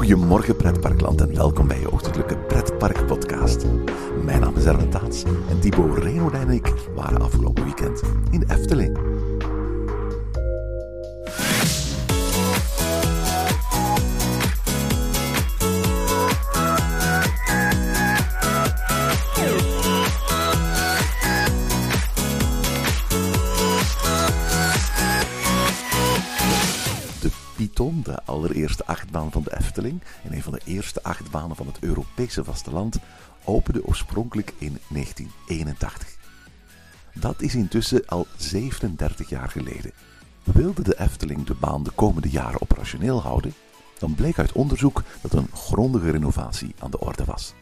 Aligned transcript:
Goedemorgen 0.00 0.56
pretparkland 0.56 1.20
en 1.20 1.34
welkom 1.34 1.68
bij 1.68 1.80
je 1.80 1.90
ochtendelijke 1.90 2.36
pretpark 2.38 3.06
podcast. 3.06 3.66
Mijn 4.24 4.40
naam 4.40 4.56
is 4.56 4.64
Erwin 4.64 4.90
Taats 4.90 5.24
en 5.24 5.60
Thibaut 5.60 5.98
Renodijn 5.98 6.48
en 6.48 6.54
ik 6.54 6.72
waren 6.94 7.20
afgelopen 7.20 7.64
weekend 7.64 8.02
in 8.30 8.44
Efteling. 8.48 9.09
Efteling 29.80 30.02
en 30.24 30.32
een 30.32 30.42
van 30.42 30.52
de 30.52 30.60
eerste 30.64 31.02
achtbanen 31.02 31.56
van 31.56 31.66
het 31.66 31.78
Europese 31.80 32.44
vasteland, 32.44 32.98
opende 33.44 33.86
oorspronkelijk 33.86 34.52
in 34.58 34.78
1981. 34.88 36.08
Dat 37.14 37.42
is 37.42 37.54
intussen 37.54 38.06
al 38.06 38.26
37 38.36 39.28
jaar 39.28 39.48
geleden. 39.48 39.92
Wilde 40.42 40.82
de 40.82 41.00
Efteling 41.00 41.46
de 41.46 41.54
baan 41.54 41.82
de 41.82 41.90
komende 41.90 42.30
jaren 42.30 42.62
operationeel 42.62 43.22
houden, 43.22 43.54
dan 43.98 44.14
bleek 44.14 44.38
uit 44.38 44.52
onderzoek 44.52 45.02
dat 45.20 45.32
een 45.32 45.48
grondige 45.54 46.10
renovatie 46.10 46.74
aan 46.78 46.90
de 46.90 47.00
orde 47.00 47.24
was. 47.24 47.54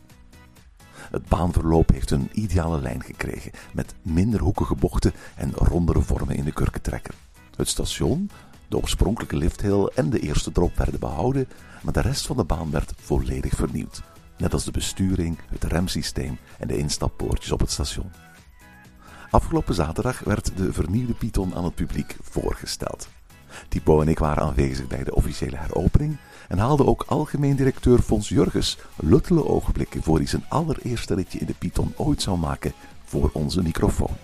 Het 1.11 1.27
baanverloop 1.29 1.91
heeft 1.91 2.11
een 2.11 2.31
ideale 2.33 2.81
lijn 2.81 3.03
gekregen, 3.03 3.53
met 3.73 3.95
minder 4.03 4.41
hoekige 4.41 4.75
bochten 4.75 5.13
en 5.37 5.53
rondere 5.55 6.01
vormen 6.01 6.37
in 6.37 6.45
de 6.45 6.53
kurkentrekker. 6.53 7.15
Het 7.57 7.69
station, 7.69 8.31
de 8.69 8.77
oorspronkelijke 8.77 9.37
lifthill 9.37 9.85
en 9.95 10.11
de 10.11 10.21
eerste 10.21 10.53
drop 10.53 10.77
werden 10.77 11.01
behouden, 11.01 11.49
maar 11.83 11.93
de 11.93 12.01
rest 12.01 12.27
van 12.27 12.37
de 12.37 12.45
baan 12.45 12.71
werd 12.71 12.93
volledig 12.97 13.55
vernieuwd. 13.55 14.03
Net 14.37 14.53
als 14.53 14.65
de 14.65 14.71
besturing, 14.71 15.39
het 15.49 15.65
remsysteem 15.65 16.39
en 16.59 16.69
de 16.69 16.77
instappoortjes 16.77 17.53
op 17.53 17.61
het 17.61 17.71
station. 17.71 18.11
Afgelopen 19.31 19.75
zaterdag 19.75 20.21
werd 20.21 20.57
de 20.57 20.73
vernieuwde 20.73 21.15
Python 21.15 21.55
aan 21.55 21.65
het 21.65 21.75
publiek 21.75 22.17
voorgesteld. 22.23 23.09
Thibaut 23.69 24.03
en 24.03 24.09
ik 24.09 24.19
waren 24.19 24.43
aanwezig 24.43 24.87
bij 24.87 25.05
de 25.05 25.15
officiële 25.15 25.57
heropening 25.57 26.17
en 26.49 26.59
haalden 26.59 26.87
ook 26.87 27.05
algemeen 27.07 27.57
directeur 27.57 27.99
Fons 27.99 28.29
Jurgens 28.29 28.79
luttele 28.97 29.47
ogenblikken 29.47 30.03
voor 30.03 30.17
hij 30.17 30.27
zijn 30.27 30.45
allereerste 30.49 31.15
ritje 31.15 31.39
in 31.39 31.47
de 31.47 31.55
Python 31.59 31.93
ooit 31.97 32.23
zou 32.23 32.39
maken 32.39 32.73
voor 33.05 33.31
onze 33.33 33.63
microfoon. 33.63 34.17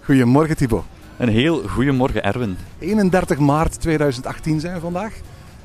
Goedemorgen 0.00 0.56
Thibaut. 0.56 0.84
Een 1.18 1.28
heel 1.28 1.68
goedemorgen 1.68 2.22
Erwin. 2.22 2.56
31 2.78 3.38
maart 3.38 3.80
2018 3.80 4.60
zijn 4.60 4.74
we 4.74 4.80
vandaag. 4.80 5.20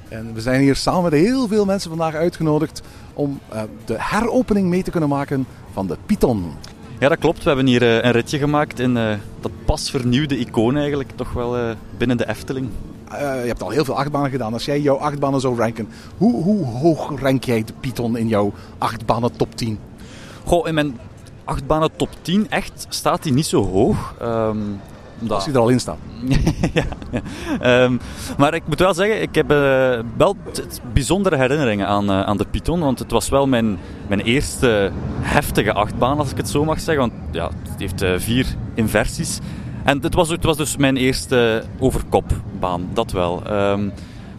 En 0.09 0.33
we 0.33 0.41
zijn 0.41 0.61
hier 0.61 0.75
samen 0.75 1.03
met 1.03 1.11
heel 1.11 1.47
veel 1.47 1.65
mensen 1.65 1.89
vandaag 1.89 2.13
uitgenodigd 2.13 2.81
om 3.13 3.39
eh, 3.49 3.61
de 3.85 3.95
heropening 3.97 4.67
mee 4.67 4.83
te 4.83 4.91
kunnen 4.91 5.09
maken 5.09 5.45
van 5.73 5.87
de 5.87 5.97
Python. 6.05 6.53
Ja, 6.99 7.09
dat 7.09 7.17
klopt. 7.17 7.43
We 7.43 7.47
hebben 7.47 7.67
hier 7.67 7.81
eh, 7.81 8.03
een 8.03 8.11
ritje 8.11 8.37
gemaakt 8.37 8.79
in 8.79 8.97
eh, 8.97 9.13
dat 9.39 9.51
pas 9.65 9.89
vernieuwde 9.89 10.37
icoon 10.37 10.77
eigenlijk, 10.77 11.09
toch 11.15 11.33
wel 11.33 11.75
binnen 11.97 12.17
de 12.17 12.27
Efteling. 12.27 12.69
Je 13.09 13.45
hebt 13.45 13.63
al 13.63 13.69
heel 13.69 13.85
veel 13.85 13.97
achtbanen 13.97 14.29
gedaan. 14.29 14.53
Als 14.53 14.65
jij 14.65 14.81
jouw 14.81 14.97
achtbanen 14.97 15.41
zou 15.41 15.57
ranken, 15.57 15.87
hoe, 16.17 16.43
hoe 16.43 16.65
hoog 16.65 17.19
rank 17.19 17.43
jij 17.43 17.63
de 17.63 17.73
Python 17.79 18.17
in 18.17 18.27
jouw 18.27 18.53
achtbanen 18.77 19.35
top 19.35 19.55
10? 19.55 19.79
Goh, 20.43 20.67
in 20.67 20.73
mijn 20.73 20.99
achtbanen 21.43 21.89
top 21.95 22.09
10 22.21 22.49
echt 22.49 22.85
staat 22.89 23.23
die 23.23 23.33
niet 23.33 23.45
zo 23.45 23.65
hoog. 23.65 24.15
Ehm, 24.19 24.57
omdat- 25.21 25.35
Als 25.37 25.45
hij 25.45 25.53
er 25.53 25.59
al 25.59 25.69
in 25.69 25.79
staat. 25.79 25.97
ja. 26.73 26.83
Ehm, 27.59 27.97
maar 28.37 28.53
ik 28.53 28.63
moet 28.67 28.79
wel 28.79 28.93
zeggen, 28.93 29.21
ik 29.21 29.35
heb 29.35 29.51
eh, 29.51 29.99
wel 30.17 30.35
bijzondere 30.93 31.35
herinneringen 31.37 31.87
aan, 31.87 32.09
eh, 32.09 32.21
aan 32.21 32.37
de 32.37 32.45
Python. 32.51 32.79
Want 32.79 32.99
het 32.99 33.11
was 33.11 33.29
wel 33.29 33.47
mijn, 33.47 33.77
mijn 34.07 34.19
eerste 34.21 34.91
heftige 35.21 35.73
achtbaan, 35.73 36.17
als 36.17 36.31
ik 36.31 36.37
het 36.37 36.49
zo 36.49 36.65
mag 36.65 36.79
zeggen. 36.79 37.09
Want 37.09 37.13
ja, 37.35 37.49
het 37.69 37.79
heeft 37.79 38.01
eh, 38.01 38.13
vier 38.17 38.45
inversies. 38.73 39.39
En 39.83 39.99
het 40.01 40.13
was, 40.13 40.29
het 40.29 40.43
was 40.43 40.57
dus 40.57 40.77
mijn 40.77 40.97
eerste 40.97 41.63
overkopbaan, 41.79 42.89
dat 42.93 43.11
wel. 43.11 43.41
Ehm, 43.45 43.89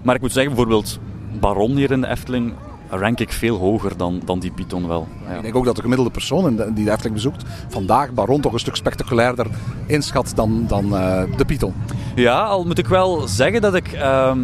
maar 0.03 0.15
ik 0.15 0.21
moet 0.21 0.33
zeggen, 0.33 0.55
bijvoorbeeld 0.55 0.99
Baron 1.41 1.77
hier 1.77 1.91
in 1.91 2.01
de 2.01 2.07
Efteling 2.09 2.53
rank 2.91 3.21
ik 3.21 3.33
veel 3.33 3.57
hoger 3.57 3.97
dan, 3.97 4.23
dan 4.25 4.39
die 4.39 4.51
Python 4.51 4.89
wel. 4.89 5.09
Ja. 5.29 5.37
Ik 5.37 5.43
denk 5.43 5.57
ook 5.57 5.65
dat 5.65 5.77
de 5.77 5.83
gemiddelde 5.83 6.13
persoon 6.13 6.57
die 6.75 6.85
de 6.85 6.91
Efteling 6.91 7.15
bezoekt 7.15 7.45
vandaag 7.69 8.13
Baron 8.13 8.41
toch 8.41 8.53
een 8.53 8.59
stuk 8.59 8.77
spectaculairder 8.77 9.47
inschat 9.87 10.33
dan, 10.35 10.65
dan 10.69 10.97
eh, 10.97 11.23
de 11.37 11.45
Python. 11.45 11.75
Ja, 12.15 12.43
al 12.43 12.65
moet 12.65 12.79
ik 12.79 12.87
wel 12.87 13.29
zeggen 13.29 13.61
dat 13.61 13.75
ik, 13.75 13.93
ehm, 13.93 14.39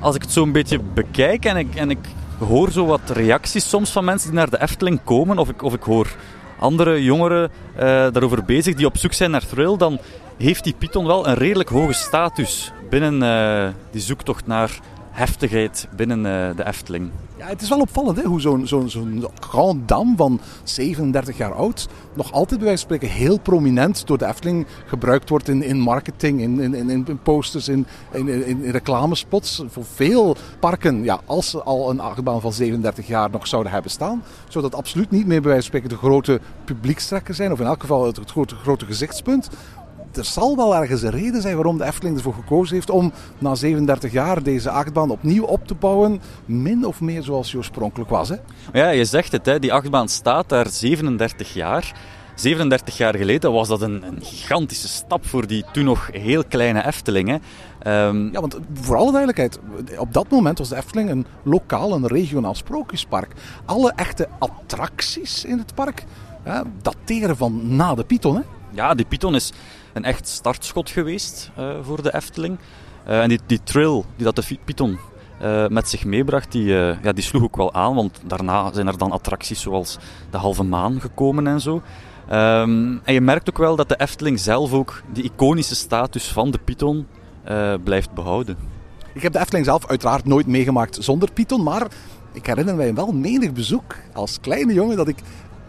als 0.00 0.14
ik 0.14 0.22
het 0.22 0.32
zo 0.32 0.42
een 0.42 0.52
beetje 0.52 0.80
bekijk 0.94 1.44
en 1.44 1.56
ik, 1.56 1.74
en 1.74 1.90
ik 1.90 1.98
hoor 2.38 2.70
zo 2.70 2.86
wat 2.86 3.10
reacties 3.12 3.68
soms 3.68 3.90
van 3.90 4.04
mensen 4.04 4.30
die 4.30 4.38
naar 4.38 4.50
de 4.50 4.62
Efteling 4.62 5.00
komen, 5.04 5.38
of 5.38 5.48
ik, 5.48 5.62
of 5.62 5.74
ik 5.74 5.82
hoor 5.82 6.08
andere 6.58 7.02
jongeren 7.02 7.50
eh, 7.74 7.82
daarover 7.84 8.44
bezig 8.44 8.74
die 8.74 8.86
op 8.86 8.98
zoek 8.98 9.12
zijn 9.12 9.30
naar 9.30 9.46
thrill, 9.46 9.76
dan 9.76 9.98
heeft 10.36 10.64
die 10.64 10.74
Python 10.78 11.06
wel 11.06 11.28
een 11.28 11.34
redelijk 11.34 11.68
hoge 11.68 11.92
status 11.92 12.72
binnen 12.90 13.22
eh, 13.22 13.72
die 13.90 14.00
zoektocht 14.00 14.46
naar 14.46 14.70
heftigheid 15.14 15.88
binnen 15.96 16.18
eh, 16.26 16.56
de 16.56 16.66
Efteling. 16.66 17.10
Ja, 17.36 17.46
het 17.46 17.62
is 17.62 17.68
wel 17.68 17.80
opvallend 17.80 18.16
hè, 18.16 18.22
hoe 18.22 18.40
zo'n 18.40 18.66
zo'n 18.66 19.26
Grand 19.40 19.88
Dame 19.88 20.16
van 20.16 20.40
37 20.64 21.36
jaar 21.36 21.52
oud 21.52 21.88
nog 22.14 22.32
altijd 22.32 22.60
bij 22.60 22.68
wijze 22.68 22.86
van 22.86 22.96
spreken 22.96 23.16
heel 23.16 23.38
prominent 23.38 24.06
door 24.06 24.18
de 24.18 24.26
Efteling 24.26 24.66
gebruikt 24.86 25.28
wordt 25.28 25.48
in, 25.48 25.62
in 25.62 25.78
marketing, 25.78 26.40
in, 26.40 26.74
in, 26.74 26.90
in, 26.90 27.18
posters, 27.22 27.68
in, 27.68 27.86
in, 28.12 28.28
in, 28.28 28.62
in 28.62 28.70
reclamespots. 28.70 29.62
Voor 29.66 29.84
veel 29.84 30.36
parken, 30.58 31.04
ja, 31.04 31.20
als 31.24 31.50
ze 31.50 31.62
al 31.62 31.90
een 31.90 32.00
achtbaan 32.00 32.40
van 32.40 32.52
37 32.52 33.06
jaar 33.06 33.30
nog 33.30 33.46
zouden 33.46 33.72
hebben 33.72 33.90
staan, 33.90 34.22
zou 34.48 34.64
dat 34.64 34.74
absoluut 34.74 35.10
niet 35.10 35.26
meer 35.26 35.40
bij 35.40 35.50
wijze 35.50 35.70
van 35.70 35.80
spreken 35.80 35.88
de 35.88 36.06
grote 36.06 36.40
publiekstrekker 36.64 37.34
zijn, 37.34 37.52
of 37.52 37.60
in 37.60 37.66
elk 37.66 37.80
geval 37.80 38.06
het, 38.06 38.16
het 38.16 38.30
grote, 38.30 38.54
grote 38.54 38.86
gezichtspunt. 38.86 39.48
Er 40.16 40.24
zal 40.24 40.56
wel 40.56 40.76
ergens 40.76 41.02
een 41.02 41.10
reden 41.10 41.42
zijn 41.42 41.54
waarom 41.54 41.78
de 41.78 41.84
Efteling 41.84 42.16
ervoor 42.16 42.34
gekozen 42.34 42.74
heeft 42.74 42.90
om 42.90 43.12
na 43.38 43.54
37 43.54 44.12
jaar 44.12 44.42
deze 44.42 44.70
achtbaan 44.70 45.10
opnieuw 45.10 45.44
op 45.44 45.66
te 45.66 45.74
bouwen. 45.74 46.20
Min 46.44 46.86
of 46.86 47.00
meer 47.00 47.22
zoals 47.22 47.48
die 47.48 47.56
oorspronkelijk 47.56 48.10
was. 48.10 48.28
Hè? 48.28 48.36
Ja, 48.72 48.88
je 48.88 49.04
zegt 49.04 49.32
het, 49.32 49.46
hè, 49.46 49.58
die 49.58 49.72
achtbaan 49.72 50.08
staat 50.08 50.48
daar 50.48 50.68
37 50.68 51.54
jaar. 51.54 51.94
37 52.34 52.96
jaar 52.96 53.16
geleden 53.16 53.52
was 53.52 53.68
dat 53.68 53.82
een, 53.82 54.02
een 54.02 54.22
gigantische 54.22 54.88
stap 54.88 55.26
voor 55.26 55.46
die 55.46 55.64
toen 55.72 55.84
nog 55.84 56.08
heel 56.12 56.44
kleine 56.44 56.86
Efteling. 56.86 57.28
Hè. 57.28 57.36
Ehm, 57.78 58.32
Ja, 58.32 58.40
want 58.40 58.58
voor 58.72 58.96
alle 58.96 59.10
duidelijkheid, 59.10 59.58
op 59.98 60.12
dat 60.12 60.30
moment 60.30 60.58
was 60.58 60.68
de 60.68 60.76
Efteling 60.76 61.10
een 61.10 61.26
lokaal, 61.42 61.92
een 61.92 62.06
regionaal 62.06 62.54
sprookjespark. 62.54 63.32
Alle 63.64 63.92
echte 63.96 64.28
attracties 64.38 65.44
in 65.44 65.58
het 65.58 65.74
park 65.74 66.04
hè, 66.42 66.60
dateren 66.82 67.36
van 67.36 67.76
na 67.76 67.94
de 67.94 68.04
Python. 68.04 68.36
Hè? 68.36 68.42
Ja, 68.70 68.94
die 68.94 69.06
Python 69.06 69.34
is 69.34 69.52
een 69.94 70.04
echt 70.04 70.28
startschot 70.28 70.90
geweest 70.90 71.50
eh, 71.56 71.70
voor 71.82 72.02
de 72.02 72.14
Efteling. 72.14 72.58
Eh, 73.04 73.22
en 73.22 73.28
die, 73.28 73.40
die 73.46 73.60
trill 73.62 74.02
die 74.16 74.24
dat 74.24 74.36
de 74.36 74.58
Python 74.64 74.98
eh, 75.40 75.68
met 75.68 75.88
zich 75.88 76.04
meebracht, 76.04 76.52
die, 76.52 76.64
ja, 77.02 77.12
die 77.14 77.24
sloeg 77.24 77.42
ook 77.42 77.56
wel 77.56 77.74
aan. 77.74 77.94
Want 77.94 78.20
daarna 78.24 78.72
zijn 78.72 78.86
er 78.86 78.98
dan 78.98 79.12
attracties 79.12 79.60
zoals 79.60 79.98
de 80.30 80.36
Halve 80.36 80.62
Maan 80.62 81.00
gekomen 81.00 81.46
en 81.46 81.60
zo. 81.60 81.82
Ehm, 82.28 82.96
en 83.04 83.14
je 83.14 83.20
merkt 83.20 83.48
ook 83.48 83.58
wel 83.58 83.76
dat 83.76 83.88
de 83.88 84.00
Efteling 84.00 84.40
zelf 84.40 84.72
ook 84.72 85.02
die 85.12 85.24
iconische 85.24 85.74
status 85.74 86.28
van 86.28 86.50
de 86.50 86.58
Python 86.58 87.06
blijft 87.84 88.12
behouden. 88.12 88.56
Ik 89.12 89.22
heb 89.22 89.32
de 89.32 89.38
Efteling 89.38 89.66
zelf 89.66 89.86
uiteraard 89.86 90.24
nooit 90.24 90.46
meegemaakt 90.46 90.96
zonder 91.00 91.32
Python, 91.32 91.62
maar 91.62 91.86
ik 92.32 92.46
herinner 92.46 92.74
mij 92.74 92.94
wel 92.94 93.12
menig 93.12 93.52
bezoek 93.52 93.96
als 94.12 94.40
kleine 94.40 94.72
jongen 94.72 94.96
dat 94.96 95.08
ik 95.08 95.18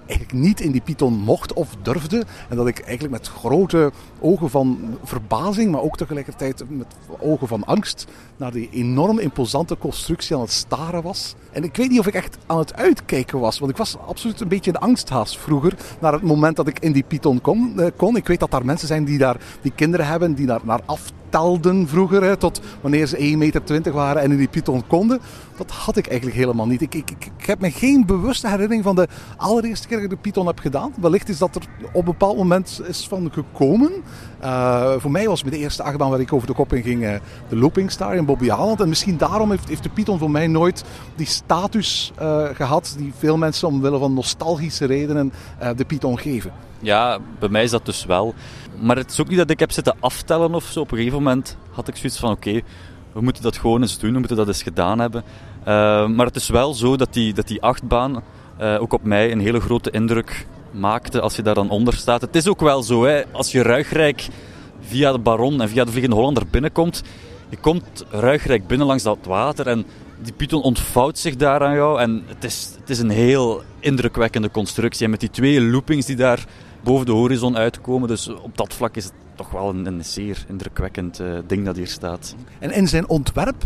eigenlijk 0.08 0.40
niet 0.40 0.62
in 0.62 0.72
die 0.72 0.82
Python 0.82 1.14
mocht 1.14 1.54
of 1.54 1.76
durfde. 1.82 2.26
En 2.50 2.56
dat 2.56 2.68
ik 2.68 2.80
eigenlijk 2.80 3.14
met 3.14 3.28
grote 3.28 3.92
ogen 4.20 4.50
van 4.50 4.98
verbazing, 5.04 5.72
maar 5.72 5.82
ook 5.82 5.98
tegelijkertijd 5.98 6.64
met 6.68 6.88
ogen 7.20 7.48
van 7.48 7.64
angst 7.64 8.06
naar 8.38 8.52
die 8.52 8.70
enorm 8.72 9.20
imposante 9.20 9.78
constructie 9.78 10.36
aan 10.36 10.42
het 10.42 10.52
staren 10.52 11.02
was. 11.02 11.36
En 11.52 11.64
ik 11.64 11.76
weet 11.76 11.90
niet 11.90 12.00
of 12.00 12.08
ik 12.08 12.14
echt 12.14 12.38
aan 12.46 12.58
het 12.58 12.76
uitkijken 12.76 13.40
was, 13.40 13.60
want 13.60 13.72
ik 13.72 13.78
was 13.78 13.98
absoluut 14.08 14.42
een 14.42 14.48
beetje 14.48 14.72
een 14.72 14.80
angsthaas 14.80 15.38
vroeger, 15.38 15.78
naar 16.00 16.14
het 16.14 16.22
moment 16.22 16.56
dat 16.56 16.68
ik 16.68 16.80
in 16.80 16.92
die 16.92 17.04
Python 17.04 17.42
kon. 17.42 17.80
eh, 17.80 17.88
kon. 17.96 18.16
Ik 18.16 18.28
weet 18.28 18.40
dat 18.40 18.52
daar 18.52 18.66
mensen 18.66 18.88
zijn 18.88 19.06
die 19.06 19.18
daar 19.18 19.38
die 19.62 19.72
kinderen 19.76 20.08
hebben, 20.08 20.34
die 20.34 20.46
daar 20.46 20.62
naar 20.64 20.82
aftellen 20.86 21.24
telden 21.36 21.88
vroeger, 21.88 22.24
hè, 22.24 22.38
tot 22.38 22.62
wanneer 22.82 23.08
ze 23.08 23.18
1,20 23.18 23.38
meter 23.38 23.92
waren 23.92 24.22
en 24.22 24.32
in 24.32 24.38
die 24.38 24.48
Python 24.48 24.88
konden. 24.88 25.20
Dat 25.58 25.72
had 25.72 25.98
ik 25.98 26.08
eigenlijk 26.08 26.38
helemaal 26.38 26.68
niet. 26.68 26.82
Ik, 26.82 26.96
ik, 26.96 27.12
ik, 27.12 27.46
heb 27.46 27.60
me 27.60 27.72
geen 27.72 28.06
bewuste 28.06 28.48
herinnering 28.48 28.84
van 28.84 28.96
de 28.96 29.08
allereerste 29.38 29.88
keer 29.88 29.98
dat 29.98 30.06
ik 30.06 30.12
de 30.12 30.22
Python 30.22 30.48
heb 30.48 30.60
gedaan. 30.60 30.94
Wellicht 31.02 31.30
is 31.30 31.38
dat 31.38 31.56
er 31.56 31.62
op 31.88 31.96
een 31.96 32.06
bepaald 32.06 32.38
moment 32.38 32.82
is 32.88 33.08
van 33.08 33.32
gekomen. 33.32 33.92
Uh, 34.44 34.94
voor 34.98 35.12
mij 35.12 35.28
was 35.28 35.44
met 35.44 35.54
de 35.54 35.60
eerste 35.60 35.84
achtbaan 35.84 36.10
waar 36.10 36.20
ik 36.20 36.34
over 36.34 36.48
de 36.48 36.54
kop 36.54 36.74
in 36.74 36.84
ging 36.84 37.04
uh, 37.04 37.14
de 37.50 37.56
Looping 37.56 37.92
Star 37.92 38.16
in 38.16 38.26
Bobby 38.26 38.50
Haaland. 38.50 38.82
En 38.82 38.90
misschien 38.90 39.18
daarom 39.18 39.50
heeft, 39.50 39.68
heeft 39.68 39.84
de 39.84 39.90
Python 39.90 40.20
voor 40.20 40.32
mij 40.32 40.48
nooit 40.48 40.84
die 41.16 41.28
status 41.28 42.12
uh, 42.22 42.44
gehad 42.54 42.96
die 42.98 43.14
veel 43.18 43.38
mensen 43.38 43.68
omwille 43.68 43.98
van 43.98 44.14
nostalgische 44.14 44.86
redenen 44.86 45.34
de 45.76 45.86
Python 45.86 46.20
geven. 46.20 46.52
Ja, 46.80 47.20
bij 47.40 47.50
mij 47.50 47.64
is 47.64 47.72
dat 47.72 47.86
dus 47.86 48.06
wel. 48.06 48.34
Maar 48.80 48.96
het 48.96 49.12
is 49.12 49.20
ook 49.22 49.28
niet 49.28 49.38
dat 49.38 49.50
ik 49.50 49.60
heb 49.60 49.72
zitten 49.72 49.96
aftellen 50.00 50.54
of 50.54 50.64
zo. 50.64 50.80
Op 50.80 50.92
een 50.92 50.98
gegeven 50.98 51.18
moment 51.18 51.58
had 51.72 51.88
ik 51.88 51.96
zoiets 51.96 52.20
van: 52.20 52.32
oké, 52.32 52.62
we 53.12 53.22
moeten 53.22 53.44
dat 53.44 53.58
gewoon 53.58 53.82
eens 53.82 54.00
doen, 54.00 54.14
we 54.14 54.20
moeten 54.20 54.38
dat 54.38 54.48
eens 54.48 54.64
gedaan 54.64 55.00
hebben. 55.00 55.24
Uh, 55.60 55.66
maar 56.08 56.26
het 56.26 56.36
is 56.36 56.50
wel 56.50 56.74
zo 56.74 56.96
dat 56.96 57.14
die, 57.14 57.34
dat 57.34 57.48
die 57.48 57.62
achtbaan 57.62 58.24
uh, 58.62 58.82
ook 58.82 58.94
op 58.94 59.04
mij 59.04 59.32
een 59.32 59.40
hele 59.40 59.60
grote 59.60 59.92
indruk 59.92 60.48
maakte 60.72 61.22
als 61.22 61.36
je 61.36 61.42
daar 61.42 61.56
dan 61.56 61.70
onder 61.70 61.94
staat. 61.94 62.22
Het 62.22 62.36
is 62.36 62.48
ook 62.48 62.60
wel 62.60 62.84
zo, 62.84 63.04
hè, 63.04 63.24
als 63.32 63.52
je 63.52 63.62
ruigrijk 63.62 64.28
via 64.80 65.12
de 65.12 65.20
Baron 65.20 65.62
en 65.62 65.70
via 65.70 65.84
de 65.84 65.92
Vliegende 65.92 66.16
Hollander 66.16 66.44
binnenkomt, 66.52 67.04
je 67.50 67.58
komt 67.58 68.06
ruigrijk 68.10 68.68
binnen 68.68 68.88
langs 68.88 69.04
dat 69.04 69.18
water 69.24 69.68
en 69.68 69.86
die 70.22 70.34
Python 70.34 70.62
ontvouwt 70.62 71.18
zich 71.18 71.36
daar 71.36 71.64
aan 71.64 71.76
jou. 71.76 72.00
En 72.00 72.24
het 72.26 72.44
is, 72.44 72.70
het 72.80 72.90
is 72.90 73.00
een 73.00 73.10
heel 73.10 73.64
indrukwekkende 73.80 74.52
constructie. 74.52 75.06
En 75.06 75.12
met 75.12 75.20
die 75.20 75.30
twee 75.30 75.62
loopings 75.62 76.06
die 76.06 76.16
daar 76.16 76.46
boven 76.86 77.06
de 77.06 77.12
horizon 77.12 77.58
uitkomen. 77.58 78.08
Dus 78.08 78.30
op 78.30 78.58
dat 78.58 78.74
vlak 78.74 78.96
is 78.96 79.04
het 79.04 79.14
toch 79.36 79.52
wel 79.52 79.70
een, 79.70 79.86
een 79.86 80.06
zeer 80.06 80.46
indrukwekkend 80.48 81.20
uh, 81.20 81.38
ding 81.48 81.66
dat 81.66 81.76
hier 81.76 81.88
staat. 81.88 82.36
En 82.60 82.72
in 82.72 82.88
zijn 82.88 83.08
ontwerp 83.08 83.64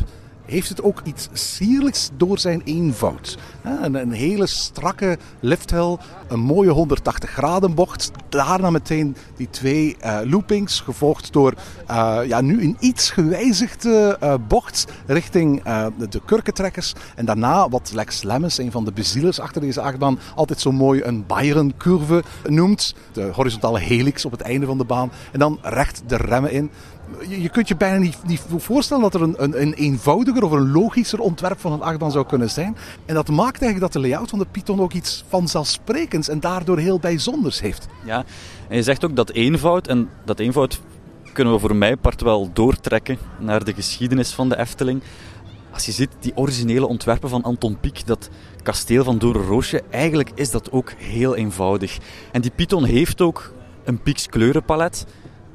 heeft 0.49 0.69
het 0.69 0.83
ook 0.83 1.01
iets 1.03 1.29
sierlijks 1.33 2.09
door 2.17 2.39
zijn 2.39 2.61
eenvoud. 2.65 3.37
Een, 3.63 3.93
een 3.93 4.11
hele 4.11 4.47
strakke 4.47 5.17
lifthel, 5.39 5.99
een 6.27 6.39
mooie 6.39 6.69
180 6.69 7.29
graden 7.29 7.73
bocht. 7.73 8.11
Daarna 8.29 8.69
meteen 8.69 9.15
die 9.35 9.49
twee 9.49 9.97
uh, 10.03 10.19
loopings, 10.23 10.79
gevolgd 10.79 11.33
door 11.33 11.53
uh, 11.91 12.19
ja, 12.25 12.41
nu 12.41 12.61
een 12.61 12.77
iets 12.79 13.11
gewijzigde 13.11 14.17
uh, 14.23 14.33
bocht 14.47 14.85
richting 15.05 15.63
de, 16.09 16.21
kurkentrekkers. 16.25 16.93
En 17.15 17.25
daarna 17.25 17.69
wat 17.69 17.91
Lex 17.93 18.23
Lemmens, 18.23 18.57
een 18.57 18.71
van 18.71 18.85
de 18.85 18.91
bezielers 18.91 19.39
achter 19.39 19.61
deze 19.61 19.81
achtbaan, 19.81 20.19
altijd 20.35 20.59
zo 20.59 20.71
mooi 20.71 21.03
een 21.03 21.25
Byron-curve 21.25 22.23
noemt. 22.43 22.95
De 23.13 23.29
horizontale 23.33 23.79
helix 23.79 24.25
op 24.25 24.31
het 24.31 24.41
einde 24.41 24.65
van 24.65 24.77
de 24.77 24.83
baan. 24.83 25.11
En 25.31 25.39
dan 25.39 25.59
recht 25.61 26.01
de 26.07 26.17
remmen 26.17 26.51
in 26.51 26.71
je, 27.27 27.49
kunt 27.49 27.67
je 27.67 27.75
bijna 27.75 27.97
niet, 27.97 28.17
niet, 28.25 28.45
voorstellen 28.57 29.03
dat 29.03 29.13
er 29.13 29.21
een, 29.21 29.43
een, 29.43 29.61
een, 29.61 29.73
eenvoudiger 29.73 30.43
of 30.43 30.51
een 30.51 30.71
logischer 30.71 31.19
ontwerp 31.19 31.59
van 31.59 31.71
een 31.71 31.81
achtbaan 31.81 32.11
zou 32.11 32.25
kunnen 32.25 32.49
zijn. 32.49 32.77
En 33.05 33.15
dat 33.15 33.27
maakt 33.27 33.61
eigenlijk 33.61 33.79
dat 33.79 34.01
de 34.01 34.09
layout 34.09 34.29
van 34.29 34.39
de 34.39 34.45
Python 34.51 34.81
ook 34.81 34.93
iets 34.93 35.23
vanzelfsprekends 35.27 36.29
en 36.29 36.39
daardoor 36.39 36.77
heel 36.77 36.99
bijzonders 36.99 37.61
heeft. 37.61 37.87
Ja, 38.05 38.23
en 38.67 38.75
je 38.75 38.83
zegt 38.83 39.05
ook 39.05 39.15
dat 39.15 39.31
eenvoud, 39.31 39.87
en 39.87 40.09
dat 40.25 40.39
eenvoud 40.39 40.79
kunnen 41.33 41.53
we 41.53 41.59
voor 41.59 41.75
mij 41.75 41.97
part 41.97 42.21
wel 42.21 42.49
doortrekken 42.53 43.17
naar 43.39 43.63
de 43.63 43.73
geschiedenis 43.73 44.31
van 44.31 44.49
de 44.49 44.57
Efteling. 44.57 45.01
Als 45.73 45.85
je 45.85 45.91
ziet 45.91 46.09
die 46.19 46.37
originele 46.37 46.87
ontwerpen 46.87 47.29
van 47.29 47.43
Anton 47.43 47.79
Pieck, 47.79 48.07
dat 48.07 48.29
kasteel 48.63 49.03
van 49.03 49.17
Doornroosje, 49.17 49.83
eigenlijk 49.89 50.31
is 50.35 50.51
dat 50.51 50.71
ook 50.71 50.91
heel 50.97 51.35
eenvoudig. 51.35 51.97
En 52.31 52.41
die 52.41 52.51
Python 52.51 52.83
heeft 52.83 53.21
ook 53.21 53.53
een 53.83 54.01
Pieck's 54.01 54.27
kleurenpalet. 54.27 55.05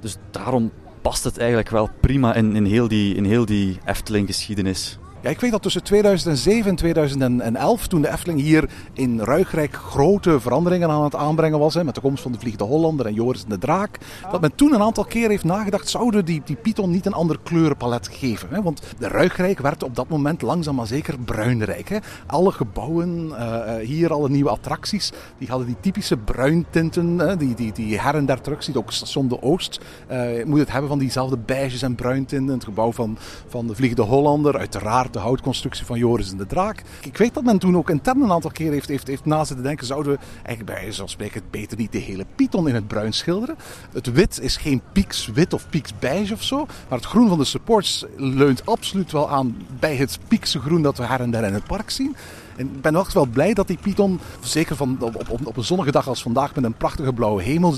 Dus 0.00 0.16
daarom 0.30 0.70
past 1.04 1.24
het 1.24 1.38
eigenlijk 1.38 1.70
wel 1.70 1.90
prima 2.00 2.34
in, 2.34 2.56
in, 2.56 2.64
heel, 2.64 2.88
die, 2.88 3.14
in 3.14 3.24
heel 3.24 3.44
die 3.44 3.78
Efteling-geschiedenis. 3.84 4.98
Ja, 5.24 5.30
ik 5.30 5.40
weet 5.40 5.50
dat 5.50 5.62
tussen 5.62 5.82
2007 5.82 6.70
en 6.70 6.76
2011, 6.76 7.86
toen 7.86 8.02
de 8.02 8.10
Efteling 8.10 8.40
hier 8.40 8.68
in 8.92 9.20
Ruigrijk 9.20 9.74
grote 9.74 10.40
veranderingen 10.40 10.90
aan 10.90 11.04
het 11.04 11.14
aanbrengen 11.14 11.58
was, 11.58 11.74
hè, 11.74 11.84
met 11.84 11.94
de 11.94 12.00
komst 12.00 12.22
van 12.22 12.32
de 12.32 12.38
Vliegende 12.38 12.64
Hollander 12.64 13.06
en 13.06 13.14
Joris 13.14 13.42
en 13.42 13.48
de 13.48 13.58
Draak, 13.58 13.98
dat 14.30 14.40
men 14.40 14.54
toen 14.54 14.74
een 14.74 14.82
aantal 14.82 15.04
keer 15.04 15.28
heeft 15.28 15.44
nagedacht, 15.44 15.88
zouden 15.88 16.24
die, 16.24 16.42
die 16.44 16.56
Python 16.56 16.90
niet 16.90 17.06
een 17.06 17.12
ander 17.12 17.38
kleurenpalet 17.42 18.08
geven? 18.12 18.48
Hè? 18.50 18.62
Want 18.62 18.82
de 18.98 19.08
Ruigrijk 19.08 19.58
werd 19.58 19.82
op 19.82 19.94
dat 19.94 20.08
moment 20.08 20.42
langzaam 20.42 20.74
maar 20.74 20.86
zeker 20.86 21.18
bruinrijk. 21.18 21.88
Hè? 21.88 21.98
Alle 22.26 22.52
gebouwen, 22.52 23.26
uh, 23.26 23.74
hier 23.76 24.12
alle 24.12 24.28
nieuwe 24.28 24.50
attracties, 24.50 25.12
die 25.38 25.48
hadden 25.48 25.66
die 25.66 25.80
typische 25.80 26.16
bruintinten, 26.16 27.18
hè, 27.18 27.36
die, 27.36 27.54
die, 27.54 27.72
die 27.72 28.00
her 28.00 28.14
en 28.14 28.26
der 28.26 28.40
terug 28.40 28.62
ziet. 28.62 28.76
Ook 28.76 28.92
Station 28.92 29.28
de 29.28 29.42
Oost 29.42 29.80
uh, 30.10 30.44
moet 30.44 30.58
het 30.58 30.72
hebben 30.72 30.88
van 30.88 30.98
diezelfde 30.98 31.38
beiges 31.38 31.82
en 31.82 31.94
bruintinten. 31.94 32.54
Het 32.54 32.64
gebouw 32.64 32.92
van, 32.92 33.18
van 33.48 33.66
de 33.66 33.74
Vliegende 33.74 34.02
Hollander, 34.02 34.58
uiteraard 34.58 35.12
de 35.14 35.20
houtconstructie 35.20 35.86
van 35.86 35.98
Joris 35.98 36.30
en 36.30 36.36
de 36.36 36.46
Draak. 36.46 36.82
Ik 37.02 37.16
weet 37.16 37.34
dat 37.34 37.44
men 37.44 37.58
toen 37.58 37.76
ook 37.76 37.90
intern 37.90 38.20
een 38.20 38.32
aantal 38.32 38.50
keer 38.50 38.72
heeft, 38.72 38.88
heeft, 38.88 39.06
heeft 39.06 39.24
na 39.24 39.44
zitten 39.44 39.64
denken, 39.64 39.86
zouden 39.86 40.12
we 40.12 40.18
eigenlijk 40.42 40.80
bij 40.80 40.92
spreken 41.06 41.42
beter 41.50 41.78
niet 41.78 41.92
de 41.92 41.98
hele 41.98 42.26
Python 42.34 42.68
in 42.68 42.74
het 42.74 42.86
bruin 42.86 43.12
schilderen. 43.12 43.56
Het 43.92 44.12
wit 44.12 44.40
is 44.40 44.56
geen 44.56 44.82
pieks 44.92 45.26
wit 45.26 45.52
of 45.52 45.68
pieks 45.68 45.92
beige 45.98 46.32
of 46.32 46.42
zo, 46.42 46.66
maar 46.88 46.98
het 46.98 47.06
groen 47.06 47.28
van 47.28 47.38
de 47.38 47.44
supports 47.44 48.04
leunt 48.16 48.66
absoluut 48.66 49.12
wel 49.12 49.30
aan 49.30 49.56
bij 49.80 49.96
het 49.96 50.18
piekse 50.28 50.60
groen 50.60 50.82
dat 50.82 50.96
we 50.96 51.04
her 51.04 51.20
en 51.20 51.30
der 51.30 51.44
in 51.44 51.54
het 51.54 51.64
park 51.66 51.90
zien. 51.90 52.16
En 52.56 52.66
ik 52.66 52.80
ben 52.80 52.96
echt 52.96 53.12
wel 53.12 53.26
blij 53.26 53.54
dat 53.54 53.66
die 53.66 53.78
Python, 53.82 54.20
zeker 54.40 54.76
van, 54.76 54.96
op, 55.00 55.40
op, 55.44 55.56
een 55.56 55.64
zonnige 55.64 55.90
dag 55.90 56.08
als 56.08 56.22
vandaag 56.22 56.54
met 56.54 56.64
een 56.64 56.76
prachtige 56.76 57.12
blauwe 57.12 57.42
hemel, 57.42 57.74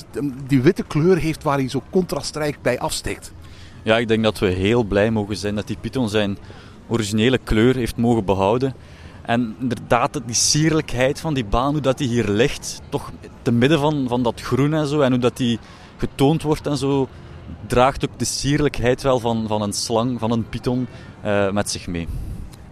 die 0.47 0.63
witte 0.63 0.83
kleur 0.83 1.17
heeft 1.17 1.43
waar 1.43 1.59
hij 1.59 1.69
zo 1.69 1.83
contrastrijk 1.91 2.59
bij 2.63 2.79
afsteekt. 2.79 3.33
Ja, 3.83 3.99
ik 3.99 4.09
denk 4.09 4.23
dat 4.23 4.39
we 4.39 4.47
heel 4.47 4.85
blij 4.85 5.11
mogen 5.11 5.37
zijn 5.37 5.55
dat 5.55 5.67
die 5.67 5.77
Python 5.81 6.09
zijn 6.09 6.39
originele 6.89 7.39
kleur 7.39 7.75
heeft 7.75 7.97
mogen 7.97 8.25
behouden. 8.25 8.75
En 9.23 9.57
inderdaad, 9.61 10.21
die 10.27 10.35
sierlijkheid 10.35 11.21
van 11.21 11.35
die 11.35 11.45
baan, 11.45 11.73
hoe 11.73 11.81
dat 11.81 11.99
die 11.99 12.09
hier 12.09 12.29
ligt, 12.29 12.81
toch 12.89 13.13
te 13.43 13.53
midden 13.53 13.79
van, 13.79 14.05
van 14.09 14.23
dat 14.23 14.41
groen 14.41 14.75
en 14.75 14.87
zo, 14.87 15.01
en 15.01 15.11
hoe 15.11 15.21
dat 15.21 15.37
die 15.37 15.59
getoond 15.97 16.43
wordt 16.43 16.67
en 16.67 16.77
zo, 16.77 17.09
draagt 17.67 18.09
ook 18.09 18.19
de 18.19 18.25
sierlijkheid 18.25 19.03
wel 19.03 19.19
van, 19.19 19.45
van 19.49 19.63
een 19.63 19.73
slang, 19.73 20.19
van 20.19 20.31
een 20.31 20.49
python 20.49 20.87
uh, 21.25 21.51
met 21.51 21.71
zich 21.71 21.87
mee. 21.87 22.09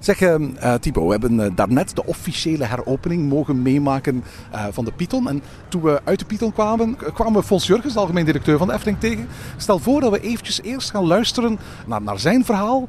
Zeg 0.05 0.21
uh, 0.21 0.75
Thibaut, 0.75 1.07
we 1.07 1.11
hebben 1.11 1.33
uh, 1.39 1.47
daarnet 1.55 1.97
de 1.97 2.05
officiële 2.05 2.65
heropening 2.65 3.29
mogen 3.29 3.63
meemaken 3.63 4.25
uh, 4.55 4.67
van 4.71 4.85
de 4.85 4.93
Python. 4.93 5.29
En 5.29 5.43
toen 5.69 5.83
we 5.83 6.01
uit 6.05 6.19
de 6.19 6.25
Python 6.25 6.53
kwamen, 6.53 6.97
kwamen 6.97 7.41
we 7.41 7.47
Fons 7.47 7.67
Jurgens, 7.67 7.93
de 7.93 7.99
algemeen 7.99 8.25
directeur 8.25 8.59
van 8.59 8.67
de 8.67 8.73
Efteling, 8.73 9.01
tegen. 9.01 9.29
Stel 9.57 9.79
voor 9.79 10.01
dat 10.01 10.11
we 10.11 10.21
eventjes 10.21 10.63
eerst 10.63 10.91
gaan 10.91 11.07
luisteren 11.07 11.59
naar, 11.87 12.03
naar 12.03 12.19
zijn 12.19 12.45
verhaal, 12.45 12.89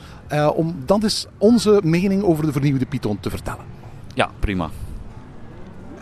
om 0.55 0.75
dan 0.85 1.03
eens 1.03 1.27
onze 1.37 1.81
mening 1.83 2.23
over 2.23 2.45
de 2.45 2.51
vernieuwde 2.51 2.85
Python 2.85 3.19
te 3.19 3.29
vertellen. 3.29 3.65
Ja, 4.13 4.29
prima. 4.39 4.69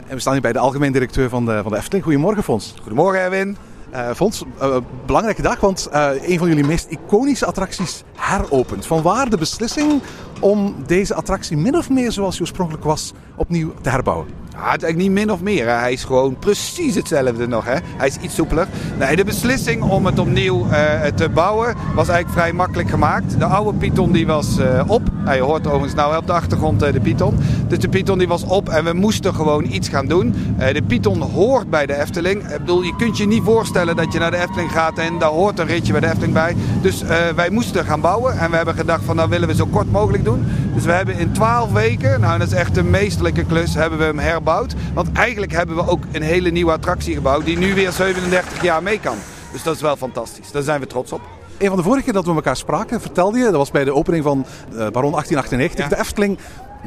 En 0.07 0.15
we 0.15 0.19
staan 0.19 0.33
hier 0.33 0.41
bij 0.41 0.53
de 0.53 0.59
algemeen 0.59 0.91
directeur 0.91 1.29
van 1.29 1.45
de, 1.45 1.59
van 1.61 1.71
de 1.71 1.77
Efteling. 1.77 2.03
Goedemorgen 2.03 2.43
Fons. 2.43 2.73
Goedemorgen 2.81 3.21
Erwin. 3.21 3.57
Uh, 3.93 4.11
Fons, 4.15 4.43
uh, 4.61 4.77
belangrijke 5.05 5.41
dag, 5.41 5.59
want 5.59 5.89
uh, 5.93 6.09
een 6.29 6.37
van 6.37 6.47
jullie 6.47 6.65
meest 6.65 6.87
iconische 6.89 7.45
attracties 7.45 8.03
heropent. 8.15 8.85
Vanwaar 8.85 9.29
de 9.29 9.37
beslissing 9.37 10.01
om 10.39 10.75
deze 10.85 11.13
attractie 11.13 11.57
min 11.57 11.77
of 11.77 11.89
meer 11.89 12.11
zoals 12.11 12.33
hij 12.33 12.41
oorspronkelijk 12.41 12.83
was 12.83 13.13
opnieuw 13.35 13.73
te 13.81 13.89
herbouwen? 13.89 14.27
Ja, 14.53 14.71
het 14.71 14.81
is 14.81 14.83
eigenlijk 14.83 14.97
niet 14.97 15.25
min 15.25 15.31
of 15.31 15.41
meer. 15.41 15.67
Hè. 15.67 15.73
Hij 15.73 15.91
is 15.91 16.03
gewoon 16.03 16.37
precies 16.39 16.95
hetzelfde 16.95 17.47
nog. 17.47 17.65
Hè. 17.65 17.75
Hij 17.97 18.07
is 18.07 18.17
iets 18.21 18.35
soepeler. 18.35 18.67
De 19.15 19.23
beslissing 19.23 19.83
om 19.83 20.05
het 20.05 20.19
opnieuw 20.19 20.65
uh, 20.65 21.05
te 21.15 21.29
bouwen 21.29 21.75
was 21.95 22.07
eigenlijk 22.07 22.39
vrij 22.39 22.53
makkelijk 22.53 22.89
gemaakt. 22.89 23.39
De 23.39 23.45
oude 23.45 23.77
Python 23.77 24.11
die 24.11 24.27
was 24.27 24.57
uh, 24.59 24.83
op. 24.87 25.01
je 25.25 25.39
hoort 25.39 25.67
overigens 25.67 25.93
nou 25.93 26.17
op 26.17 26.27
de 26.27 26.33
achtergrond 26.33 26.83
uh, 26.83 26.91
de 26.91 26.99
Python. 26.99 27.39
Dus 27.67 27.79
de 27.79 27.89
Python 27.89 28.17
die 28.17 28.27
was 28.27 28.43
op 28.43 28.69
en 28.69 28.83
we 28.83 28.93
moesten 28.93 29.33
gewoon 29.33 29.65
iets 29.65 29.89
gaan 29.89 30.07
doen. 30.07 30.35
de 30.57 30.81
Python 30.87 31.21
hoort 31.21 31.69
bij 31.69 31.85
de 31.85 32.01
Efteling. 32.01 32.43
Ik 32.43 32.57
bedoel, 32.57 32.81
je 32.81 32.95
kunt 32.95 33.17
je 33.17 33.27
niet 33.27 33.43
voorstellen 33.43 33.95
dat 33.95 34.13
je 34.13 34.19
naar 34.19 34.31
de 34.31 34.37
Efteling 34.37 34.71
gaat 34.71 34.97
en 34.97 35.19
daar 35.19 35.29
hoort 35.29 35.59
een 35.59 35.67
ritje 35.67 35.91
bij 35.91 36.01
de 36.01 36.07
Efteling 36.07 36.33
bij. 36.33 36.55
Dus 36.81 37.03
wij 37.35 37.49
moesten 37.49 37.85
gaan 37.85 38.01
bouwen 38.01 38.39
en 38.39 38.49
we 38.49 38.55
hebben 38.55 38.75
gedacht 38.75 39.03
van 39.03 39.15
dat 39.15 39.29
willen 39.29 39.47
we 39.47 39.55
zo 39.55 39.65
kort 39.65 39.91
mogelijk 39.91 40.23
doen. 40.23 40.45
Dus 40.73 40.85
we 40.85 40.91
hebben 40.91 41.17
in 41.17 41.31
12 41.31 41.71
weken, 41.71 42.21
nou 42.21 42.39
dat 42.39 42.47
is 42.47 42.53
echt 42.53 42.77
een 42.77 42.89
meesterlijke 42.89 43.45
klus, 43.45 43.73
hebben 43.73 43.99
we 43.99 44.05
hem 44.05 44.19
herbouwd. 44.19 44.73
Want 44.93 45.11
eigenlijk 45.11 45.51
hebben 45.51 45.75
we 45.75 45.87
ook 45.87 46.03
een 46.11 46.21
hele 46.21 46.49
nieuwe 46.49 46.71
attractie 46.71 47.13
gebouwd 47.13 47.45
die 47.45 47.57
nu 47.57 47.73
weer 47.73 47.91
37 47.91 48.61
jaar 48.61 48.83
mee 48.83 48.99
kan. 48.99 49.15
Dus 49.51 49.63
dat 49.63 49.75
is 49.75 49.81
wel 49.81 49.95
fantastisch. 49.95 50.51
Daar 50.51 50.61
zijn 50.61 50.79
we 50.79 50.87
trots 50.87 51.11
op. 51.11 51.21
Een 51.57 51.67
van 51.67 51.77
de 51.77 51.83
vorige 51.83 52.03
keer 52.03 52.13
dat 52.13 52.25
we 52.25 52.33
elkaar 52.33 52.55
spraken, 52.55 53.01
vertelde 53.01 53.37
je, 53.37 53.43
dat 53.43 53.53
was 53.53 53.71
bij 53.71 53.83
de 53.83 53.93
opening 53.93 54.23
van 54.23 54.37
uh, 54.37 54.75
Baron 54.75 55.11
1898, 55.11 55.83
ja. 55.83 55.89
de 55.89 55.99
Efteling 55.99 56.37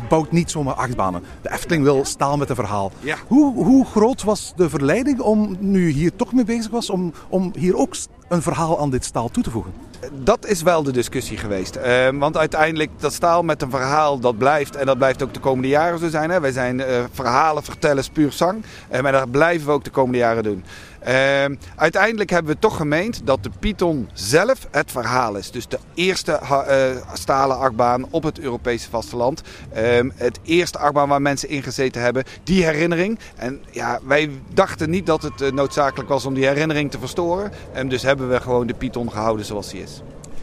bouwt 0.08 0.32
niet 0.32 0.50
zomaar 0.50 0.74
achtbanen. 0.74 1.22
De 1.42 1.52
Efteling 1.52 1.82
wil 1.82 2.04
staan 2.04 2.38
met 2.38 2.48
een 2.48 2.54
verhaal. 2.54 2.92
Ja. 3.00 3.16
Hoe, 3.26 3.64
hoe 3.64 3.84
groot 3.84 4.22
was 4.22 4.52
de 4.56 4.68
verleiding 4.68 5.20
om, 5.20 5.56
nu 5.60 5.88
hier 5.88 6.16
toch 6.16 6.32
mee 6.32 6.44
bezig 6.44 6.70
was, 6.70 6.90
om, 6.90 7.12
om 7.28 7.52
hier 7.58 7.76
ook 7.76 7.94
een 8.28 8.42
verhaal 8.42 8.80
aan 8.80 8.90
dit 8.90 9.04
staal 9.04 9.28
toe 9.28 9.42
te 9.42 9.50
voegen? 9.50 9.72
Dat 10.12 10.46
is 10.46 10.62
wel 10.62 10.82
de 10.82 10.92
discussie 10.92 11.36
geweest. 11.36 11.76
Ehm, 11.76 12.18
want 12.18 12.36
uiteindelijk, 12.36 12.90
dat 12.98 13.12
staal 13.12 13.42
met 13.42 13.62
een 13.62 13.70
verhaal, 13.70 14.18
dat 14.18 14.38
blijft. 14.38 14.76
En 14.76 14.86
dat 14.86 14.98
blijft 14.98 15.22
ook 15.22 15.34
de 15.34 15.40
komende 15.40 15.68
jaren 15.68 15.98
zo 15.98 16.08
zijn. 16.08 16.30
Hè. 16.30 16.40
Wij 16.40 16.52
zijn 16.52 16.80
eh, 16.80 17.04
verhalen 17.12 17.64
vertellen, 17.64 18.04
puur 18.12 18.32
zang. 18.32 18.64
En 18.88 19.02
maar 19.02 19.12
dat 19.12 19.30
blijven 19.30 19.66
we 19.66 19.72
ook 19.72 19.84
de 19.84 19.90
komende 19.90 20.18
jaren 20.18 20.42
doen. 20.42 20.64
Ehm, 21.06 21.54
uiteindelijk 21.76 22.30
hebben 22.30 22.54
we 22.54 22.58
toch 22.58 22.76
gemeend 22.76 23.20
dat 23.24 23.42
de 23.42 23.50
Python 23.58 24.08
zelf 24.12 24.66
het 24.70 24.90
verhaal 24.90 25.36
is. 25.36 25.50
Dus 25.50 25.68
de 25.68 25.78
eerste 25.94 26.32
eh, 26.32 27.12
stalen 27.12 27.58
achtbaan 27.58 28.06
op 28.10 28.22
het 28.22 28.38
Europese 28.38 28.90
vasteland. 28.90 29.42
Ehm, 29.72 30.10
het 30.14 30.38
eerste 30.42 30.78
achtbaan 30.78 31.08
waar 31.08 31.22
mensen 31.22 31.48
in 31.48 31.62
gezeten 31.62 32.02
hebben. 32.02 32.24
Die 32.42 32.64
herinnering. 32.64 33.18
En 33.36 33.62
ja, 33.70 33.98
wij 34.06 34.30
dachten 34.54 34.90
niet 34.90 35.06
dat 35.06 35.22
het 35.22 35.40
eh, 35.40 35.52
noodzakelijk 35.52 36.08
was 36.08 36.24
om 36.24 36.34
die 36.34 36.46
herinnering 36.46 36.90
te 36.90 36.98
verstoren. 36.98 37.52
En 37.72 37.88
dus 37.88 38.02
hebben 38.02 38.28
we 38.28 38.40
gewoon 38.40 38.66
de 38.66 38.74
Python 38.74 39.10
gehouden 39.10 39.46
zoals 39.46 39.70
die 39.70 39.82
is. 39.82 39.95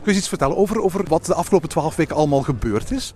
Kun 0.03 0.11
je 0.11 0.19
iets 0.19 0.27
vertellen 0.27 0.57
over, 0.57 0.81
over 0.81 1.03
wat 1.07 1.25
de 1.25 1.33
afgelopen 1.33 1.69
twaalf 1.69 1.95
weken 1.95 2.15
allemaal 2.15 2.41
gebeurd 2.41 2.91
is? 2.91 3.13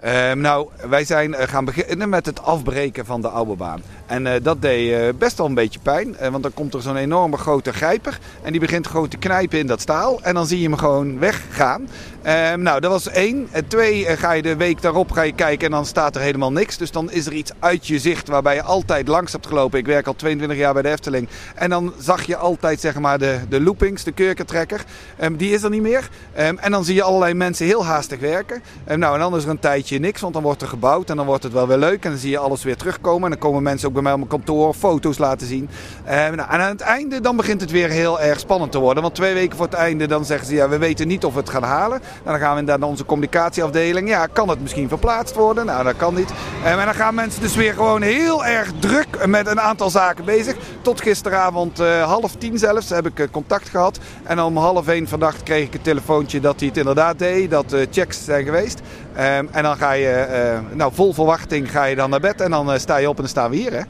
Ehm, 0.00 0.40
nou, 0.40 0.68
wij 0.88 1.04
zijn 1.04 1.34
eh, 1.34 1.48
gaan 1.48 1.64
beginnen 1.64 2.08
met 2.08 2.26
het 2.26 2.42
afbreken 2.42 3.06
van 3.06 3.20
de 3.20 3.28
oude 3.28 3.54
baan. 3.54 3.82
En 4.06 4.26
eh, 4.26 4.42
dat 4.42 4.62
deed 4.62 4.92
eh, 4.92 5.08
best 5.18 5.38
wel 5.38 5.46
een 5.46 5.54
beetje 5.54 5.80
pijn. 5.82 6.16
want 6.30 6.42
dan 6.42 6.54
komt 6.54 6.74
er 6.74 6.82
zo'n 6.82 6.96
enorme 6.96 7.36
grote 7.36 7.72
grijper. 7.72 8.18
En 8.42 8.50
die 8.50 8.60
begint 8.60 8.86
gewoon 8.86 9.08
te 9.08 9.16
knijpen 9.16 9.58
in 9.58 9.66
dat 9.66 9.80
staal. 9.80 10.22
En 10.22 10.34
dan 10.34 10.46
zie 10.46 10.58
je 10.60 10.68
hem 10.68 10.76
gewoon 10.76 11.18
weggaan. 11.18 11.88
Ehm, 12.22 12.62
nou, 12.62 12.80
dat 12.80 12.90
was 12.90 13.08
één. 13.08 13.48
Twee, 13.68 14.04
ga 14.16 14.32
je 14.32 14.42
de 14.42 14.56
week 14.56 14.82
daarop 14.82 15.10
ga 15.10 15.22
je 15.22 15.32
kijken 15.32 15.66
en 15.66 15.72
dan 15.72 15.86
staat 15.86 16.16
er 16.16 16.22
helemaal 16.22 16.52
niks. 16.52 16.76
Dus 16.76 16.90
dan 16.90 17.10
is 17.10 17.26
er 17.26 17.32
iets 17.32 17.52
uit 17.58 17.86
je 17.86 17.98
zicht 17.98 18.28
waarbij 18.28 18.54
je 18.54 18.62
altijd 18.62 19.08
langs 19.08 19.32
hebt 19.32 19.46
gelopen. 19.46 19.78
Ik 19.78 19.86
werk 19.86 20.06
al 20.06 20.16
22 20.16 20.58
jaar 20.58 20.72
bij 20.72 20.82
de 20.82 20.90
Efteling. 20.90 21.28
En 21.54 21.70
dan 21.70 21.92
zag 21.98 22.22
je 22.22 22.36
altijd 22.36 22.80
zeg 22.80 22.98
maar 22.98 23.18
de, 23.18 23.38
de 23.48 23.60
loopings, 23.60 24.04
de 24.04 24.12
kurkentrekker. 24.12 24.84
Ehm, 25.16 25.36
die 25.36 25.52
is 25.52 25.62
er 25.62 25.70
niet 25.70 25.82
meer. 25.82 26.08
En 26.32 26.70
dan 26.70 26.84
zie 26.84 26.94
je 26.94 27.02
allerlei 27.02 27.34
mensen 27.34 27.66
heel 27.66 27.84
haastig 27.84 28.20
werken. 28.20 28.62
Nou, 28.96 29.14
en 29.14 29.20
dan 29.20 29.36
is 29.36 29.44
er 29.44 29.50
een 29.50 29.58
tijdje 29.58 29.89
niks, 29.98 30.20
want 30.20 30.34
dan 30.34 30.42
wordt 30.42 30.62
er 30.62 30.68
gebouwd. 30.68 31.10
En 31.10 31.16
dan 31.16 31.26
wordt 31.26 31.42
het 31.42 31.52
wel 31.52 31.66
weer 31.66 31.78
leuk. 31.78 32.04
En 32.04 32.10
dan 32.10 32.18
zie 32.18 32.30
je 32.30 32.38
alles 32.38 32.62
weer 32.62 32.76
terugkomen. 32.76 33.24
En 33.24 33.30
dan 33.30 33.38
komen 33.38 33.62
mensen 33.62 33.88
ook 33.88 33.94
bij 33.94 34.02
mij 34.02 34.12
op 34.12 34.18
mijn 34.18 34.30
kantoor 34.30 34.74
foto's 34.74 35.18
laten 35.18 35.46
zien. 35.46 35.68
Ehm, 36.04 36.36
nou, 36.36 36.50
en 36.50 36.60
aan 36.60 36.68
het 36.68 36.80
einde 36.80 37.20
dan 37.20 37.36
begint 37.36 37.60
het 37.60 37.70
weer 37.70 37.88
heel 37.88 38.20
erg 38.20 38.40
spannend 38.40 38.72
te 38.72 38.78
worden. 38.78 39.02
Want 39.02 39.14
twee 39.14 39.34
weken 39.34 39.56
voor 39.56 39.66
het 39.66 39.74
einde 39.74 40.06
dan 40.06 40.24
zeggen 40.24 40.46
ze... 40.46 40.54
ja, 40.54 40.68
we 40.68 40.78
weten 40.78 41.08
niet 41.08 41.24
of 41.24 41.32
we 41.32 41.40
het 41.40 41.50
gaan 41.50 41.62
halen. 41.62 42.00
Nou, 42.24 42.38
dan 42.38 42.46
gaan 42.46 42.56
we 42.56 42.62
naar 42.62 42.82
onze 42.82 43.04
communicatieafdeling. 43.04 44.08
Ja, 44.08 44.26
kan 44.26 44.48
het 44.48 44.60
misschien 44.60 44.88
verplaatst 44.88 45.34
worden? 45.34 45.66
Nou, 45.66 45.84
dat 45.84 45.96
kan 45.96 46.14
niet. 46.14 46.32
Ehm, 46.64 46.78
en 46.78 46.84
dan 46.84 46.94
gaan 46.94 47.14
mensen 47.14 47.42
dus 47.42 47.56
weer 47.56 47.72
gewoon 47.72 48.02
heel 48.02 48.44
erg 48.44 48.72
druk 48.78 49.26
met 49.26 49.46
een 49.46 49.60
aantal 49.60 49.90
zaken 49.90 50.24
bezig. 50.24 50.56
Tot 50.82 51.00
gisteravond 51.00 51.80
eh, 51.80 52.02
half 52.02 52.34
tien 52.34 52.58
zelfs 52.58 52.88
heb 52.88 53.06
ik 53.06 53.18
eh, 53.18 53.26
contact 53.30 53.68
gehad. 53.68 53.98
En 54.22 54.40
om 54.40 54.56
half 54.56 54.88
één 54.88 55.08
vannacht 55.08 55.42
kreeg 55.42 55.66
ik 55.66 55.74
een 55.74 55.82
telefoontje 55.82 56.40
dat 56.40 56.58
hij 56.58 56.68
het 56.68 56.76
inderdaad 56.76 57.18
deed. 57.18 57.50
Dat 57.50 57.70
de 57.70 57.88
checks 57.90 58.24
zijn 58.24 58.44
geweest. 58.44 58.80
Ehm, 59.20 59.46
en 59.50 59.62
dan 59.62 59.76
ga 59.76 59.92
je, 59.92 60.08
eh, 60.08 60.58
nou 60.72 60.92
vol 60.94 61.12
verwachting 61.12 61.70
ga 61.70 61.84
je 61.84 61.96
dan 61.96 62.10
naar 62.10 62.20
bed. 62.20 62.40
En 62.40 62.50
dan 62.50 62.72
eh, 62.72 62.78
sta 62.78 62.96
je 62.96 63.08
op 63.08 63.16
en 63.16 63.22
dan 63.22 63.30
staan 63.30 63.50
we 63.50 63.56
hier 63.56 63.72
hè. 63.72 63.82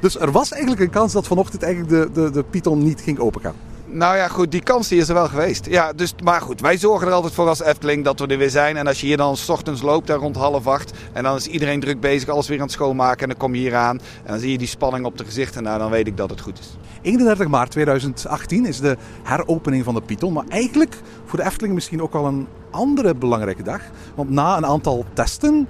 Dus 0.00 0.18
er 0.18 0.32
was 0.32 0.52
eigenlijk 0.52 0.82
een 0.82 0.90
kans 0.90 1.12
dat 1.12 1.26
vanochtend 1.26 1.62
eigenlijk 1.62 2.14
de, 2.14 2.22
de, 2.22 2.30
de 2.30 2.42
Python 2.42 2.84
niet 2.84 3.00
ging 3.00 3.18
opengaan. 3.18 3.54
Nou 3.86 4.16
ja, 4.16 4.28
goed, 4.28 4.50
die 4.50 4.62
kans 4.62 4.88
die 4.88 4.98
is 4.98 5.08
er 5.08 5.14
wel 5.14 5.28
geweest. 5.28 5.66
Ja, 5.66 5.92
dus, 5.92 6.14
maar 6.24 6.40
goed, 6.40 6.60
wij 6.60 6.78
zorgen 6.78 7.06
er 7.06 7.12
altijd 7.12 7.34
voor 7.34 7.48
als 7.48 7.62
Efteling 7.62 8.04
dat 8.04 8.20
we 8.20 8.26
er 8.26 8.38
weer 8.38 8.50
zijn. 8.50 8.76
En 8.76 8.86
als 8.86 9.00
je 9.00 9.06
hier 9.06 9.16
dan 9.16 9.36
s 9.36 9.48
ochtends 9.48 9.82
loopt, 9.82 10.06
daar 10.06 10.18
rond 10.18 10.36
half 10.36 10.66
acht. 10.66 10.92
En 11.12 11.22
dan 11.22 11.36
is 11.36 11.46
iedereen 11.46 11.80
druk 11.80 12.00
bezig, 12.00 12.28
alles 12.28 12.48
weer 12.48 12.58
aan 12.58 12.64
het 12.64 12.72
schoonmaken. 12.72 13.22
En 13.22 13.28
dan 13.28 13.36
kom 13.36 13.54
je 13.54 13.60
hier 13.60 13.74
aan. 13.74 14.00
En 14.24 14.30
dan 14.30 14.38
zie 14.38 14.50
je 14.50 14.58
die 14.58 14.66
spanning 14.66 15.04
op 15.04 15.18
de 15.18 15.24
gezichten. 15.24 15.62
Nou, 15.62 15.78
dan 15.78 15.90
weet 15.90 16.06
ik 16.06 16.16
dat 16.16 16.30
het 16.30 16.40
goed 16.40 16.58
is. 16.58 16.76
31 17.02 17.48
maart 17.48 17.70
2018 17.70 18.66
is 18.66 18.80
de 18.80 18.96
heropening 19.22 19.84
van 19.84 19.94
de 19.94 20.02
Python. 20.02 20.32
Maar 20.32 20.44
eigenlijk 20.48 20.96
voor 21.24 21.38
de 21.38 21.44
Efteling 21.44 21.74
misschien 21.74 22.02
ook 22.02 22.12
wel 22.12 22.26
een 22.26 22.46
andere 22.76 23.14
belangrijke 23.14 23.62
dag. 23.62 23.80
Want 24.14 24.30
na 24.30 24.56
een 24.56 24.66
aantal 24.66 25.04
testen 25.12 25.68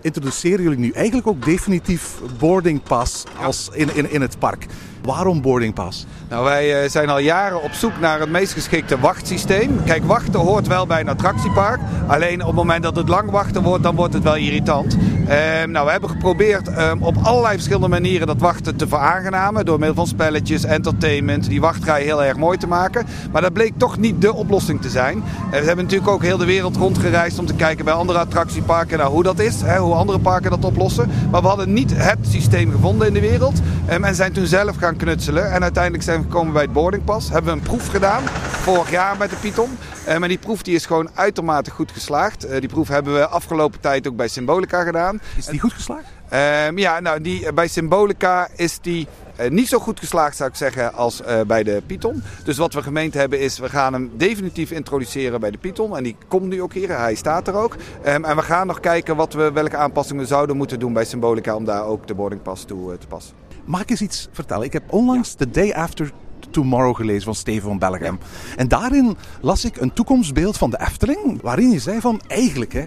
introduceren 0.00 0.62
jullie 0.62 0.78
nu 0.78 0.90
eigenlijk 0.90 1.26
ook 1.26 1.44
definitief 1.44 2.20
boarding 2.38 2.82
pass 2.82 3.24
als 3.42 3.68
in, 3.72 3.96
in, 3.96 4.10
in 4.10 4.20
het 4.20 4.38
park. 4.38 4.66
Waarom 5.02 5.42
boarding 5.42 5.74
pass? 5.74 6.06
Nou, 6.28 6.44
wij 6.44 6.82
eh, 6.82 6.90
zijn 6.90 7.08
al 7.08 7.18
jaren 7.18 7.62
op 7.62 7.72
zoek 7.72 8.00
naar 8.00 8.20
het 8.20 8.30
meest 8.30 8.52
geschikte 8.52 8.98
wachtsysteem. 8.98 9.84
Kijk, 9.84 10.04
wachten 10.04 10.40
hoort 10.40 10.66
wel 10.66 10.86
bij 10.86 11.00
een 11.00 11.08
attractiepark. 11.08 11.80
Alleen 12.06 12.40
op 12.40 12.46
het 12.46 12.56
moment 12.56 12.82
dat 12.82 12.96
het 12.96 13.08
lang 13.08 13.30
wachten 13.30 13.62
wordt, 13.62 13.82
dan 13.82 13.94
wordt 13.94 14.14
het 14.14 14.22
wel 14.22 14.36
irritant. 14.36 14.96
Ehm, 15.28 15.70
nou, 15.70 15.84
we 15.84 15.90
hebben 15.90 16.10
geprobeerd 16.10 16.68
ehm, 16.68 17.02
op 17.02 17.16
allerlei 17.22 17.54
verschillende 17.54 17.88
manieren 17.88 18.26
dat 18.26 18.40
wachten 18.40 18.76
te 18.76 18.88
veraangenamen. 18.88 19.64
Door 19.64 19.78
middel 19.78 19.96
van 19.96 20.06
spelletjes, 20.06 20.64
entertainment, 20.64 21.48
die 21.48 21.60
wachtrij 21.60 22.02
heel 22.02 22.24
erg 22.24 22.36
mooi 22.36 22.58
te 22.58 22.66
maken. 22.66 23.06
Maar 23.32 23.42
dat 23.42 23.52
bleek 23.52 23.72
toch 23.76 23.98
niet 23.98 24.20
de 24.20 24.34
oplossing 24.34 24.80
te 24.80 24.88
zijn. 24.90 25.22
Eh, 25.50 25.50
we 25.50 25.66
hebben 25.66 25.84
natuurlijk 25.84 26.10
ook 26.10 26.22
heel 26.22 26.36
de 26.36 26.44
wereld 26.44 26.76
rondgereisd 26.76 27.38
om 27.38 27.46
te 27.46 27.54
kijken 27.54 27.84
bij 27.84 27.94
andere 27.94 28.18
attractieparken 28.18 28.98
nou, 28.98 29.12
hoe 29.12 29.22
dat 29.22 29.38
is. 29.38 29.60
Hè, 29.60 29.78
hoe 29.78 29.94
andere 29.94 30.18
parken 30.18 30.50
dat 30.50 30.64
oplossen. 30.64 31.10
Maar 31.30 31.42
we 31.42 31.48
hadden 31.48 31.72
niet 31.72 31.92
het 31.94 32.18
systeem 32.20 32.70
gevonden 32.70 33.06
in 33.06 33.14
de 33.14 33.20
wereld. 33.20 33.60
Ehm, 33.88 34.04
en 34.04 34.14
zijn 34.14 34.32
toen 34.32 34.46
zelf 34.46 34.76
gaan 34.76 34.96
knutselen. 34.96 35.52
En 35.52 35.62
uiteindelijk 35.62 36.02
zijn 36.02 36.18
we 36.18 36.24
gekomen 36.24 36.52
bij 36.52 36.62
het 36.62 36.72
boardingpas. 36.72 37.30
Hebben 37.30 37.52
we 37.52 37.58
een 37.58 37.66
proef 37.66 37.86
gedaan. 37.86 38.22
Vorig 38.26 38.90
jaar 38.90 39.16
met 39.16 39.30
de 39.30 39.36
Python. 39.36 39.78
Eh, 40.06 40.18
maar 40.18 40.28
die 40.28 40.38
proef 40.38 40.62
die 40.62 40.74
is 40.74 40.86
gewoon 40.86 41.10
uitermate 41.14 41.70
goed 41.70 41.92
geslaagd. 41.92 42.44
Eh, 42.44 42.60
die 42.60 42.68
proef 42.68 42.88
hebben 42.88 43.14
we 43.14 43.26
afgelopen 43.26 43.80
tijd 43.80 44.08
ook 44.08 44.16
bij 44.16 44.28
Symbolica 44.28 44.82
gedaan. 44.82 45.20
Is 45.36 45.46
die 45.46 45.60
goed 45.60 45.72
geslaagd? 45.72 46.06
Ehm, 46.28 46.78
ja, 46.78 47.00
nou, 47.00 47.20
die, 47.20 47.46
eh, 47.46 47.52
bij 47.52 47.68
Symbolica 47.68 48.48
is 48.56 48.78
die 48.80 49.06
eh, 49.36 49.50
niet 49.50 49.68
zo 49.68 49.78
goed 49.78 49.98
geslaagd, 49.98 50.36
zou 50.36 50.50
ik 50.50 50.56
zeggen, 50.56 50.94
als 50.94 51.22
bij 51.46 51.62
de 51.62 51.82
Python. 51.86 52.22
Dus 52.44 52.56
wat 52.56 52.74
we 52.74 52.82
gemeend 52.82 53.14
hebben 53.14 53.40
is, 53.40 53.58
we 53.58 53.68
gaan 53.68 53.92
hem 53.92 54.10
definitief 54.16 54.70
introduceren 54.70 55.40
bij 55.40 55.50
de 55.50 55.58
Python. 55.58 55.96
En 55.96 56.02
die 56.02 56.16
komt 56.28 56.48
nu 56.48 56.62
ook 56.62 56.72
hier, 56.72 56.98
hij 56.98 57.14
staat 57.14 57.48
er 57.48 57.54
ook. 57.54 57.76
En 58.02 58.22
we 58.22 58.42
gaan 58.42 58.66
nog 58.66 58.80
kijken 58.80 59.16
wat 59.16 59.32
we, 59.32 59.52
welke 59.52 59.76
aanpassingen 59.76 60.22
we 60.22 60.28
zouden 60.28 60.56
moeten 60.56 60.78
doen 60.78 60.92
bij 60.92 61.04
Symbolica 61.04 61.54
om 61.54 61.64
daar 61.64 61.84
ook 61.84 62.06
de 62.06 62.14
boarding 62.14 62.42
pass 62.42 62.64
toe 62.64 62.98
te 62.98 63.06
passen. 63.06 63.47
Mag 63.68 63.80
ik 63.80 63.90
eens 63.90 64.02
iets 64.02 64.28
vertellen? 64.32 64.66
Ik 64.66 64.72
heb 64.72 64.92
onlangs 64.92 65.34
The 65.34 65.50
Day 65.50 65.72
After 65.72 66.12
Tomorrow 66.50 66.96
gelezen 66.96 67.22
van 67.22 67.34
Steven 67.34 67.68
van 67.68 67.78
Bellegem. 67.78 68.18
En 68.56 68.68
daarin 68.68 69.16
las 69.40 69.64
ik 69.64 69.76
een 69.76 69.92
toekomstbeeld 69.92 70.56
van 70.56 70.70
de 70.70 70.80
Efteling. 70.80 71.42
Waarin 71.42 71.70
je 71.70 71.78
zei 71.78 72.00
van 72.00 72.20
eigenlijk 72.26 72.72
hè, 72.72 72.86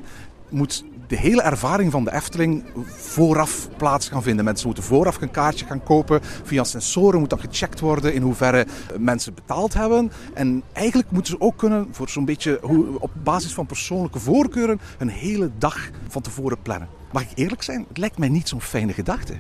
moet 0.49 0.85
de 1.07 1.17
hele 1.17 1.41
ervaring 1.41 1.91
van 1.91 2.03
de 2.03 2.13
Efteling 2.13 2.63
vooraf 2.85 3.69
plaats 3.77 4.09
gaan 4.09 4.23
vinden. 4.23 4.45
Mensen 4.45 4.65
moeten 4.65 4.83
vooraf 4.83 5.21
een 5.21 5.31
kaartje 5.31 5.65
gaan 5.65 5.83
kopen. 5.83 6.19
Via 6.43 6.63
sensoren 6.63 7.19
moet 7.19 7.29
dan 7.29 7.39
gecheckt 7.39 7.79
worden 7.79 8.13
in 8.13 8.21
hoeverre 8.21 8.65
mensen 8.99 9.33
betaald 9.33 9.73
hebben. 9.73 10.11
En 10.33 10.63
eigenlijk 10.73 11.11
moeten 11.11 11.31
ze 11.31 11.41
ook 11.41 11.57
kunnen, 11.57 11.87
voor 11.91 12.09
zo'n 12.09 12.25
beetje 12.25 12.59
op 12.99 13.11
basis 13.23 13.53
van 13.53 13.65
persoonlijke 13.65 14.19
voorkeuren, 14.19 14.79
een 14.97 15.09
hele 15.09 15.51
dag 15.57 15.89
van 16.07 16.21
tevoren 16.21 16.61
plannen. 16.61 16.87
Mag 17.11 17.21
ik 17.21 17.31
eerlijk 17.35 17.63
zijn? 17.63 17.85
Het 17.87 17.97
lijkt 17.97 18.17
mij 18.17 18.29
niet 18.29 18.49
zo'n 18.49 18.61
fijne 18.61 18.93
gedachte. 18.93 19.33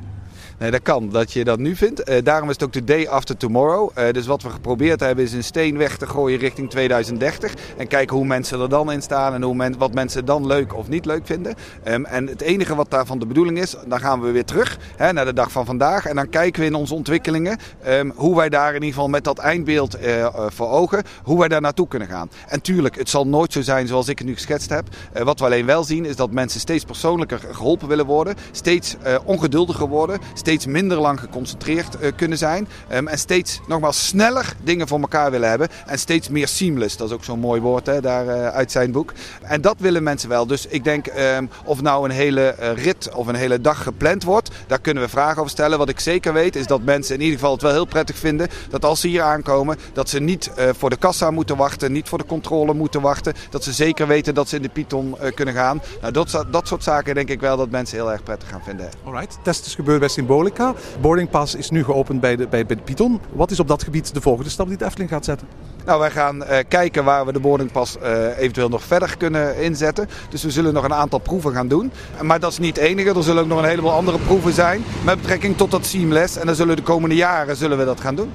Nee, 0.61 0.71
dat 0.71 0.81
kan, 0.81 1.09
dat 1.09 1.33
je 1.33 1.43
dat 1.43 1.59
nu 1.59 1.75
vindt. 1.75 2.03
Eh, 2.03 2.23
daarom 2.23 2.49
is 2.49 2.53
het 2.53 2.63
ook 2.63 2.73
de 2.73 2.83
day 2.83 3.07
after 3.07 3.37
tomorrow. 3.37 3.89
Eh, 3.93 4.13
dus 4.13 4.25
wat 4.25 4.41
we 4.41 4.49
geprobeerd 4.49 4.99
hebben 4.99 5.25
is 5.25 5.33
een 5.33 5.43
steen 5.43 5.77
weg 5.77 5.97
te 5.97 6.07
gooien 6.07 6.39
richting 6.39 6.69
2030. 6.69 7.53
En 7.77 7.87
kijken 7.87 8.15
hoe 8.15 8.25
mensen 8.25 8.59
er 8.59 8.69
dan 8.69 8.91
in 8.91 9.01
staan 9.01 9.33
en 9.33 9.41
hoe 9.41 9.55
men, 9.55 9.77
wat 9.77 9.93
mensen 9.93 10.25
dan 10.25 10.47
leuk 10.47 10.75
of 10.75 10.87
niet 10.87 11.05
leuk 11.05 11.25
vinden. 11.25 11.55
Ehm, 11.83 12.05
en 12.05 12.27
het 12.27 12.41
enige 12.41 12.75
wat 12.75 12.89
daarvan 12.89 13.19
de 13.19 13.25
bedoeling 13.25 13.59
is, 13.59 13.75
dan 13.87 13.99
gaan 13.99 14.21
we 14.21 14.31
weer 14.31 14.45
terug 14.45 14.77
hè, 14.95 15.13
naar 15.13 15.25
de 15.25 15.33
dag 15.33 15.51
van 15.51 15.65
vandaag. 15.65 16.05
En 16.05 16.15
dan 16.15 16.29
kijken 16.29 16.61
we 16.61 16.67
in 16.67 16.75
onze 16.75 16.93
ontwikkelingen 16.93 17.57
ehm, 17.83 18.09
hoe 18.15 18.35
wij 18.35 18.49
daar 18.49 18.69
in 18.69 18.73
ieder 18.73 18.89
geval 18.89 19.09
met 19.09 19.23
dat 19.23 19.37
eindbeeld 19.37 19.95
eh, 19.95 20.27
voor 20.47 20.69
ogen, 20.69 21.03
hoe 21.23 21.39
wij 21.39 21.47
daar 21.47 21.61
naartoe 21.61 21.87
kunnen 21.87 22.07
gaan. 22.07 22.29
En 22.47 22.61
tuurlijk, 22.61 22.97
het 22.97 23.09
zal 23.09 23.27
nooit 23.27 23.53
zo 23.53 23.61
zijn 23.61 23.87
zoals 23.87 24.07
ik 24.07 24.17
het 24.17 24.27
nu 24.27 24.33
geschetst 24.33 24.69
heb. 24.69 24.87
Wat 25.23 25.39
we 25.39 25.45
alleen 25.45 25.65
wel 25.65 25.83
zien 25.83 26.05
is 26.05 26.15
dat 26.15 26.31
mensen 26.31 26.59
steeds 26.59 26.83
persoonlijker 26.83 27.39
geholpen 27.51 27.87
willen 27.87 28.05
worden. 28.05 28.35
Steeds 28.51 28.95
ongeduldiger 29.25 29.87
worden. 29.87 30.19
Steeds 30.33 30.49
minder 30.59 30.97
lang 30.97 31.19
geconcentreerd 31.19 31.99
eh, 31.99 32.11
kunnen 32.15 32.37
zijn. 32.37 32.67
Ehm, 32.87 33.07
en 33.07 33.17
steeds 33.17 33.59
nogmaals 33.67 34.07
sneller 34.07 34.53
dingen 34.63 34.87
voor 34.87 34.99
elkaar 34.99 35.31
willen 35.31 35.49
hebben. 35.49 35.67
En 35.85 35.99
steeds 35.99 36.29
meer 36.29 36.47
seamless. 36.47 36.97
Dat 36.97 37.07
is 37.07 37.13
ook 37.13 37.23
zo'n 37.23 37.39
mooi 37.39 37.61
woord 37.61 37.85
hè, 37.85 38.01
daar 38.01 38.27
eh, 38.27 38.47
uit 38.47 38.71
zijn 38.71 38.91
boek. 38.91 39.13
En 39.41 39.61
dat 39.61 39.75
willen 39.79 40.03
mensen 40.03 40.29
wel. 40.29 40.47
Dus 40.47 40.65
ik 40.65 40.83
denk 40.83 41.07
ehm, 41.07 41.45
of 41.65 41.81
nou 41.81 42.05
een 42.05 42.15
hele 42.15 42.41
eh, 42.41 42.83
rit 42.83 43.13
of 43.13 43.27
een 43.27 43.35
hele 43.35 43.61
dag 43.61 43.83
gepland 43.83 44.23
wordt. 44.23 44.49
Daar 44.67 44.81
kunnen 44.81 45.03
we 45.03 45.09
vragen 45.09 45.37
over 45.37 45.51
stellen. 45.51 45.77
Wat 45.77 45.89
ik 45.89 45.99
zeker 45.99 46.33
weet 46.33 46.55
is 46.55 46.67
dat 46.67 46.83
mensen 46.83 47.15
in 47.15 47.21
ieder 47.21 47.35
geval 47.35 47.53
het 47.53 47.61
wel 47.61 47.71
heel 47.71 47.85
prettig 47.85 48.17
vinden. 48.17 48.47
Dat 48.69 48.85
als 48.85 48.99
ze 49.01 49.07
hier 49.07 49.21
aankomen. 49.21 49.77
Dat 49.93 50.09
ze 50.09 50.19
niet 50.19 50.51
voor 50.77 50.89
de 50.89 50.97
kassa 50.97 51.31
moeten 51.31 51.57
wachten. 51.57 51.91
Niet 51.91 52.09
voor 52.09 52.17
de 52.17 52.25
controle 52.25 52.73
moeten 52.73 53.01
wachten. 53.01 53.33
Dat 53.49 53.63
ze 53.63 53.71
zeker 53.71 54.07
weten 54.07 54.33
dat 54.33 54.49
ze 54.49 54.55
in 54.55 54.61
de 54.61 54.69
Python 54.69 55.15
kunnen 55.35 55.53
gaan. 55.53 55.81
Nou, 56.01 56.13
dat, 56.13 56.45
dat 56.51 56.67
soort 56.67 56.83
zaken 56.83 57.15
denk 57.15 57.29
ik 57.29 57.39
wel 57.39 57.57
dat 57.57 57.69
mensen 57.69 57.97
heel 57.97 58.11
erg 58.11 58.23
prettig 58.23 58.49
gaan 58.49 58.61
vinden. 58.63 58.89
Alright, 59.03 59.37
test 59.43 59.65
is 59.65 59.75
gebeurd 59.75 59.99
bij 59.99 60.09
Symbolica. 60.31 60.73
Boarding 61.01 61.29
Pass 61.29 61.55
is 61.55 61.69
nu 61.69 61.83
geopend 61.83 62.21
bij 62.21 62.35
de, 62.35 62.47
bij, 62.47 62.65
bij 62.65 62.75
de 62.75 62.81
Python. 62.81 63.19
Wat 63.33 63.51
is 63.51 63.59
op 63.59 63.67
dat 63.67 63.83
gebied 63.83 64.13
de 64.13 64.21
volgende 64.21 64.49
stap 64.49 64.67
die 64.67 64.77
de 64.77 64.85
Efteling 64.85 65.09
gaat 65.09 65.25
zetten? 65.25 65.47
Nou, 65.85 65.99
wij 65.99 66.11
gaan 66.11 66.43
eh, 66.43 66.63
kijken 66.67 67.03
waar 67.03 67.25
we 67.25 67.33
de 67.33 67.39
boardingpas 67.39 67.97
eh, 67.97 68.37
eventueel 68.37 68.69
nog 68.69 68.83
verder 68.83 69.17
kunnen 69.17 69.61
inzetten. 69.61 70.07
Dus 70.29 70.43
we 70.43 70.51
zullen 70.51 70.73
nog 70.73 70.83
een 70.83 70.93
aantal 70.93 71.19
proeven 71.19 71.53
gaan 71.53 71.67
doen. 71.67 71.91
Maar 72.21 72.39
dat 72.39 72.51
is 72.51 72.59
niet 72.59 72.75
het 72.75 72.85
enige. 72.85 73.13
Er 73.13 73.23
zullen 73.23 73.43
ook 73.43 73.49
nog 73.49 73.59
een 73.59 73.69
heleboel 73.69 73.91
andere 73.91 74.17
proeven 74.17 74.53
zijn 74.53 74.83
met 75.05 75.17
betrekking 75.21 75.57
tot 75.57 75.71
dat 75.71 75.85
seamless. 75.85 76.37
En 76.37 76.45
dan 76.45 76.55
zullen 76.55 76.75
we 76.75 76.81
de 76.81 76.87
komende 76.87 77.15
jaren 77.15 77.55
zullen 77.55 77.77
we 77.77 77.85
dat 77.85 78.01
gaan 78.01 78.15
doen. 78.15 78.31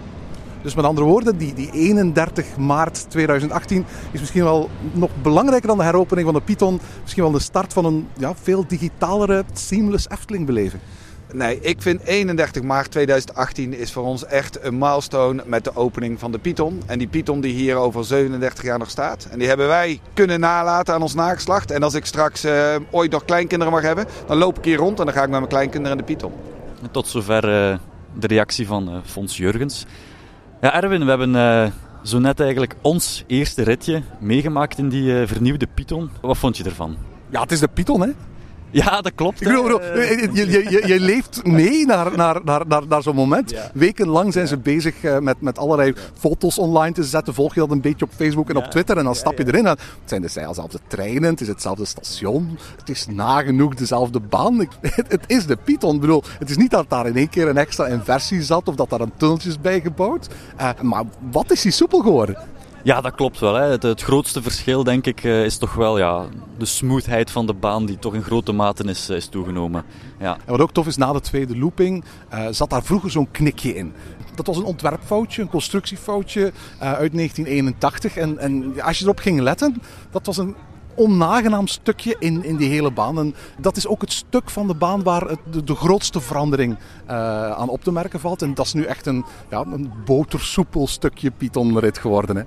Dus 0.63 0.75
met 0.75 0.85
andere 0.85 1.07
woorden, 1.07 1.39
die, 1.39 1.55
die 1.55 1.71
31 1.73 2.57
maart 2.57 3.11
2018 3.11 3.85
is 4.11 4.21
misschien 4.21 4.45
wel 4.45 4.71
nog 4.93 5.11
belangrijker 5.23 5.69
dan 5.69 5.79
de 5.79 5.85
heropening 5.85 6.27
van 6.27 6.35
de 6.35 6.41
Python. 6.41 6.81
Misschien 7.03 7.23
wel 7.23 7.33
de 7.33 7.39
start 7.39 7.73
van 7.73 7.85
een 7.85 8.09
ja, 8.17 8.35
veel 8.43 8.65
digitalere, 8.67 9.45
seamless 9.53 10.09
Efteling-beleving. 10.09 10.83
Nee, 11.33 11.61
ik 11.61 11.83
vind 11.83 12.03
31 12.03 12.63
maart 12.63 12.91
2018 12.91 13.75
is 13.75 13.93
voor 13.93 14.03
ons 14.03 14.25
echt 14.25 14.65
een 14.65 14.79
milestone 14.79 15.43
met 15.47 15.65
de 15.65 15.77
opening 15.77 16.19
van 16.19 16.33
de 16.33 16.39
Python. 16.39 16.83
En 16.87 16.99
die 16.99 17.09
Python 17.09 17.41
die 17.41 17.53
hier 17.53 17.77
over 17.77 18.05
37 18.05 18.65
jaar 18.65 18.79
nog 18.79 18.91
staat. 18.91 19.29
En 19.31 19.39
die 19.39 19.49
hebben 19.49 19.67
wij 19.67 20.01
kunnen 20.15 20.41
nalaten 20.41 20.95
aan 20.95 21.03
ons 21.03 21.15
nageslacht. 21.15 21.71
En 21.71 21.83
als 21.83 21.95
ik 21.95 22.05
straks 22.05 22.45
uh, 22.45 22.77
ooit 22.91 23.11
nog 23.11 23.25
kleinkinderen 23.25 23.73
mag 23.73 23.83
hebben, 23.83 24.07
dan 24.27 24.37
loop 24.37 24.59
ik 24.59 24.65
hier 24.65 24.77
rond 24.77 24.99
en 24.99 25.05
dan 25.05 25.15
ga 25.15 25.23
ik 25.23 25.29
met 25.29 25.39
mijn 25.39 25.51
kleinkinderen 25.51 25.99
in 25.99 26.05
de 26.05 26.13
Python. 26.13 26.33
En 26.83 26.91
tot 26.91 27.09
zover 27.09 27.45
uh, 27.45 27.79
de 28.15 28.27
reactie 28.27 28.67
van 28.67 28.89
uh, 28.89 28.97
Fons 29.05 29.37
Jurgens. 29.37 29.87
Ja, 30.61 30.75
Erwin, 30.75 31.05
we 31.05 31.09
hebben 31.09 31.35
uh, 31.35 31.67
zo 32.03 32.19
net 32.19 32.41
eigenlijk 32.41 32.75
ons 32.81 33.25
eerste 33.27 33.63
ritje 33.63 34.03
meegemaakt 34.19 34.79
in 34.79 34.89
die 34.89 35.21
uh, 35.21 35.27
vernieuwde 35.27 35.67
Python. 35.75 36.11
Wat 36.21 36.37
vond 36.37 36.57
je 36.57 36.65
ervan? 36.65 36.97
Ja, 37.29 37.41
het 37.41 37.53
is 37.53 37.61
de 37.61 37.69
Python, 37.69 38.01
hè? 38.01 38.09
Ja, 38.85 39.01
dat 39.01 39.13
klopt. 39.15 39.41
Ik 39.41 39.47
bedoel, 39.47 39.83
je, 39.83 40.31
je, 40.33 40.71
je, 40.71 40.87
je, 40.87 41.01
leeft 41.01 41.45
mee 41.45 41.87
naar, 41.87 42.17
naar, 42.17 42.41
naar, 42.45 42.67
naar, 42.67 42.87
naar 42.87 43.03
zo'n 43.03 43.15
moment. 43.15 43.51
Ja. 43.51 43.71
Wekenlang 43.75 44.33
zijn 44.33 44.47
ze 44.47 44.57
bezig 44.57 45.03
uh, 45.03 45.19
met, 45.19 45.41
met 45.41 45.59
allerlei 45.59 45.95
foto's 46.19 46.59
online 46.59 46.95
te 46.95 47.05
zetten. 47.05 47.35
Volg 47.35 47.55
je 47.55 47.61
dat 47.61 47.71
een 47.71 47.81
beetje 47.81 48.05
op 48.05 48.11
Facebook 48.17 48.51
en 48.51 48.57
op 48.57 48.65
Twitter 48.65 48.97
en 48.99 49.05
dan 49.05 49.15
stap 49.15 49.39
je 49.39 49.47
erin. 49.47 49.65
Het 49.65 49.81
zijn 50.05 50.23
dezelfde 50.23 50.79
treinen, 50.87 51.31
het 51.31 51.41
is 51.41 51.49
hetzelfde 51.49 51.85
station. 51.85 52.59
Het 52.77 52.89
is 52.89 53.07
nagenoeg 53.07 53.75
dezelfde 53.75 54.21
baan. 54.21 54.61
Ik, 54.61 54.71
het, 54.81 55.13
het, 55.13 55.25
is 55.27 55.47
de 55.47 55.57
Python. 55.57 55.95
Ik 55.95 56.01
bedoel, 56.01 56.23
het 56.39 56.51
is 56.51 56.57
niet 56.57 56.71
dat 56.71 56.91
daar 56.91 57.07
in 57.07 57.17
één 57.17 57.29
keer 57.29 57.49
een 57.49 57.57
extra 57.57 57.87
inversie 57.87 58.43
zat 58.43 58.69
of 58.69 58.75
dat 58.75 58.91
daar 58.91 59.01
een 59.01 59.13
tunneltje 59.17 59.49
is 59.49 59.61
bijgebouwd. 59.61 60.29
Uh, 60.61 60.71
maar 60.83 61.05
wat 61.31 61.51
is 61.51 61.63
die 61.63 61.73
soepel 61.73 62.01
geworden? 62.01 62.37
Ja, 62.87 63.01
dat 63.01 63.15
klopt 63.15 63.39
wel. 63.39 63.55
Hè. 63.55 63.71
Het, 63.71 64.03
grootste 64.03 64.43
verschil, 64.43 64.85
denk 64.85 65.07
ik, 65.07 65.25
is 65.25 65.57
toch 65.57 65.75
wel 65.75 65.99
ja, 65.99 66.25
de 66.59 66.65
smoothheid 66.65 67.31
van 67.31 67.47
de 67.47 67.55
baan, 67.55 67.87
die 67.87 67.99
toch 67.99 68.15
in 68.15 68.23
grote 68.23 68.53
mate 68.53 68.85
is, 68.85 69.11
is 69.11 69.27
toegenomen. 69.27 69.85
Ja. 70.19 70.37
En 70.45 70.51
wat 70.51 70.61
ook 70.61 70.73
tof 70.73 70.87
is, 70.87 70.97
na 70.97 71.13
de 71.13 71.21
tweede 71.21 71.59
looping 71.59 72.05
uh, 72.35 72.47
zat 72.51 72.71
daar 72.71 72.83
vroeger 72.83 73.11
zo'n 73.11 73.31
knikje 73.31 73.75
in. 73.75 73.93
Dat 74.35 74.47
was 74.47 74.57
een 74.57 74.65
ontwerpfoutje, 74.65 75.43
een 75.43 75.49
constructiefoutje 75.49 76.53
uit 76.79 77.13
1981. 77.13 78.17
En, 78.17 78.39
en 78.39 78.81
als 78.83 78.99
je 78.99 79.05
erop 79.05 79.19
ging 79.19 79.41
letten, 79.41 79.83
dat 80.11 80.27
was 80.27 80.37
een 80.37 80.57
onaangenaam 80.97 81.67
stukje 81.67 82.17
in, 82.19 82.45
in 82.45 82.57
die 82.57 82.69
hele 82.69 82.91
baan. 82.91 83.19
En 83.19 83.35
dat 83.59 83.77
is 83.77 83.87
ook 83.87 84.01
het 84.01 84.13
stuk 84.13 84.51
van 84.51 84.67
de 84.67 84.75
baan 84.75 85.03
waar 85.03 85.29
het, 85.29 85.39
de, 85.51 85.65
de, 85.65 85.75
grootste 85.75 86.21
verandering 86.21 86.77
uh, 87.11 87.51
aan 87.51 87.69
op 87.69 87.83
te 87.83 87.93
merken 87.93 88.21
valt. 88.21 88.43
En 88.43 88.55
dat 88.55 88.67
is 88.67 88.73
nu 88.73 88.83
echt 88.83 89.07
een, 89.07 89.25
ja, 89.51 89.61
een 89.61 89.93
botersoepel 90.05 90.87
stukje 90.87 91.31
Pythonrit 91.31 91.99
geworden. 91.99 92.37
Hè. 92.37 92.43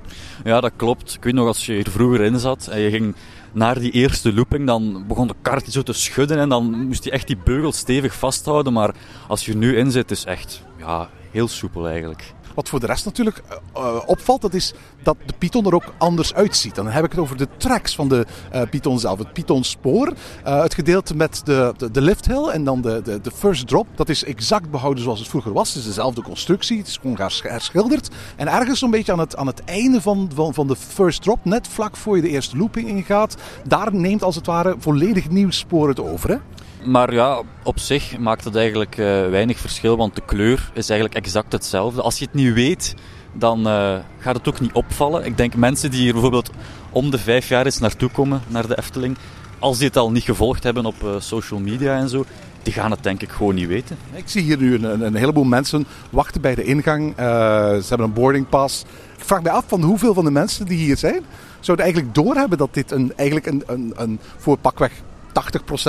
Ja, 0.49 0.61
dat 0.61 0.71
klopt. 0.75 1.13
Ik 1.13 1.23
weet 1.23 1.33
nog 1.33 1.47
als 1.47 1.65
je 1.65 1.83
er 1.83 1.91
vroeger 1.91 2.21
in 2.21 2.39
zat 2.39 2.67
en 2.67 2.79
je 2.79 2.89
ging 2.89 3.15
naar 3.51 3.79
die 3.79 3.91
eerste 3.91 4.33
looping, 4.33 4.65
dan 4.65 5.03
begon 5.07 5.27
de 5.27 5.35
kart 5.41 5.71
zo 5.71 5.81
te 5.81 5.93
schudden 5.93 6.37
en 6.37 6.49
dan 6.49 6.87
moest 6.87 7.03
je 7.03 7.11
echt 7.11 7.27
die 7.27 7.37
beugel 7.43 7.71
stevig 7.71 8.15
vasthouden. 8.15 8.73
Maar 8.73 8.95
als 9.27 9.45
je 9.45 9.51
er 9.51 9.57
nu 9.57 9.77
in 9.77 9.91
zit, 9.91 10.11
is 10.11 10.25
echt 10.25 10.63
ja, 10.77 11.09
heel 11.31 11.47
soepel 11.47 11.87
eigenlijk. 11.87 12.33
Wat 12.59 12.69
voor 12.69 12.79
de 12.79 12.85
rest 12.85 13.05
natuurlijk 13.05 13.41
uh, 13.77 13.95
opvalt, 14.05 14.41
dat 14.41 14.53
is 14.53 14.73
dat 15.03 15.15
de 15.25 15.33
Python 15.37 15.65
er 15.65 15.73
ook 15.73 15.93
anders 15.97 16.33
uitziet. 16.33 16.75
Dan 16.75 16.87
heb 16.87 17.03
ik 17.05 17.11
het 17.11 17.19
over 17.19 17.37
de 17.37 17.47
tracks 17.57 17.95
van 17.95 18.07
de 18.09 18.25
uh, 18.55 18.61
Python 18.69 18.99
zelf. 18.99 19.17
Het 19.17 19.33
Python-spoor, 19.33 20.13
het 20.43 20.73
gedeelte 20.73 21.15
met 21.15 21.41
de, 21.43 21.73
de, 21.77 21.91
de 21.91 22.01
lift 22.01 22.25
hill 22.25 22.47
en 22.47 22.63
dan 22.63 22.81
de, 22.81 23.01
de, 23.01 23.21
de 23.21 23.31
first 23.31 23.67
drop. 23.67 23.87
Dat 23.95 24.09
is 24.09 24.23
exact 24.23 24.71
behouden 24.71 25.03
zoals 25.03 25.19
het 25.19 25.27
vroeger 25.27 25.53
was. 25.53 25.67
Het 25.69 25.77
is 25.77 25.85
dezelfde 25.85 26.21
constructie, 26.21 26.77
het 26.77 26.87
is 26.87 26.97
gewoon 27.01 27.29
herschilderd. 27.41 28.09
En 28.35 28.47
ergens 28.47 28.79
zo'n 28.79 28.91
beetje 28.91 29.11
aan 29.11 29.19
het, 29.19 29.35
aan 29.35 29.47
het 29.47 29.63
einde 29.63 30.01
van, 30.01 30.31
van, 30.35 30.53
van 30.53 30.67
de 30.67 30.75
first 30.75 31.21
drop, 31.21 31.45
net 31.45 31.67
vlak 31.67 31.97
voor 31.97 32.15
je 32.15 32.21
de 32.21 32.29
eerste 32.29 32.57
looping 32.57 32.87
ingaat, 32.87 33.35
daar 33.67 33.95
neemt 33.95 34.23
als 34.23 34.35
het 34.35 34.45
ware 34.45 34.75
volledig 34.79 35.29
nieuw 35.29 35.51
spoor 35.51 35.87
het 35.87 35.99
over. 35.99 36.29
Hè? 36.29 36.37
Maar 36.83 37.13
ja, 37.13 37.41
op 37.63 37.79
zich 37.79 38.17
maakt 38.17 38.43
het 38.43 38.55
eigenlijk 38.55 38.97
uh, 38.97 39.05
weinig 39.29 39.59
verschil, 39.59 39.97
want 39.97 40.15
de 40.15 40.21
kleur 40.25 40.71
is 40.73 40.89
eigenlijk 40.89 41.25
exact 41.25 41.51
hetzelfde. 41.51 42.01
Als 42.01 42.19
je 42.19 42.25
het 42.25 42.33
niet 42.33 42.53
weet, 42.53 42.95
dan 43.33 43.67
uh, 43.67 43.95
gaat 44.19 44.35
het 44.35 44.47
ook 44.47 44.59
niet 44.59 44.73
opvallen. 44.73 45.25
Ik 45.25 45.37
denk 45.37 45.55
mensen 45.55 45.91
die 45.91 46.01
hier 46.01 46.13
bijvoorbeeld 46.13 46.51
om 46.91 47.11
de 47.11 47.17
vijf 47.17 47.49
jaar 47.49 47.65
eens 47.65 47.79
naartoe 47.79 48.09
komen, 48.09 48.41
naar 48.47 48.67
de 48.67 48.77
Efteling, 48.77 49.17
als 49.59 49.77
die 49.77 49.87
het 49.87 49.97
al 49.97 50.11
niet 50.11 50.23
gevolgd 50.23 50.63
hebben 50.63 50.85
op 50.85 51.03
uh, 51.03 51.09
social 51.17 51.59
media 51.59 51.97
en 51.97 52.09
zo, 52.09 52.25
die 52.63 52.73
gaan 52.73 52.91
het 52.91 53.03
denk 53.03 53.21
ik 53.21 53.29
gewoon 53.29 53.55
niet 53.55 53.67
weten. 53.67 53.97
Ik 54.13 54.29
zie 54.29 54.41
hier 54.41 54.57
nu 54.57 54.75
een, 54.75 55.01
een 55.01 55.15
heleboel 55.15 55.43
mensen 55.43 55.85
wachten 56.09 56.41
bij 56.41 56.55
de 56.55 56.63
ingang. 56.63 57.13
ze 57.17 57.85
hebben 57.87 58.07
een 58.07 58.13
boarding 58.13 58.49
pass. 58.49 58.85
Ik 59.17 59.25
vraag 59.25 59.41
me 59.41 59.49
af 59.49 59.63
van 59.67 59.81
hoeveel 59.81 60.13
van 60.13 60.23
de 60.23 60.31
mensen 60.31 60.65
die 60.65 60.77
hier 60.77 60.97
zijn, 60.97 61.23
zouden 61.59 61.85
eigenlijk 61.85 62.15
doorhebben 62.15 62.57
dat 62.57 62.73
dit 62.73 62.91
een, 62.91 63.13
eigenlijk 63.15 63.47
een, 63.47 63.63
een, 63.67 63.93
een 63.95 64.19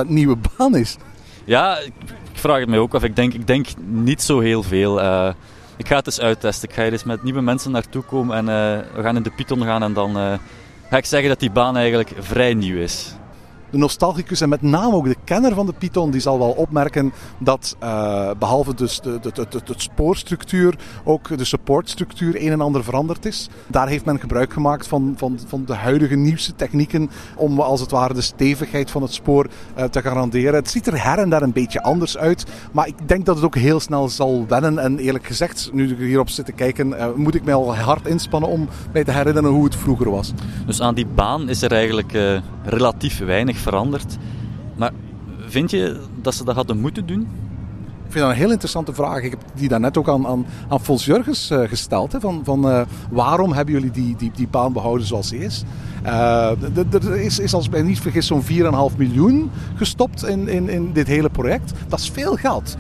80% 0.05 0.07
nieuwe 0.07 0.37
baan 0.57 0.77
is. 0.77 0.97
Ja, 1.45 1.79
ik 1.79 1.93
vraag 2.33 2.59
het 2.59 2.69
mij 2.69 2.79
ook 2.79 2.95
af. 2.95 3.03
Ik 3.03 3.17
denk, 3.17 3.35
ik 3.35 3.47
denk 3.47 3.67
niet 3.87 4.23
zo 4.23 4.41
heel 4.41 4.63
veel. 4.63 5.01
Uh, 5.01 5.29
ik 5.77 5.89
ga 5.89 5.97
het 5.97 6.07
eens 6.07 6.21
uittesten. 6.21 6.69
Ik 6.69 6.75
ga 6.75 6.83
er 6.83 6.93
eens 6.93 7.05
met 7.05 7.23
nieuwe 7.23 7.41
mensen 7.41 7.71
naartoe 7.71 8.03
komen 8.03 8.37
en 8.37 8.45
uh, 8.45 8.95
we 8.97 9.03
gaan 9.03 9.17
in 9.17 9.23
de 9.23 9.31
Python 9.37 9.63
gaan 9.63 9.83
en 9.83 9.93
dan 9.93 10.17
uh, 10.17 10.33
ga 10.91 10.97
ik 10.97 11.05
zeggen 11.05 11.29
dat 11.29 11.41
die 11.41 11.51
baan 11.51 11.77
eigenlijk 11.77 12.13
vrij 12.19 12.55
nieuw 12.55 12.77
is. 12.77 13.15
De 13.71 13.79
nostalgicus 13.79 14.41
en 14.41 14.49
met 14.49 14.63
name 14.63 14.95
ook 14.95 15.05
de 15.05 15.17
kenner 15.25 15.55
van 15.55 15.67
de 15.67 15.73
Python, 15.73 16.11
die 16.11 16.21
zal 16.21 16.39
wel 16.39 16.51
opmerken 16.51 17.13
dat 17.39 17.77
uh, 17.83 18.31
behalve 18.39 18.75
dus 18.75 19.01
de, 19.01 19.19
de, 19.21 19.75
spoorstructuur, 19.77 20.79
ook 21.05 21.39
de 21.39 21.45
supportstructuur 21.45 22.43
een 22.43 22.53
en 22.53 22.61
ander 22.61 22.85
veranderd 22.85 23.27
is. 23.27 23.49
Daar 23.67 23.89
heeft 23.89 24.05
men 24.05 24.21
gebruik 24.21 24.53
gemaakt 24.53 24.87
van, 24.87 25.15
van, 25.17 25.39
van 25.47 25.65
de 25.65 25.75
huidige 25.75 26.15
nieuwste 26.15 26.55
technieken 26.55 27.11
om 27.37 27.61
als 27.61 27.81
het 27.81 27.91
ware 27.91 28.15
de 28.15 28.21
stevigheid 28.21 28.91
van 28.91 29.03
het 29.03 29.13
spoor 29.13 29.47
uh, 29.79 29.85
te 29.85 30.03
garanderen. 30.03 30.55
Het 30.55 30.71
ziet 30.71 30.87
er 30.87 31.05
her 31.05 31.19
en 31.19 31.31
daar 31.31 31.43
een 31.43 31.53
beetje 31.53 31.83
anders 31.83 32.19
uit, 32.19 32.45
maar 32.73 32.87
ik 32.87 33.09
denk 33.09 33.27
dat 33.27 33.37
het 33.37 33.45
ook 33.45 33.57
heel 33.57 33.81
snel 33.81 34.09
zal 34.09 34.45
wennen. 34.49 34.79
En 34.79 34.99
eerlijk 34.99 35.27
gezegd, 35.27 35.71
nu 35.73 35.91
ik 35.91 35.99
hierop 35.99 36.29
zit 36.29 36.47
te 36.47 36.53
kijken, 36.53 36.89
uh, 36.89 37.07
moet 37.15 37.35
ik 37.35 37.45
mij 37.45 37.55
al 37.55 37.77
hard 37.77 38.07
inspannen 38.07 38.51
om 38.51 38.69
mij 38.93 39.05
te 39.05 39.13
herinneren 39.13 39.51
hoe 39.51 39.65
het 39.65 39.77
vroeger 39.77 40.11
was. 40.11 40.33
Dus 40.67 40.81
aan 40.81 40.95
die 40.95 41.07
baan 41.07 41.49
is 41.49 41.63
er 41.63 41.73
eigenlijk 41.73 42.13
relatief 42.65 43.19
weinig 43.19 43.59
veranderd. 43.61 44.17
Maar 44.77 44.91
vind 45.47 45.71
je 45.71 46.01
dat 46.23 46.35
ze 46.35 46.45
dat 46.45 46.55
hadden 46.55 46.81
moeten 46.81 47.07
doen? 47.07 47.21
Ik 48.11 48.17
vind 48.17 48.29
dat 48.29 48.35
een 48.35 48.41
heel 48.41 48.51
interessante 48.51 48.95
vraag. 48.95 49.23
Ik 49.23 49.31
heb 49.31 49.41
die 49.55 49.69
daarnet 49.69 49.99
ook 49.99 50.09
aan, 50.09 50.27
aan, 50.27 50.47
aan 50.69 50.81
Fons 50.81 51.05
Jurgens 51.05 51.51
uh, 51.51 51.69
gesteld. 51.69 52.13
Hè, 52.13 52.21
van 52.21 52.41
van 52.45 52.69
uh, 52.69 52.81
waarom 53.11 53.53
hebben 53.53 53.75
jullie 53.75 53.91
die, 53.91 54.17
die, 54.17 54.31
die 54.35 54.49
baan 54.49 54.73
behouden 54.73 55.07
zoals 55.07 55.29
ze 55.29 55.39
is? 55.39 55.65
Uh, 56.05 56.51
er 56.93 57.17
is, 57.17 57.39
is, 57.39 57.55
als 57.55 57.65
ik 57.67 57.71
mij 57.71 57.83
niet 57.83 58.01
vergis, 58.01 58.27
zo'n 58.27 58.43
4,5 58.43 58.97
miljoen 58.97 59.51
gestopt 59.75 60.27
in, 60.27 60.49
in, 60.49 60.69
in 60.69 60.93
dit 60.93 61.07
hele 61.07 61.31
project. 61.31 61.73
Dat 61.89 61.99
is 61.99 62.11
veel 62.11 62.37
geld. 62.37 62.77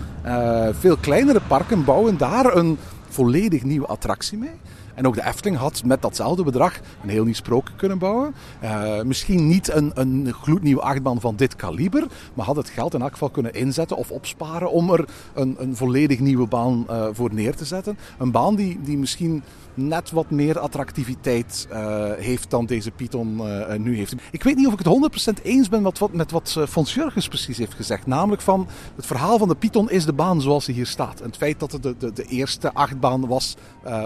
veel 0.80 0.96
kleinere 0.96 1.40
parken 1.46 1.84
bouwen 1.84 2.16
daar 2.16 2.56
een 2.56 2.78
volledig 3.08 3.62
nieuwe 3.62 3.86
attractie 3.86 4.38
mee. 4.38 4.58
En 5.00 5.06
ook 5.06 5.14
de 5.14 5.26
Efteling 5.26 5.56
had 5.56 5.82
met 5.84 6.02
datzelfde 6.02 6.42
bedrag 6.42 6.80
een 7.02 7.08
heel 7.08 7.24
nieuw 7.24 7.34
sprookje 7.34 7.74
kunnen 7.76 7.98
bouwen. 7.98 8.34
Uh, 8.62 9.02
misschien 9.02 9.48
niet 9.48 9.72
een, 9.72 9.90
een 9.94 10.32
gloednieuwe 10.32 10.82
achtbaan 10.82 11.20
van 11.20 11.36
dit 11.36 11.56
kaliber, 11.56 12.06
maar 12.34 12.46
had 12.46 12.56
het 12.56 12.68
geld 12.68 12.94
in 12.94 13.02
elk 13.02 13.12
geval 13.12 13.30
kunnen 13.30 13.54
inzetten 13.54 13.96
of 13.96 14.10
opsparen 14.10 14.70
om 14.70 14.92
er 14.92 15.04
een, 15.34 15.56
een 15.58 15.76
volledig 15.76 16.18
nieuwe 16.18 16.46
baan 16.46 16.86
uh, 16.90 17.06
voor 17.12 17.34
neer 17.34 17.56
te 17.56 17.64
zetten. 17.64 17.98
Een 18.18 18.30
baan 18.30 18.54
die, 18.54 18.80
die 18.82 18.98
misschien 18.98 19.42
net 19.74 20.10
wat 20.10 20.30
meer 20.30 20.58
attractiviteit 20.58 21.68
uh, 21.72 22.10
heeft 22.16 22.50
dan 22.50 22.66
deze 22.66 22.90
Python 22.90 23.42
nu 23.78 23.96
heeft. 23.96 24.14
Ik 24.30 24.42
weet 24.42 24.56
niet 24.56 24.66
of 24.66 24.72
ik 24.72 24.78
het 24.78 25.38
100% 25.38 25.42
eens 25.42 25.68
ben 25.68 25.82
met 25.82 25.98
wat, 25.98 26.12
met 26.12 26.30
wat 26.30 26.56
Fons 26.68 26.94
Jurgens 26.94 27.28
precies 27.28 27.58
heeft 27.58 27.74
gezegd. 27.74 28.06
Namelijk 28.06 28.42
van 28.42 28.66
het 28.96 29.06
verhaal 29.06 29.38
van 29.38 29.48
de 29.48 29.54
Python 29.54 29.90
is 29.90 30.04
de 30.04 30.12
baan 30.12 30.40
zoals 30.40 30.64
ze 30.64 30.72
hier 30.72 30.86
staat. 30.86 31.18
Het 31.18 31.36
feit 31.36 31.60
dat 31.60 31.72
het 31.72 31.82
de, 31.82 31.96
de, 31.98 32.12
de 32.12 32.24
eerste 32.24 32.72
achtbaan 32.74 33.26
was 33.26 33.56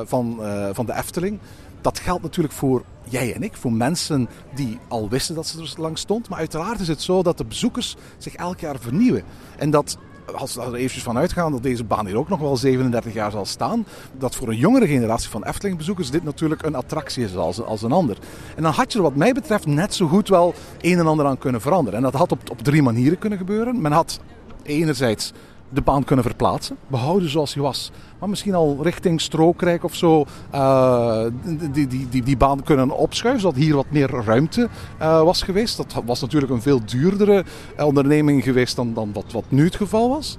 van, 0.04 0.40
van 0.72 0.83
de 0.84 0.94
Efteling. 0.94 1.38
Dat 1.80 1.98
geldt 1.98 2.22
natuurlijk 2.22 2.54
voor 2.54 2.82
jij 3.04 3.34
en 3.34 3.42
ik, 3.42 3.56
voor 3.56 3.72
mensen 3.72 4.28
die 4.54 4.78
al 4.88 5.08
wisten 5.08 5.34
dat 5.34 5.46
ze 5.46 5.60
er 5.60 5.74
lang 5.76 5.98
stond. 5.98 6.28
Maar 6.28 6.38
uiteraard 6.38 6.80
is 6.80 6.88
het 6.88 7.02
zo 7.02 7.22
dat 7.22 7.38
de 7.38 7.44
bezoekers 7.44 7.96
zich 8.18 8.34
elk 8.34 8.60
jaar 8.60 8.78
vernieuwen. 8.78 9.22
En 9.56 9.70
dat 9.70 9.98
als 10.32 10.54
we 10.54 10.60
er 10.60 10.74
eventjes 10.74 11.02
van 11.02 11.18
uitgaan 11.18 11.52
dat 11.52 11.62
deze 11.62 11.84
baan 11.84 12.06
hier 12.06 12.16
ook 12.16 12.28
nog 12.28 12.40
wel 12.40 12.56
37 12.56 13.12
jaar 13.12 13.30
zal 13.30 13.44
staan, 13.44 13.86
dat 14.18 14.34
voor 14.34 14.48
een 14.48 14.56
jongere 14.56 14.86
generatie 14.86 15.30
van 15.30 15.44
Efteling-bezoekers 15.44 16.10
dit 16.10 16.24
natuurlijk 16.24 16.62
een 16.62 16.74
attractie 16.74 17.24
is 17.24 17.36
als, 17.36 17.62
als 17.62 17.82
een 17.82 17.92
ander. 17.92 18.18
En 18.56 18.62
dan 18.62 18.72
had 18.72 18.92
je 18.92 18.98
er 18.98 19.04
wat 19.04 19.16
mij 19.16 19.32
betreft 19.32 19.66
net 19.66 19.94
zo 19.94 20.06
goed 20.06 20.28
wel 20.28 20.54
een 20.80 20.98
en 20.98 21.06
ander 21.06 21.26
aan 21.26 21.38
kunnen 21.38 21.60
veranderen. 21.60 21.98
En 21.98 22.04
dat 22.04 22.14
had 22.14 22.32
op, 22.32 22.50
op 22.50 22.62
drie 22.62 22.82
manieren 22.82 23.18
kunnen 23.18 23.38
gebeuren. 23.38 23.80
Men 23.80 23.92
had 23.92 24.20
enerzijds 24.62 25.32
de 25.68 25.80
baan 25.80 26.04
kunnen 26.04 26.24
verplaatsen. 26.24 26.76
Behouden 26.86 27.28
zoals 27.28 27.54
hij 27.54 27.62
was. 27.62 27.90
Maar 28.18 28.28
misschien 28.28 28.54
al 28.54 28.78
richting 28.82 29.20
Strookrijk 29.20 29.84
of 29.84 29.94
zo 29.94 30.24
uh, 30.54 31.24
die, 31.72 31.86
die, 31.86 32.08
die, 32.08 32.22
die 32.22 32.36
baan 32.36 32.62
kunnen 32.62 32.90
opschuiven. 32.90 33.42
Zodat 33.42 33.58
hier 33.58 33.74
wat 33.74 33.90
meer 33.90 34.10
ruimte 34.10 34.68
uh, 35.00 35.22
was 35.22 35.42
geweest. 35.42 35.76
Dat 35.76 36.02
was 36.04 36.20
natuurlijk 36.20 36.52
een 36.52 36.62
veel 36.62 36.80
duurdere 36.84 37.44
onderneming 37.76 38.42
geweest 38.42 38.76
dan, 38.76 38.94
dan 38.94 39.10
wat, 39.12 39.32
wat 39.32 39.44
nu 39.48 39.64
het 39.64 39.76
geval 39.76 40.08
was. 40.08 40.38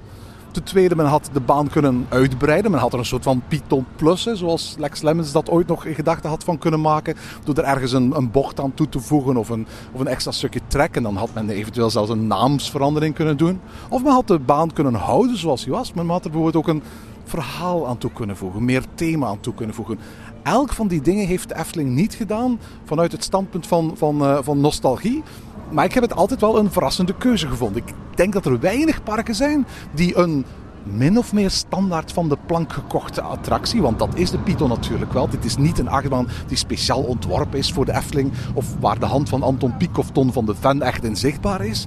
Ten 0.56 0.64
tweede, 0.64 0.96
men 0.96 1.06
had 1.06 1.30
de 1.32 1.40
baan 1.40 1.68
kunnen 1.68 2.06
uitbreiden. 2.08 2.70
Men 2.70 2.80
had 2.80 2.92
er 2.92 2.98
een 2.98 3.04
soort 3.04 3.22
van 3.22 3.42
Python 3.48 3.86
Plus, 3.96 4.22
zoals 4.32 4.74
Lex 4.78 5.02
Lemmens 5.02 5.32
dat 5.32 5.50
ooit 5.50 5.66
nog 5.66 5.84
in 5.84 5.94
gedachten 5.94 6.30
had 6.30 6.44
van 6.44 6.58
kunnen 6.58 6.80
maken. 6.80 7.14
Door 7.44 7.54
er 7.54 7.64
ergens 7.64 7.92
een, 7.92 8.16
een 8.16 8.30
bocht 8.30 8.60
aan 8.60 8.74
toe 8.74 8.88
te 8.88 9.00
voegen 9.00 9.36
of 9.36 9.48
een, 9.48 9.66
of 9.92 10.00
een 10.00 10.06
extra 10.06 10.30
stukje 10.30 10.60
trek. 10.66 10.96
En 10.96 11.02
dan 11.02 11.16
had 11.16 11.34
men 11.34 11.50
eventueel 11.50 11.90
zelfs 11.90 12.10
een 12.10 12.26
naamsverandering 12.26 13.14
kunnen 13.14 13.36
doen. 13.36 13.60
Of 13.88 14.02
men 14.02 14.12
had 14.12 14.26
de 14.26 14.38
baan 14.38 14.72
kunnen 14.72 14.94
houden 14.94 15.38
zoals 15.38 15.64
hij 15.64 15.72
was. 15.72 15.92
Men 15.92 16.08
had 16.08 16.24
er 16.24 16.30
bijvoorbeeld 16.30 16.64
ook 16.64 16.74
een 16.74 16.82
verhaal 17.24 17.86
aan 17.86 17.98
toe 17.98 18.10
kunnen 18.12 18.36
voegen, 18.36 18.64
meer 18.64 18.82
thema 18.94 19.26
aan 19.26 19.40
toe 19.40 19.54
kunnen 19.54 19.74
voegen. 19.74 19.98
Elk 20.42 20.72
van 20.72 20.88
die 20.88 21.00
dingen 21.00 21.26
heeft 21.26 21.48
de 21.48 21.56
Efteling 21.56 21.90
niet 21.90 22.14
gedaan 22.14 22.58
vanuit 22.84 23.12
het 23.12 23.24
standpunt 23.24 23.66
van, 23.66 23.92
van, 23.96 24.22
uh, 24.22 24.38
van 24.42 24.60
nostalgie. 24.60 25.22
Maar 25.70 25.84
ik 25.84 25.92
heb 25.92 26.02
het 26.02 26.16
altijd 26.16 26.40
wel 26.40 26.58
een 26.58 26.70
verrassende 26.70 27.14
keuze 27.14 27.48
gevonden. 27.48 27.82
Ik 27.86 27.94
denk 28.14 28.32
dat 28.32 28.46
er 28.46 28.60
weinig 28.60 29.02
parken 29.02 29.34
zijn 29.34 29.66
die 29.94 30.16
een 30.16 30.44
min 30.82 31.18
of 31.18 31.32
meer 31.32 31.50
standaard 31.50 32.12
van 32.12 32.28
de 32.28 32.38
plank 32.46 32.72
gekochte 32.72 33.20
attractie. 33.20 33.82
Want 33.82 33.98
dat 33.98 34.14
is 34.14 34.30
de 34.30 34.38
Python 34.38 34.68
natuurlijk 34.68 35.12
wel. 35.12 35.28
Dit 35.28 35.44
is 35.44 35.56
niet 35.56 35.78
een 35.78 35.88
achtbaan 35.88 36.28
die 36.46 36.56
speciaal 36.56 37.02
ontworpen 37.02 37.58
is 37.58 37.72
voor 37.72 37.84
de 37.84 37.94
Efteling. 37.94 38.32
Of 38.54 38.74
waar 38.80 38.98
de 38.98 39.06
hand 39.06 39.28
van 39.28 39.42
Anton 39.42 39.76
Pieck 39.76 39.98
of 39.98 40.10
Ton 40.10 40.32
van 40.32 40.46
de 40.46 40.54
Ven 40.54 40.82
echt 40.82 41.04
in 41.04 41.16
zichtbaar 41.16 41.64
is. 41.64 41.86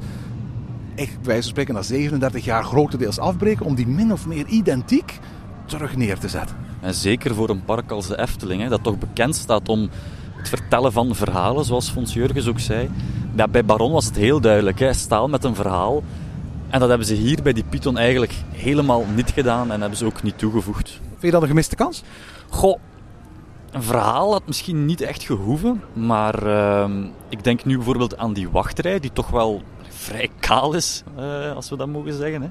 Ik, 0.95 1.17
wij 1.21 1.41
spreken, 1.41 1.73
na 1.73 1.81
37 1.81 2.45
jaar 2.45 2.63
grotendeels 2.63 3.19
afbreken 3.19 3.65
om 3.65 3.75
die 3.75 3.87
min 3.87 4.11
of 4.11 4.27
meer 4.27 4.45
identiek 4.45 5.19
terug 5.65 5.95
neer 5.95 6.19
te 6.19 6.29
zetten. 6.29 6.55
En 6.81 6.93
zeker 6.93 7.35
voor 7.35 7.49
een 7.49 7.63
park 7.65 7.91
als 7.91 8.07
de 8.07 8.19
Efteling, 8.19 8.61
hè, 8.61 8.69
dat 8.69 8.83
toch 8.83 8.97
bekend 8.97 9.35
staat 9.35 9.69
om 9.69 9.89
het 10.39 10.49
vertellen 10.49 10.91
van 10.91 11.15
verhalen, 11.15 11.65
zoals 11.65 11.89
Fons 11.89 12.13
Jurgens 12.13 12.47
ook 12.47 12.59
zei. 12.59 12.89
Ja, 13.35 13.47
bij 13.47 13.65
Baron 13.65 13.91
was 13.91 14.05
het 14.05 14.15
heel 14.15 14.41
duidelijk, 14.41 14.79
hè, 14.79 14.93
staal 14.93 15.27
met 15.27 15.43
een 15.43 15.55
verhaal. 15.55 16.03
En 16.69 16.79
dat 16.79 16.89
hebben 16.89 17.07
ze 17.07 17.13
hier 17.13 17.41
bij 17.41 17.53
die 17.53 17.63
Python 17.63 17.97
eigenlijk 17.97 18.33
helemaal 18.51 19.05
niet 19.15 19.29
gedaan 19.29 19.71
en 19.71 19.79
hebben 19.79 19.97
ze 19.97 20.05
ook 20.05 20.23
niet 20.23 20.37
toegevoegd. 20.37 20.89
Vind 20.89 21.21
je 21.21 21.31
dat 21.31 21.41
een 21.41 21.47
gemiste 21.47 21.75
kans? 21.75 22.03
Goh, 22.49 22.79
een 23.71 23.83
verhaal 23.83 24.31
had 24.31 24.47
misschien 24.47 24.85
niet 24.85 25.01
echt 25.01 25.23
gehoeven, 25.23 25.83
maar 25.93 26.47
uh, 26.47 26.89
ik 27.29 27.43
denk 27.43 27.65
nu 27.65 27.75
bijvoorbeeld 27.75 28.17
aan 28.17 28.33
die 28.33 28.49
wachtrij, 28.49 28.99
die 28.99 29.13
toch 29.13 29.29
wel 29.29 29.61
vrij 29.89 30.29
kaal 30.39 30.73
is, 30.73 31.03
uh, 31.19 31.55
als 31.55 31.69
we 31.69 31.77
dat 31.77 31.87
mogen 31.87 32.13
zeggen. 32.13 32.41
Hè. 32.41 32.49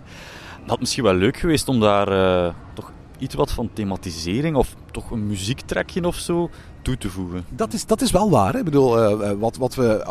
Dat 0.61 0.69
had 0.69 0.81
misschien 0.81 1.05
wel 1.05 1.15
leuk 1.15 1.37
geweest 1.37 1.69
om 1.69 1.81
daar 1.81 2.13
uh, 2.13 2.55
toch 2.75 2.93
iets 3.19 3.35
wat 3.35 3.53
van 3.53 3.71
thematisering 3.73 4.57
of 4.57 4.75
toch 4.91 5.11
een 5.11 5.27
muziektrekje 5.27 6.07
of 6.07 6.17
zo 6.17 6.51
toe 6.83 6.99
te 6.99 7.11
voegen. 7.11 7.45
Dat 7.49 7.73
is, 7.73 7.87
dat 7.87 8.01
is 8.01 8.11
wel 8.11 8.31
waar. 8.31 8.53
Hè? 8.53 8.59
Ik 8.59 8.65
bedoel, 8.65 9.23
uh, 9.23 9.31
wat, 9.39 9.57
wat 9.57 9.75
we 9.75 10.03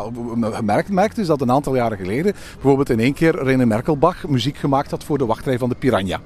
gemerkt 0.52 0.88
merkten 0.88 1.22
is 1.22 1.28
dat 1.28 1.40
een 1.40 1.50
aantal 1.50 1.74
jaren 1.74 1.98
geleden 1.98 2.34
bijvoorbeeld 2.52 2.90
in 2.90 3.00
één 3.00 3.14
keer 3.14 3.42
René 3.42 3.64
Merkelbach 3.64 4.28
muziek 4.28 4.56
gemaakt 4.56 4.90
had 4.90 5.04
voor 5.04 5.18
de 5.18 5.26
wachtrij 5.26 5.58
van 5.58 5.68
de 5.68 5.74
Piranha. 5.74 6.20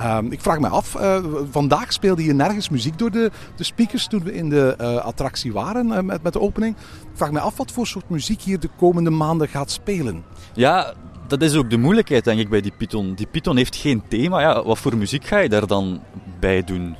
Um, 0.00 0.32
ik 0.32 0.40
vraag 0.40 0.58
me 0.58 0.68
af, 0.68 0.94
uh, 0.94 1.16
vandaag 1.50 1.92
speelde 1.92 2.24
je 2.24 2.32
nergens 2.32 2.68
muziek 2.68 2.98
door 2.98 3.10
de, 3.10 3.30
de 3.56 3.64
speakers 3.64 4.06
toen 4.06 4.22
we 4.22 4.34
in 4.34 4.48
de 4.48 4.76
uh, 4.80 4.96
attractie 4.96 5.52
waren 5.52 5.86
uh, 5.86 6.00
met, 6.00 6.22
met 6.22 6.32
de 6.32 6.40
opening. 6.40 6.76
Ik 6.76 7.08
vraag 7.12 7.30
me 7.30 7.40
af 7.40 7.56
wat 7.56 7.72
voor 7.72 7.86
soort 7.86 8.08
muziek 8.08 8.40
hier 8.40 8.60
de 8.60 8.68
komende 8.76 9.10
maanden 9.10 9.48
gaat 9.48 9.70
spelen. 9.70 10.24
Ja, 10.54 10.94
dat 11.26 11.42
is 11.42 11.54
ook 11.54 11.70
de 11.70 11.76
moeilijkheid 11.76 12.24
denk 12.24 12.40
ik 12.40 12.48
bij 12.48 12.60
die 12.60 12.72
Python. 12.78 13.14
Die 13.14 13.26
Python 13.26 13.56
heeft 13.56 13.76
geen 13.76 14.02
thema. 14.08 14.40
Ja, 14.40 14.62
wat 14.62 14.78
voor 14.78 14.96
muziek 14.96 15.24
ga 15.24 15.38
je 15.38 15.48
daar 15.48 15.66
dan 15.66 16.00
bij 16.40 16.62
doen? 16.64 16.96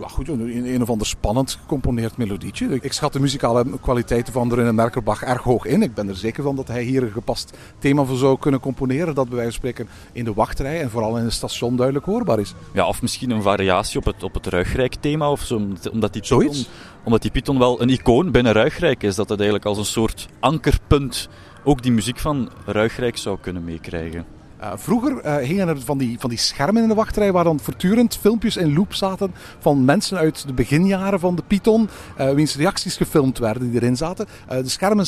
Ja, 0.00 0.08
goed, 0.08 0.28
een, 0.28 0.74
een 0.74 0.82
of 0.82 0.90
ander 0.90 1.06
spannend 1.06 1.58
gecomponeerd 1.60 2.16
melodietje. 2.16 2.78
Ik 2.80 2.92
schat 2.92 3.12
de 3.12 3.20
muzikale 3.20 3.64
kwaliteiten 3.80 4.32
van 4.32 4.54
René 4.54 4.72
Merkelbach 4.72 5.22
erg 5.22 5.42
hoog 5.42 5.64
in. 5.64 5.82
Ik 5.82 5.94
ben 5.94 6.08
er 6.08 6.16
zeker 6.16 6.42
van 6.42 6.56
dat 6.56 6.68
hij 6.68 6.82
hier 6.82 7.02
een 7.02 7.10
gepast 7.10 7.56
thema 7.78 8.04
voor 8.04 8.16
zou 8.16 8.38
kunnen 8.38 8.60
componeren. 8.60 9.14
Dat 9.14 9.28
bij 9.28 9.36
wijze 9.36 9.50
van 9.50 9.70
spreken 9.70 9.88
in 10.12 10.24
de 10.24 10.32
wachtrij 10.32 10.80
en 10.80 10.90
vooral 10.90 11.16
in 11.16 11.24
het 11.24 11.32
station 11.32 11.76
duidelijk 11.76 12.06
hoorbaar 12.06 12.38
is. 12.38 12.54
Ja, 12.72 12.86
of 12.86 13.02
misschien 13.02 13.30
een 13.30 13.42
variatie 13.42 13.98
op 13.98 14.04
het, 14.04 14.22
op 14.22 14.34
het 14.34 14.46
Ruigrijk 14.46 14.94
thema 14.94 15.30
of 15.30 15.40
zo. 15.40 15.54
Omdat 15.92 16.12
die 16.12 16.22
Python, 16.22 16.64
omdat 17.04 17.22
die 17.22 17.30
Python 17.30 17.58
wel 17.58 17.82
een 17.82 17.88
icoon 17.88 18.30
binnen 18.30 18.52
Ruigrijk 18.52 19.02
is. 19.02 19.14
Dat 19.14 19.28
het 19.28 19.38
eigenlijk 19.38 19.68
als 19.68 19.78
een 19.78 19.84
soort 19.84 20.28
ankerpunt 20.40 21.28
ook 21.64 21.82
die 21.82 21.92
muziek 21.92 22.18
van 22.18 22.50
Ruigrijk 22.66 23.16
zou 23.16 23.38
kunnen 23.40 23.64
meekrijgen. 23.64 24.37
Uh, 24.60 24.72
vroeger 24.74 25.24
uh, 25.24 25.36
hingen 25.36 25.68
er 25.68 25.80
van 25.80 25.98
die, 25.98 26.18
van 26.18 26.30
die 26.30 26.38
schermen 26.38 26.82
in 26.82 26.88
de 26.88 26.94
wachtrij 26.94 27.32
waar 27.32 27.44
dan 27.44 27.60
voortdurend 27.60 28.16
filmpjes 28.16 28.56
in 28.56 28.74
loop 28.74 28.94
zaten 28.94 29.34
van 29.58 29.84
mensen 29.84 30.18
uit 30.18 30.46
de 30.46 30.52
beginjaren 30.52 31.20
van 31.20 31.36
de 31.36 31.42
Python, 31.46 31.88
uh, 32.20 32.30
wiens 32.30 32.56
reacties 32.56 32.96
gefilmd 32.96 33.38
werden 33.38 33.70
die 33.70 33.80
erin 33.80 33.96
zaten. 33.96 34.26
de 34.48 34.68
schermen 34.68 35.06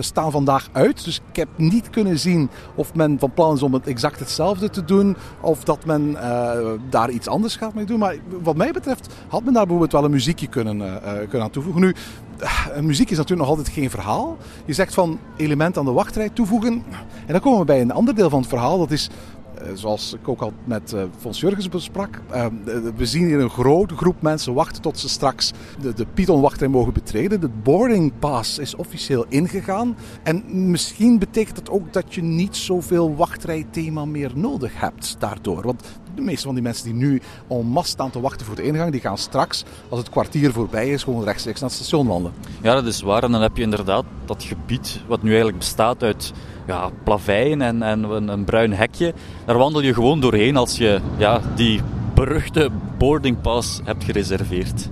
staan 0.00 0.30
vandaag 0.30 0.68
uit, 0.72 1.04
dus 1.04 1.20
ik 1.30 1.36
heb 1.36 1.48
niet 1.56 1.90
kunnen 1.90 2.18
zien 2.18 2.50
of 2.74 2.94
men 2.94 3.18
van 3.18 3.32
plan 3.32 3.54
is 3.54 3.62
om 3.62 3.74
het 3.74 3.86
exact 3.86 4.18
hetzelfde 4.18 4.70
te 4.70 4.84
doen 4.84 5.16
of 5.40 5.64
dat 5.64 5.84
men 5.84 6.16
daar 6.90 7.10
iets 7.10 7.28
anders 7.28 7.56
gaat 7.56 7.74
mee 7.74 7.84
doen. 7.84 7.98
Maar 7.98 8.16
wat 8.42 8.56
mij 8.56 8.72
betreft 8.72 9.14
had 9.28 9.44
men 9.44 9.52
daar 9.52 9.62
bijvoorbeeld 9.62 9.92
wel 9.92 10.04
een 10.04 10.10
muziekje 10.10 10.46
kunnen, 10.46 11.00
kunnen 11.28 11.42
aan 11.42 11.50
toevoegen. 11.50 11.82
Nu, 11.82 11.94
muziek 12.80 13.10
is 13.10 13.16
natuurlijk 13.16 13.48
nog 13.48 13.58
altijd 13.58 13.74
geen 13.74 13.90
verhaal. 13.90 14.36
Je 14.64 14.72
zegt 14.72 14.94
van 14.94 15.18
element 15.36 15.78
aan 15.78 15.84
de 15.84 15.90
wachtrij 15.90 16.28
toevoegen. 16.28 16.72
En 17.26 17.32
dan 17.32 17.40
komen 17.40 17.58
we 17.58 17.64
bij 17.64 17.80
een 17.80 17.92
ander 17.92 18.14
deel 18.14 18.30
van 18.30 18.40
het 18.40 18.48
verhaal. 18.48 18.78
Dat 18.78 18.90
is 18.90 19.10
zoals 19.74 20.12
ik 20.12 20.28
ook 20.28 20.40
al 20.40 20.52
met 20.64 20.92
uh, 20.92 21.02
Fons 21.18 21.40
Jurgens 21.40 21.68
besprak, 21.68 22.20
we 22.96 23.06
zien 23.06 23.26
hier 23.26 23.40
een 23.40 23.50
grote 23.50 23.96
groep 23.96 24.22
mensen 24.22 24.54
wachten 24.54 24.82
tot 24.82 24.98
ze 24.98 25.08
straks 25.08 25.52
de, 25.80 25.94
de 25.94 26.06
Python-wachtrij 26.14 26.68
mogen 26.68 26.92
betreden. 26.92 27.40
De 27.40 27.48
boarding 27.48 28.12
pass 28.18 28.58
is 28.58 28.74
officieel 28.74 29.24
ingegaan. 29.28 29.96
En 30.22 30.70
misschien 30.70 31.18
betekent 31.18 31.56
dat 31.56 31.70
ook 31.70 31.92
dat 31.92 32.14
je 32.14 32.22
niet 32.22 32.56
zoveel 32.56 33.16
wachtrijthema 33.16 34.04
meer 34.04 34.32
nodig 34.34 34.80
hebt 34.80 35.16
daardoor. 35.18 35.62
Want 35.62 35.82
de 36.18 36.24
meeste 36.24 36.46
van 36.46 36.54
die 36.54 36.62
mensen 36.62 36.84
die 36.84 36.94
nu 36.94 37.20
en 37.48 37.66
masse 37.66 37.90
staan 37.90 38.10
te 38.10 38.20
wachten 38.20 38.46
voor 38.46 38.54
de 38.54 38.62
ingang, 38.62 38.92
die 38.92 39.00
gaan 39.00 39.18
straks, 39.18 39.64
als 39.88 39.98
het 39.98 40.10
kwartier 40.10 40.52
voorbij 40.52 40.88
is, 40.88 41.02
gewoon 41.02 41.24
rechtstreeks 41.24 41.60
naar 41.60 41.68
het 41.68 41.78
station 41.78 42.06
wandelen. 42.06 42.32
Ja, 42.62 42.74
dat 42.74 42.86
is 42.86 43.00
waar. 43.00 43.22
En 43.22 43.32
dan 43.32 43.42
heb 43.42 43.56
je 43.56 43.62
inderdaad 43.62 44.04
dat 44.24 44.42
gebied 44.42 45.00
wat 45.06 45.22
nu 45.22 45.28
eigenlijk 45.28 45.58
bestaat 45.58 46.02
uit 46.02 46.32
ja, 46.66 46.90
plaveien 47.04 47.62
en, 47.62 47.82
en 47.82 48.02
een, 48.02 48.28
een, 48.28 48.44
bruin 48.44 48.72
hekje. 48.72 49.14
Daar 49.44 49.58
wandel 49.58 49.82
je 49.82 49.94
gewoon 49.94 50.20
doorheen 50.20 50.56
als 50.56 50.76
je 50.76 51.00
ja, 51.16 51.40
die 51.54 51.80
beruchte 52.14 52.70
boardingpass 52.98 53.80
hebt 53.84 54.04
gereserveerd. 54.04 54.88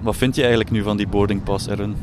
Wat 0.00 0.16
vind 0.16 0.34
je 0.34 0.40
eigenlijk 0.40 0.70
nu 0.70 0.82
van 0.82 0.96
die 0.96 1.08
boardingpass, 1.08 1.66
Erin? 1.66 1.96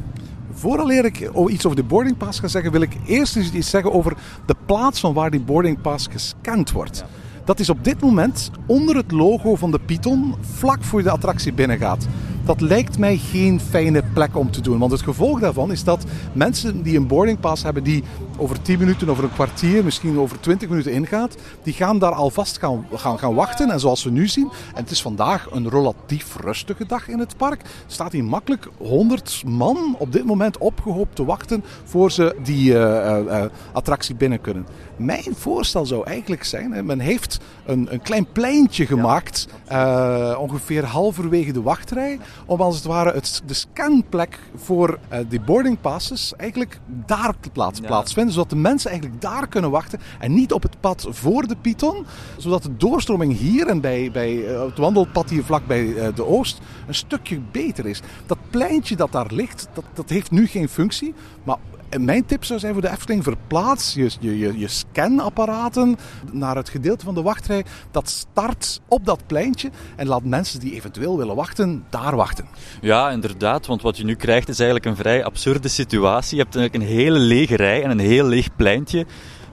Vooraleer 0.53 1.05
ik 1.05 1.29
iets 1.49 1.65
over 1.65 1.77
de 1.77 1.83
boardingpass 1.83 2.39
ga 2.39 2.47
zeggen, 2.47 2.71
wil 2.71 2.81
ik 2.81 2.97
eerst 3.05 3.35
eens 3.35 3.51
iets 3.51 3.69
zeggen 3.69 3.93
over 3.93 4.13
de 4.45 4.55
plaats 4.65 4.99
van 4.99 5.13
waar 5.13 5.31
die 5.31 5.39
boardingpass 5.39 6.07
gescand 6.11 6.71
wordt. 6.71 6.97
Ja. 6.97 7.23
Dat 7.45 7.59
is 7.59 7.69
op 7.69 7.83
dit 7.83 8.01
moment 8.01 8.51
onder 8.65 8.95
het 8.95 9.11
logo 9.11 9.55
van 9.55 9.71
de 9.71 9.79
Python, 9.79 10.35
vlak 10.41 10.83
voor 10.83 10.99
je 10.99 11.05
de 11.05 11.11
attractie 11.11 11.53
binnengaat. 11.53 12.07
Dat 12.45 12.61
lijkt 12.61 12.97
mij 12.97 13.17
geen 13.17 13.59
fijne 13.59 14.03
plek 14.13 14.37
om 14.37 14.51
te 14.51 14.61
doen. 14.61 14.79
Want 14.79 14.91
het 14.91 15.01
gevolg 15.01 15.39
daarvan 15.39 15.71
is 15.71 15.83
dat 15.83 16.05
mensen 16.33 16.81
die 16.81 16.97
een 16.97 17.07
boarding 17.07 17.39
pass 17.39 17.63
hebben 17.63 17.83
die 17.83 18.03
over 18.37 18.61
10 18.61 18.79
minuten, 18.79 19.09
over 19.09 19.23
een 19.23 19.33
kwartier, 19.33 19.83
misschien 19.83 20.19
over 20.19 20.39
20 20.39 20.69
minuten 20.69 20.91
ingaat, 20.91 21.35
die 21.63 21.73
gaan 21.73 21.99
daar 21.99 22.11
alvast 22.11 22.57
gaan, 22.57 22.87
gaan, 22.93 23.19
gaan 23.19 23.33
wachten. 23.33 23.69
En 23.69 23.79
zoals 23.79 24.03
we 24.03 24.09
nu 24.09 24.27
zien, 24.27 24.49
en 24.73 24.81
het 24.81 24.91
is 24.91 25.01
vandaag 25.01 25.47
een 25.51 25.69
relatief 25.69 26.35
rustige 26.35 26.85
dag 26.85 27.07
in 27.07 27.19
het 27.19 27.37
park, 27.37 27.61
staat 27.87 28.11
hier 28.11 28.23
makkelijk 28.23 28.67
100 28.77 29.43
man 29.45 29.95
op 29.99 30.11
dit 30.11 30.25
moment 30.25 30.57
opgehoopt 30.57 31.15
te 31.15 31.25
wachten 31.25 31.63
voor 31.83 32.11
ze 32.11 32.35
die 32.43 32.71
uh, 32.71 32.75
uh, 32.75 33.43
attractie 33.73 34.15
binnen 34.15 34.41
kunnen. 34.41 34.65
Mijn 34.95 35.35
voorstel 35.35 35.85
zou 35.85 36.07
eigenlijk 36.07 36.43
zijn, 36.43 36.85
men 36.85 36.99
heeft 36.99 37.39
een, 37.65 37.87
een 37.93 38.01
klein 38.01 38.31
pleintje 38.31 38.85
gemaakt, 38.85 39.47
uh, 39.71 40.37
ongeveer 40.39 40.85
halverwege 40.85 41.51
de 41.51 41.61
wachtrij, 41.61 42.19
om 42.45 42.61
als 42.61 42.75
het 42.75 42.85
ware 42.85 43.11
het, 43.11 43.41
de 43.45 43.53
scanplek 43.53 44.39
voor 44.55 44.99
die 45.27 45.41
boarding 45.41 45.81
passes 45.81 46.33
eigenlijk 46.35 46.79
daar 47.05 47.33
te 47.39 47.49
plaats, 47.49 47.79
ja. 47.79 47.85
Zodat 48.31 48.49
de 48.49 48.55
mensen 48.55 48.89
eigenlijk 48.89 49.21
daar 49.21 49.47
kunnen 49.47 49.71
wachten 49.71 49.99
en 50.19 50.33
niet 50.33 50.53
op 50.53 50.63
het 50.63 50.79
pad 50.79 51.07
voor 51.09 51.47
de 51.47 51.55
Python, 51.61 52.05
zodat 52.37 52.63
de 52.63 52.77
doorstroming 52.77 53.37
hier 53.37 53.67
en 53.67 53.81
bij, 53.81 54.11
bij 54.11 54.33
uh, 54.33 54.61
het 54.61 54.77
wandelpad 54.77 55.29
hier 55.29 55.43
vlak 55.43 55.67
bij 55.67 56.13
de 56.15 56.25
Oost 56.25 56.59
een 56.87 56.95
stukje 56.95 57.39
beter 57.51 57.85
is. 57.85 58.01
Dat 58.25 58.37
pleintje 58.49 58.95
dat 58.95 59.11
daar 59.11 59.31
ligt, 59.33 59.67
dat, 59.73 59.83
dat 59.93 60.09
heeft 60.09 60.31
nu 60.31 60.47
geen 60.47 60.69
functie, 60.69 61.13
maar 61.43 61.57
mijn 61.99 62.25
tip 62.25 62.43
zou 62.43 62.59
zijn 62.59 62.73
voor 62.73 62.81
de 62.81 62.89
Efteling: 62.89 63.23
verplaats 63.23 63.93
je, 63.93 64.09
je, 64.19 64.59
je, 64.59 64.67
scanapparaten 64.67 65.97
naar 66.31 66.55
het 66.55 66.69
gedeelte 66.69 67.05
van 67.05 67.13
de 67.13 67.21
wachtrij 67.21 67.65
dat 67.91 68.09
start 68.09 68.81
op 68.87 69.05
dat 69.05 69.27
pleintje. 69.27 69.69
En 69.95 70.07
laat 70.07 70.23
mensen 70.23 70.59
die 70.59 70.73
eventueel 70.73 71.17
willen 71.17 71.35
wachten, 71.35 71.85
daar 71.89 72.15
wachten. 72.15 72.45
Ja, 72.81 73.09
inderdaad. 73.09 73.65
Want 73.65 73.81
wat 73.81 73.97
je 73.97 74.03
nu 74.03 74.15
krijgt 74.15 74.49
is 74.49 74.59
eigenlijk 74.59 74.89
een 74.89 74.95
vrij 74.95 75.23
absurde 75.23 75.67
situatie. 75.67 76.37
Je 76.37 76.43
hebt 76.43 76.55
eigenlijk 76.55 76.89
een 76.89 76.95
hele 76.95 77.19
lege 77.19 77.55
rij 77.55 77.83
en 77.83 77.89
een 77.89 77.99
heel 77.99 78.25
leeg 78.25 78.55
pleintje 78.55 79.05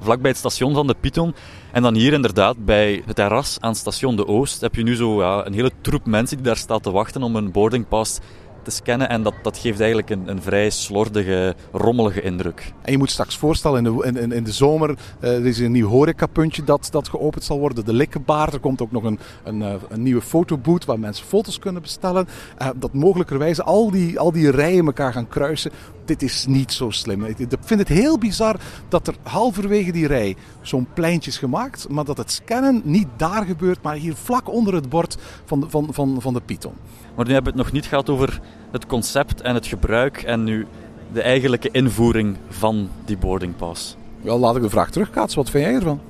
vlakbij 0.02 0.31
het 0.31 0.38
station 0.38 0.74
van 0.74 0.87
de 0.87 0.94
Python. 1.00 1.35
En 1.72 1.83
dan 1.83 1.94
hier 1.94 2.12
inderdaad 2.12 2.64
bij 2.64 3.02
het 3.07 3.16
terras 3.16 3.57
aan 3.61 3.74
station 3.74 4.16
De 4.16 4.26
Oost 4.26 4.61
heb 4.61 4.74
je 4.74 4.83
nu 4.83 4.96
zo 4.96 5.22
ja, 5.22 5.46
een 5.46 5.52
hele 5.52 5.70
troep 5.81 6.07
mensen 6.07 6.37
die 6.37 6.46
daar 6.46 6.57
staat 6.57 6.83
te 6.83 6.90
wachten 6.90 7.22
om 7.22 7.37
een 7.37 7.52
boardingpass 7.52 8.18
te 8.62 8.70
scannen. 8.70 9.09
En 9.09 9.22
dat, 9.22 9.35
dat 9.42 9.59
geeft 9.59 9.79
eigenlijk 9.79 10.11
een, 10.11 10.29
een 10.29 10.42
vrij 10.42 10.70
slordige, 10.70 11.55
rommelige 11.72 12.22
indruk. 12.22 12.72
En 12.83 12.92
je 12.92 12.98
moet 12.98 13.11
straks 13.11 13.38
voorstellen, 13.38 13.87
in 13.87 13.96
de, 13.96 14.20
in, 14.20 14.33
in 14.33 14.44
de 14.44 14.53
zomer 14.53 14.90
uh, 14.90 15.35
er 15.35 15.46
is 15.46 15.59
een 15.59 15.72
nieuw 15.72 15.88
horecapuntje 15.88 16.64
dat, 16.64 16.88
dat 16.90 17.09
geopend 17.09 17.44
zal 17.44 17.59
worden. 17.59 17.85
De 17.85 17.92
Likkenbaard. 17.92 18.53
Er 18.53 18.61
komt 18.61 18.83
ook 18.83 18.92
nog 18.92 19.05
een, 19.05 19.18
een, 19.44 19.62
eh, 19.62 19.75
een 19.88 20.03
nieuwe 20.03 20.22
fotoboot 20.22 20.85
waar 20.85 20.98
mensen 20.98 21.27
foto's 21.27 21.59
kunnen 21.59 21.83
bestellen. 21.83 22.29
Uh, 22.62 22.68
dat 22.77 22.92
mogelijkerwijs 22.92 23.62
al 23.62 23.90
die, 23.90 24.18
al 24.18 24.33
die 24.33 24.51
rijen 24.51 24.87
elkaar 24.87 25.12
gaan 25.12 25.29
kruisen. 25.29 25.70
Dit 26.05 26.23
is 26.23 26.47
niet 26.47 26.73
zo 26.73 26.91
slim. 26.91 27.25
Ik 27.25 27.37
vind 27.61 27.81
het 27.81 27.88
heel 27.88 28.19
bizar 28.19 28.57
dat 28.88 29.07
er 29.07 29.15
halverwege 29.23 29.93
die 29.93 30.07
rij 30.07 30.37
zo'n 30.61 30.87
pleintje 30.95 31.31
is 31.31 31.38
gemaakt. 31.38 31.88
Maar 31.88 32.05
dat 32.05 32.17
het 32.17 32.31
scannen 32.31 32.81
niet 32.85 33.09
daar 33.17 33.45
gebeurt, 33.45 33.83
maar 33.83 33.95
hier 33.95 34.15
vlak 34.15 34.49
onder 34.53 34.75
het 34.75 34.88
bord 34.88 35.17
van 35.45 35.61
de, 35.61 35.67
van, 35.69 35.88
van, 35.91 36.17
van 36.21 36.35
de 36.35 36.41
Python. 36.41 36.75
Maar 37.15 37.27
nu 37.27 37.33
hebben 37.33 37.53
we 37.53 37.59
het 37.59 37.67
nog 37.67 37.75
niet 37.75 37.87
gehad 37.87 38.11
over 38.11 38.41
het 38.71 38.87
concept 38.87 39.41
en 39.41 39.55
het 39.55 39.67
gebruik 39.67 40.23
en 40.23 40.45
nu 40.45 40.67
de 41.12 41.23
eigenlijke 41.23 41.71
invoering 41.71 42.37
van 42.49 42.88
die 43.05 43.17
boardingpass. 43.17 43.97
Wel, 44.21 44.38
laat 44.38 44.57
ik 44.57 44.62
de 44.62 44.71
vraag 44.71 44.91
terugkaatsen. 44.91 45.38
Wat 45.38 45.51
vind 45.51 45.65
jij 45.65 45.75
ervan? 45.75 46.01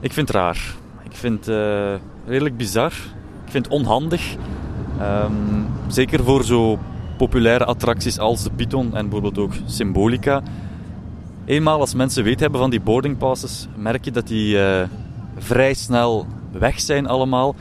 Ik 0.00 0.12
vind 0.12 0.28
het 0.28 0.36
raar. 0.36 0.74
Ik 1.04 1.16
vind 1.16 1.46
het 1.46 1.54
uh, 1.54 1.94
redelijk 2.26 2.56
bizar. 2.56 2.92
Ik 3.44 3.50
vind 3.50 3.64
het 3.64 3.74
onhandig. 3.74 4.36
Um, 5.00 5.66
zeker 5.86 6.24
voor 6.24 6.44
zo 6.44 6.78
populaire 7.22 7.64
attracties 7.64 8.18
als 8.18 8.42
de 8.42 8.50
Python 8.50 8.96
en 8.96 9.08
bijvoorbeeld 9.08 9.38
ook 9.38 9.52
Symbolica. 9.66 10.42
Eenmaal 11.44 11.80
als 11.80 11.94
mensen 11.94 12.24
weet 12.24 12.40
hebben 12.40 12.60
van 12.60 12.70
die 12.70 12.80
boardingpasses, 12.80 13.68
merk 13.76 14.04
je 14.04 14.10
dat 14.10 14.26
die 14.26 14.56
uh, 14.56 14.82
vrij 15.38 15.74
snel 15.74 16.26
weg 16.52 16.80
zijn 16.80 17.06
allemaal. 17.06 17.54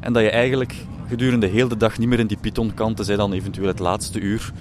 En 0.00 0.12
dat 0.12 0.22
je 0.22 0.30
eigenlijk 0.30 0.74
gedurende 1.08 1.46
heel 1.46 1.68
de 1.68 1.76
dag 1.76 1.98
niet 1.98 2.08
meer 2.08 2.18
in 2.18 2.26
die 2.26 2.36
Python 2.40 2.74
kan, 2.74 2.94
tenzij 2.94 3.16
dan 3.16 3.32
eventueel 3.32 3.66
het 3.66 3.78
laatste 3.78 4.20
uur. 4.20 4.52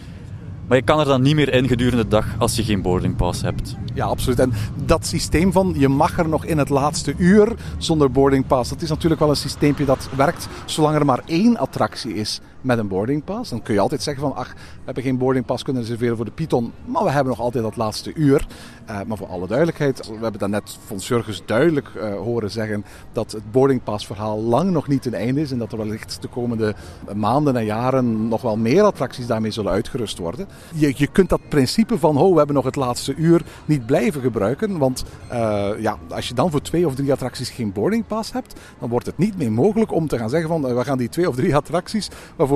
Maar 0.67 0.77
je 0.77 0.83
kan 0.83 0.99
er 0.99 1.05
dan 1.05 1.21
niet 1.21 1.35
meer 1.35 1.53
in 1.53 1.67
gedurende 1.67 2.03
de 2.03 2.09
dag 2.09 2.25
als 2.37 2.55
je 2.55 2.63
geen 2.63 2.81
boardingpass 2.81 3.41
hebt. 3.41 3.75
Ja, 3.93 4.05
absoluut. 4.05 4.39
En 4.39 4.53
dat 4.85 5.05
systeem 5.05 5.51
van 5.51 5.73
je 5.77 5.87
mag 5.87 6.17
er 6.17 6.29
nog 6.29 6.45
in 6.45 6.57
het 6.57 6.69
laatste 6.69 7.13
uur 7.17 7.55
zonder 7.77 8.11
boardingpass, 8.11 8.69
dat 8.69 8.81
is 8.81 8.89
natuurlijk 8.89 9.21
wel 9.21 9.29
een 9.29 9.35
systeempje 9.35 9.85
dat 9.85 10.09
werkt 10.15 10.47
zolang 10.65 10.95
er 10.95 11.05
maar 11.05 11.21
één 11.25 11.57
attractie 11.57 12.13
is 12.13 12.41
met 12.63 12.77
een 12.77 12.87
boardingpass. 12.87 13.49
Dan 13.49 13.61
kun 13.61 13.73
je 13.73 13.79
altijd 13.79 14.03
zeggen 14.03 14.23
van, 14.23 14.35
ach, 14.35 14.53
we 14.53 14.81
hebben 14.85 15.03
geen 15.03 15.17
boardingpass 15.17 15.63
kunnen 15.63 15.81
reserveren 15.81 16.15
voor 16.15 16.25
de 16.25 16.31
Python, 16.31 16.71
maar 16.85 17.03
we 17.03 17.09
hebben 17.09 17.29
nog 17.29 17.41
altijd 17.41 17.63
dat 17.63 17.75
laatste 17.75 18.13
uur. 18.13 18.47
Uh, 18.89 18.99
maar 19.07 19.17
voor 19.17 19.27
alle 19.27 19.47
duidelijkheid, 19.47 20.07
we 20.07 20.21
hebben 20.21 20.39
daarnet 20.39 20.77
van 20.85 20.99
Surgus 20.99 21.41
duidelijk 21.45 21.89
uh, 21.95 22.15
horen 22.15 22.51
zeggen 22.51 22.85
dat 23.11 23.31
het 23.31 23.51
boardingpass 23.51 24.05
verhaal 24.05 24.41
lang 24.41 24.71
nog 24.71 24.87
niet 24.87 25.01
ten 25.01 25.13
einde 25.13 25.41
is 25.41 25.51
en 25.51 25.57
dat 25.57 25.71
er 25.71 25.77
wellicht 25.77 26.21
de 26.21 26.27
komende 26.27 26.75
maanden 27.15 27.55
en 27.55 27.65
jaren 27.65 28.27
nog 28.27 28.41
wel 28.41 28.57
meer 28.57 28.83
attracties 28.83 29.27
daarmee 29.27 29.51
zullen 29.51 29.71
uitgerust 29.71 30.17
worden. 30.17 30.47
Je, 30.73 30.93
je 30.95 31.07
kunt 31.07 31.29
dat 31.29 31.49
principe 31.49 31.99
van, 31.99 32.17
oh, 32.17 32.31
we 32.31 32.37
hebben 32.37 32.55
nog 32.55 32.65
het 32.65 32.75
laatste 32.75 33.15
uur, 33.15 33.41
niet 33.65 33.85
blijven 33.85 34.21
gebruiken, 34.21 34.77
want 34.77 35.03
uh, 35.31 35.69
ja, 35.79 35.97
als 36.09 36.27
je 36.27 36.33
dan 36.33 36.51
voor 36.51 36.61
twee 36.61 36.87
of 36.87 36.95
drie 36.95 37.11
attracties 37.11 37.49
geen 37.49 37.71
boardingpass 37.71 38.31
hebt, 38.31 38.59
dan 38.79 38.89
wordt 38.89 39.05
het 39.05 39.17
niet 39.17 39.37
meer 39.37 39.51
mogelijk 39.51 39.91
om 39.91 40.07
te 40.07 40.17
gaan 40.17 40.29
zeggen 40.29 40.49
van, 40.49 40.75
we 40.75 40.83
gaan 40.83 40.97
die 40.97 41.09
twee 41.09 41.29
of 41.29 41.35
drie 41.35 41.55
attracties 41.55 42.09
waarvoor 42.35 42.52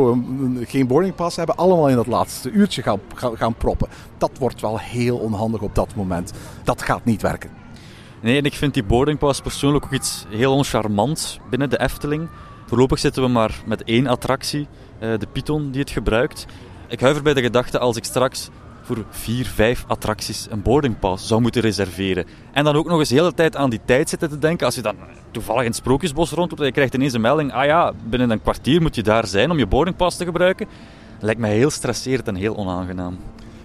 geen 0.62 0.88
boardingpass 0.88 1.36
hebben, 1.36 1.56
allemaal 1.56 1.90
in 1.90 1.96
dat 1.96 2.08
laatste 2.08 2.52
uurtje 2.52 2.82
gaan, 2.82 3.00
gaan 3.16 3.56
proppen. 3.56 3.88
Dat 4.18 4.32
wordt 4.40 4.62
wel 4.62 4.80
heel 4.80 5.18
onhandig 5.18 5.62
op 5.62 5.76
dat 5.76 5.96
moment. 5.96 6.34
Dat 6.64 6.82
gaat 6.82 7.06
niet 7.06 7.22
werken. 7.22 7.50
Nee, 8.22 8.38
en 8.38 8.46
ik 8.46 8.54
vind 8.54 8.74
die 8.74 8.84
boardingpass 8.84 9.42
persoonlijk 9.42 9.86
ook 9.86 9.92
iets 9.92 10.26
heel 10.30 10.54
oncharmants 10.54 11.40
binnen 11.50 11.70
de 11.70 11.80
Efteling. 11.80 12.30
Voorlopig 12.66 13.00
zitten 13.00 13.24
we 13.24 13.30
maar 13.30 13.62
met 13.66 13.84
één 13.84 14.08
attractie, 14.08 14.68
de 15.00 15.28
Python, 15.32 15.72
die 15.72 15.82
het 15.82 15.90
gebruikt. 15.90 16.46
Ik 16.88 17.00
huiver 17.00 17.24
bij 17.24 17.34
de 17.34 17.42
gedachte 17.42 17.80
als 17.80 17.96
ik 17.96 18.04
straks 18.04 18.50
voor 18.88 19.06
vier, 19.10 19.46
vijf 19.46 19.84
attracties 19.88 20.48
een 20.50 20.62
boardingpass 20.62 21.28
zou 21.28 21.42
moeten 21.42 21.62
reserveren. 21.62 22.26
En 22.52 22.64
dan 22.64 22.76
ook 22.76 22.88
nog 22.88 23.00
eens 23.00 23.10
de 23.10 23.16
hele 23.16 23.34
tijd 23.34 23.56
aan 23.56 23.70
die 23.70 23.80
tijd 23.86 24.10
zitten 24.10 24.30
te 24.30 24.38
denken. 24.38 24.66
Als 24.66 24.76
je 24.76 24.82
dan 24.82 24.96
toevallig 25.32 25.62
in 25.62 25.68
het 25.68 25.76
Sprookjesbos 25.76 26.32
rondloopt 26.32 26.62
en 26.62 26.68
je 26.68 26.74
krijgt 26.74 26.94
ineens 26.94 27.14
een 27.14 27.22
melding. 27.22 27.54
Ah 27.54 27.66
ja, 27.66 27.94
binnen 28.04 28.30
een 28.30 28.42
kwartier 28.42 28.82
moet 28.82 28.96
je 28.96 29.04
daar 29.04 29.28
zijn 29.28 29.52
om 29.52 29.58
je 29.58 29.68
boardingpass 29.68 30.18
te 30.18 30.26
gebruiken. 30.26 30.68
Lijkt 31.20 31.40
mij 31.40 31.56
heel 31.56 31.70
stresserend 31.70 32.28
en 32.28 32.36
heel 32.36 32.56
onaangenaam. 32.56 33.18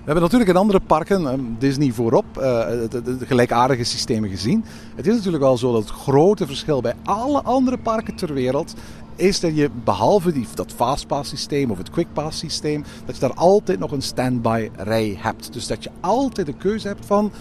We 0.02 0.08
hebben 0.08 0.22
natuurlijk 0.22 0.50
in 0.50 0.56
andere 0.56 0.80
parken, 0.80 1.56
Disney 1.58 1.92
voorop, 1.92 2.24
de, 2.34 3.02
de, 3.02 3.26
gelijkaardige 3.26 3.84
systemen 3.84 4.30
gezien. 4.30 4.64
Het 4.94 5.06
is 5.06 5.16
natuurlijk 5.16 5.42
wel 5.42 5.56
zo 5.56 5.72
dat 5.72 5.82
het 5.82 5.90
grote 5.90 6.46
verschil 6.46 6.80
bij 6.80 6.94
alle 7.04 7.42
andere 7.42 7.78
parken 7.78 8.14
ter 8.14 8.34
wereld 8.34 8.74
is 9.16 9.40
dat 9.40 9.56
je 9.56 9.70
behalve 9.84 10.32
die, 10.32 10.46
dat 10.54 10.72
fastpass 10.72 11.30
systeem 11.30 11.70
of 11.70 11.78
het 11.78 11.90
quickpass 11.90 12.38
systeem, 12.38 12.84
dat 13.04 13.14
je 13.14 13.20
daar 13.20 13.34
altijd 13.34 13.78
nog 13.78 13.92
een 13.92 14.02
standby 14.02 14.70
rij 14.76 15.16
hebt. 15.18 15.52
Dus 15.52 15.66
dat 15.66 15.82
je 15.82 15.90
altijd 16.00 16.46
de 16.46 16.54
keuze 16.54 16.86
hebt 16.86 17.06
van 17.06 17.32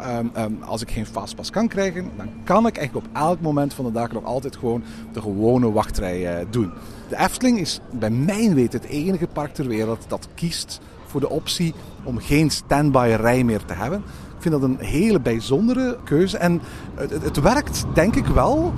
Um, 0.00 0.30
um, 0.36 0.62
als 0.62 0.82
ik 0.82 0.90
geen 0.90 1.06
fastpass 1.06 1.50
kan 1.50 1.68
krijgen, 1.68 2.10
dan 2.16 2.28
kan 2.44 2.66
ik 2.66 2.76
eigenlijk 2.76 3.06
op 3.06 3.16
elk 3.16 3.40
moment 3.40 3.74
van 3.74 3.84
de 3.84 3.92
dag 3.92 4.12
nog 4.12 4.24
altijd 4.24 4.56
gewoon 4.56 4.82
de 5.12 5.20
gewone 5.20 5.72
wachtrij 5.72 6.40
uh, 6.40 6.46
doen. 6.50 6.72
De 7.08 7.16
Efteling 7.16 7.58
is 7.58 7.80
bij 7.90 8.10
mijn 8.10 8.54
weten 8.54 8.80
het 8.80 8.90
enige 8.90 9.26
park 9.26 9.54
ter 9.54 9.66
wereld 9.66 10.04
dat 10.08 10.28
kiest 10.34 10.80
voor 11.06 11.20
de 11.20 11.30
optie 11.30 11.74
om 12.08 12.18
geen 12.18 12.50
standby 12.50 13.16
rij 13.20 13.44
meer 13.44 13.64
te 13.64 13.74
hebben. 13.74 13.98
Ik 14.36 14.42
vind 14.44 14.54
dat 14.54 14.62
een 14.62 14.78
hele 14.78 15.20
bijzondere 15.20 15.96
keuze 16.04 16.36
en 16.36 16.60
het, 16.94 17.22
het, 17.22 17.40
werkt 17.40 17.84
denk 17.94 18.14
ik 18.14 18.26
wel 18.26 18.72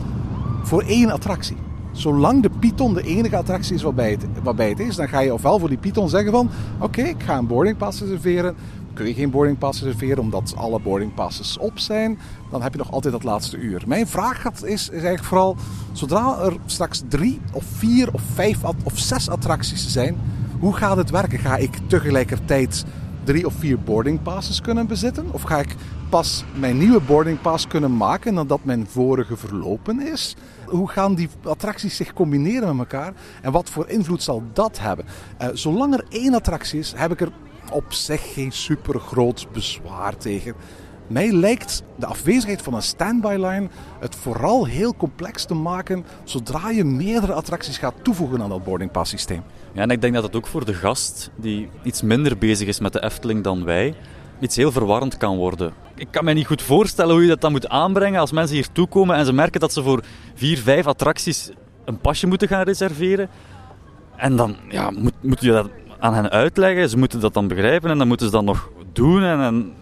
voor 0.62 0.82
één 0.82 1.10
attractie. 1.10 1.56
Zolang 1.92 2.42
de 2.42 2.50
Python 2.58 2.94
de 2.94 3.02
enige 3.02 3.36
attractie 3.36 3.74
is 3.74 3.82
waarbij 3.82 4.10
het, 4.10 4.26
waarbij 4.42 4.68
het 4.68 4.80
is, 4.80 4.96
dan 4.96 5.08
ga 5.08 5.20
je 5.20 5.34
ofwel 5.34 5.58
voor 5.58 5.68
die 5.68 5.78
Python 5.78 6.08
zeggen 6.08 6.32
van 6.32 6.50
oké, 6.78 7.02
ik 7.02 7.22
ga 7.22 7.38
een 7.38 7.46
boardingpass 7.46 8.00
reserveren. 8.00 8.54
Kun 8.92 9.06
je 9.06 9.14
geen 9.14 9.30
boardingpass 9.30 9.82
reserveren 9.82 10.18
omdat 10.18 10.54
alle 10.56 10.80
boardingpasses 10.80 11.58
op 11.58 11.78
zijn, 11.78 12.18
dan 12.50 12.62
heb 12.62 12.72
je 12.72 12.78
nog 12.78 12.92
altijd 12.92 13.12
dat 13.12 13.22
laatste 13.22 13.56
uur. 13.56 13.82
Mijn 13.86 14.06
vraag 14.06 14.44
is, 14.44 14.62
is 14.62 14.88
eigenlijk 14.88 15.24
vooral, 15.24 15.56
zodra 15.92 16.38
er 16.38 16.56
straks 16.66 17.02
drie 17.08 17.40
of 17.52 17.64
vier 17.64 18.08
of 18.12 18.22
vijf 18.34 18.64
of 18.64 18.98
zes 18.98 19.28
attracties 19.28 19.88
zijn, 19.88 20.16
hoe 20.60 20.74
gaat 20.74 20.96
het 20.96 21.10
werken? 21.10 21.38
Ga 21.38 21.56
ik 21.56 21.78
tegelijkertijd 21.86 22.84
drie 23.24 23.46
of 23.46 23.54
vier 23.54 23.78
boardingpasses 23.78 24.60
kunnen 24.60 24.86
bezitten? 24.86 25.26
Of 25.32 25.42
ga 25.42 25.58
ik 25.58 25.74
pas 26.08 26.44
mijn 26.58 26.78
nieuwe 26.78 27.00
boardingpass 27.00 27.66
kunnen 27.66 27.96
maken 27.96 28.34
nadat 28.34 28.64
mijn 28.64 28.86
vorige 28.86 29.36
verlopen 29.36 30.00
is? 30.12 30.36
Hoe 30.66 30.88
gaan 30.88 31.14
die 31.14 31.28
attracties 31.42 31.96
zich 31.96 32.12
combineren 32.12 32.76
met 32.76 32.92
elkaar? 32.92 33.12
En 33.42 33.52
wat 33.52 33.70
voor 33.70 33.88
invloed 33.88 34.22
zal 34.22 34.42
dat 34.52 34.78
hebben? 34.78 35.04
Uh, 35.42 35.48
zolang 35.52 35.94
er 35.94 36.04
één 36.08 36.34
attractie 36.34 36.78
is, 36.78 36.92
heb 36.96 37.12
ik 37.12 37.20
er 37.20 37.32
op 37.72 37.92
zich 37.92 38.32
geen 38.32 38.52
super 38.52 39.00
groot 39.00 39.46
bezwaar 39.52 40.16
tegen. 40.16 40.54
Mij 41.10 41.32
lijkt 41.32 41.82
de 41.96 42.06
afwezigheid 42.06 42.62
van 42.62 42.74
een 42.74 42.82
standby 42.82 43.34
line 43.38 43.68
het 44.00 44.14
vooral 44.14 44.66
heel 44.66 44.96
complex 44.96 45.44
te 45.44 45.54
maken 45.54 46.04
zodra 46.24 46.70
je 46.70 46.84
meerdere 46.84 47.32
attracties 47.32 47.78
gaat 47.78 47.94
toevoegen 48.02 48.42
aan 48.42 48.48
dat 48.48 48.64
boardingpass 48.64 49.10
systeem. 49.10 49.42
Ja, 49.72 49.82
en 49.82 49.90
ik 49.90 50.00
denk 50.00 50.14
dat 50.14 50.22
het 50.22 50.36
ook 50.36 50.46
voor 50.46 50.64
de 50.64 50.74
gast 50.74 51.30
die 51.36 51.68
iets 51.82 52.02
minder 52.02 52.38
bezig 52.38 52.68
is 52.68 52.80
met 52.80 52.92
de 52.92 53.02
Efteling 53.02 53.44
dan 53.44 53.64
wij, 53.64 53.94
iets 54.40 54.56
heel 54.56 54.72
verwarrend 54.72 55.16
kan 55.16 55.36
worden. 55.36 55.72
Ik 55.94 56.08
kan 56.10 56.24
me 56.24 56.32
niet 56.32 56.46
goed 56.46 56.62
voorstellen 56.62 57.12
hoe 57.12 57.22
je 57.22 57.28
dat 57.28 57.40
dan 57.40 57.52
moet 57.52 57.68
aanbrengen 57.68 58.20
als 58.20 58.32
mensen 58.32 58.56
hier 58.56 58.72
toekomen 58.72 59.16
en 59.16 59.24
ze 59.24 59.32
merken 59.32 59.60
dat 59.60 59.72
ze 59.72 59.82
voor 59.82 60.02
vier, 60.34 60.58
vijf 60.58 60.86
attracties 60.86 61.50
een 61.84 61.98
pasje 61.98 62.26
moeten 62.26 62.48
gaan 62.48 62.62
reserveren. 62.62 63.28
En 64.16 64.36
dan 64.36 64.56
ja, 64.68 64.90
moet, 64.90 65.22
moet 65.22 65.40
je 65.40 65.50
dat 65.50 65.70
aan 65.98 66.14
hen 66.14 66.30
uitleggen. 66.30 66.88
Ze 66.88 66.98
moeten 66.98 67.20
dat 67.20 67.34
dan 67.34 67.48
begrijpen 67.48 67.90
en 67.90 67.98
dan 67.98 68.08
moeten 68.08 68.26
ze 68.26 68.32
dat 68.32 68.44
nog 68.44 68.70
doen. 68.92 69.22
En, 69.22 69.72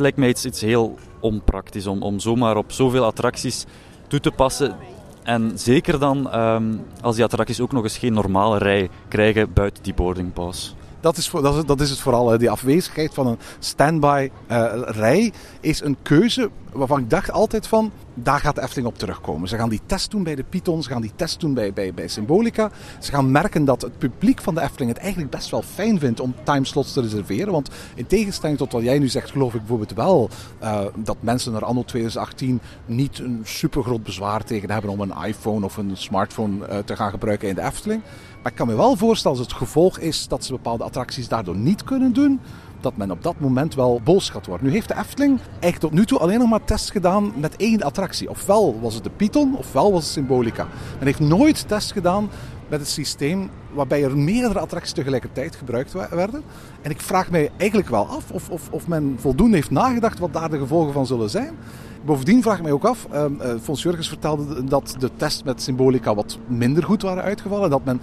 lijkt 0.00 0.16
mij 0.16 0.28
iets, 0.28 0.44
iets 0.44 0.60
heel 0.60 0.98
onpraktisch 1.20 1.86
om, 1.86 2.02
om 2.02 2.20
zomaar 2.20 2.56
op 2.56 2.72
zoveel 2.72 3.04
attracties 3.04 3.64
toe 4.08 4.20
te 4.20 4.30
passen. 4.30 4.76
En 5.22 5.52
zeker 5.54 5.98
dan 5.98 6.38
um, 6.38 6.82
als 7.00 7.14
die 7.14 7.24
attracties 7.24 7.60
ook 7.60 7.72
nog 7.72 7.82
eens 7.82 7.98
geen 7.98 8.12
normale 8.12 8.58
rij 8.58 8.88
krijgen 9.08 9.52
buiten 9.52 9.82
die 9.82 9.94
boardingpass. 9.94 10.74
Dat 11.00 11.16
is, 11.16 11.30
dat, 11.30 11.56
is, 11.56 11.64
dat 11.64 11.80
is 11.80 11.90
het 11.90 11.98
vooral. 11.98 12.30
Hè. 12.30 12.38
Die 12.38 12.50
afwezigheid 12.50 13.14
van 13.14 13.26
een 13.26 13.38
standby 13.58 14.30
uh, 14.50 14.72
rij 14.74 15.32
is 15.60 15.82
een 15.82 15.96
keuze 16.02 16.50
waarvan 16.72 16.98
ik 16.98 17.10
dacht 17.10 17.30
altijd 17.30 17.66
van, 17.66 17.90
daar 18.14 18.40
gaat 18.40 18.54
de 18.54 18.62
Efteling 18.62 18.88
op 18.88 18.98
terugkomen. 18.98 19.48
Ze 19.48 19.56
gaan 19.56 19.68
die 19.68 19.80
test 19.86 20.10
doen 20.10 20.22
bij 20.22 20.34
de 20.34 20.44
Python, 20.44 20.82
ze 20.82 20.88
gaan 20.88 21.00
die 21.00 21.12
test 21.16 21.40
doen 21.40 21.54
bij, 21.54 21.72
bij, 21.72 21.94
bij 21.94 22.08
Symbolica. 22.08 22.70
Ze 22.98 23.10
gaan 23.10 23.30
merken 23.30 23.64
dat 23.64 23.82
het 23.82 23.98
publiek 23.98 24.40
van 24.40 24.54
de 24.54 24.60
Efteling 24.60 24.90
het 24.90 25.00
eigenlijk 25.00 25.30
best 25.30 25.50
wel 25.50 25.62
fijn 25.62 25.98
vindt 25.98 26.20
om 26.20 26.34
timeslots 26.42 26.92
te 26.92 27.00
reserveren. 27.00 27.52
Want 27.52 27.70
in 27.94 28.06
tegenstelling 28.06 28.58
tot 28.58 28.72
wat 28.72 28.82
jij 28.82 28.98
nu 28.98 29.08
zegt, 29.08 29.30
geloof 29.30 29.54
ik 29.54 29.60
bijvoorbeeld 29.60 29.94
wel 29.94 30.28
uh, 30.62 30.84
dat 30.96 31.16
mensen 31.20 31.54
er 31.54 31.64
anno 31.64 31.82
2018 31.84 32.60
niet 32.86 33.18
een 33.18 33.40
super 33.44 33.82
groot 33.82 34.02
bezwaar 34.02 34.44
tegen 34.44 34.70
hebben 34.70 34.90
om 34.90 35.00
een 35.00 35.24
iPhone 35.26 35.64
of 35.64 35.76
een 35.76 35.96
smartphone 35.96 36.68
uh, 36.68 36.78
te 36.78 36.96
gaan 36.96 37.10
gebruiken 37.10 37.48
in 37.48 37.54
de 37.54 37.62
Efteling. 37.62 38.02
Maar 38.42 38.52
ik 38.52 38.58
kan 38.58 38.66
me 38.66 38.76
wel 38.76 38.96
voorstellen 38.96 39.38
als 39.38 39.46
het 39.46 39.56
gevolg 39.56 39.98
is 39.98 40.28
dat 40.28 40.44
ze 40.44 40.52
bepaalde 40.52 40.84
attracties 40.84 41.28
daardoor 41.28 41.56
niet 41.56 41.84
kunnen 41.84 42.12
doen, 42.12 42.40
dat 42.82 42.96
men 42.96 43.10
op 43.10 43.22
dat 43.22 43.40
moment 43.40 43.74
wel 43.74 44.00
boos 44.04 44.30
gaat 44.30 44.46
worden. 44.46 44.66
Nu 44.66 44.72
heeft 44.72 44.88
de 44.88 44.96
Efteling 44.96 45.38
eigenlijk 45.50 45.80
tot 45.80 45.92
nu 45.92 46.04
toe 46.04 46.18
alleen 46.18 46.38
nog 46.38 46.48
maar 46.48 46.64
tests 46.64 46.90
gedaan 46.90 47.32
met 47.36 47.56
één 47.56 47.82
attractie. 47.82 48.30
Ofwel 48.30 48.80
was 48.80 48.94
het 48.94 49.04
de 49.04 49.10
Python, 49.10 49.56
ofwel 49.56 49.92
was 49.92 50.02
het 50.02 50.12
Symbolica. 50.12 50.66
Men 50.98 51.06
heeft 51.06 51.20
nooit 51.20 51.68
tests 51.68 51.92
gedaan 51.92 52.30
met 52.68 52.80
het 52.80 52.88
systeem 52.88 53.50
waarbij 53.72 54.04
er 54.04 54.18
meerdere 54.18 54.58
attracties 54.58 54.92
tegelijkertijd 54.92 55.56
gebruikt 55.56 55.92
we- 55.92 56.08
werden. 56.10 56.42
En 56.82 56.90
ik 56.90 57.00
vraag 57.00 57.30
mij 57.30 57.50
eigenlijk 57.56 57.90
wel 57.90 58.06
af 58.06 58.30
of, 58.30 58.50
of, 58.50 58.68
of 58.70 58.86
men 58.88 59.16
voldoende 59.18 59.56
heeft 59.56 59.70
nagedacht 59.70 60.18
wat 60.18 60.32
daar 60.32 60.50
de 60.50 60.58
gevolgen 60.58 60.92
van 60.92 61.06
zullen 61.06 61.30
zijn. 61.30 61.54
Bovendien 62.04 62.42
vraag 62.42 62.56
ik 62.56 62.62
mij 62.62 62.72
ook 62.72 62.84
af, 62.84 63.06
eh, 63.10 63.24
eh, 63.24 63.60
Fons 63.62 63.82
Jurgens 63.82 64.08
vertelde 64.08 64.64
dat 64.64 64.94
de 64.98 65.10
tests 65.16 65.42
met 65.42 65.62
Symbolica 65.62 66.14
wat 66.14 66.38
minder 66.46 66.84
goed 66.84 67.02
waren 67.02 67.22
uitgevallen. 67.22 67.70
Dat 67.70 67.84
men 67.84 68.00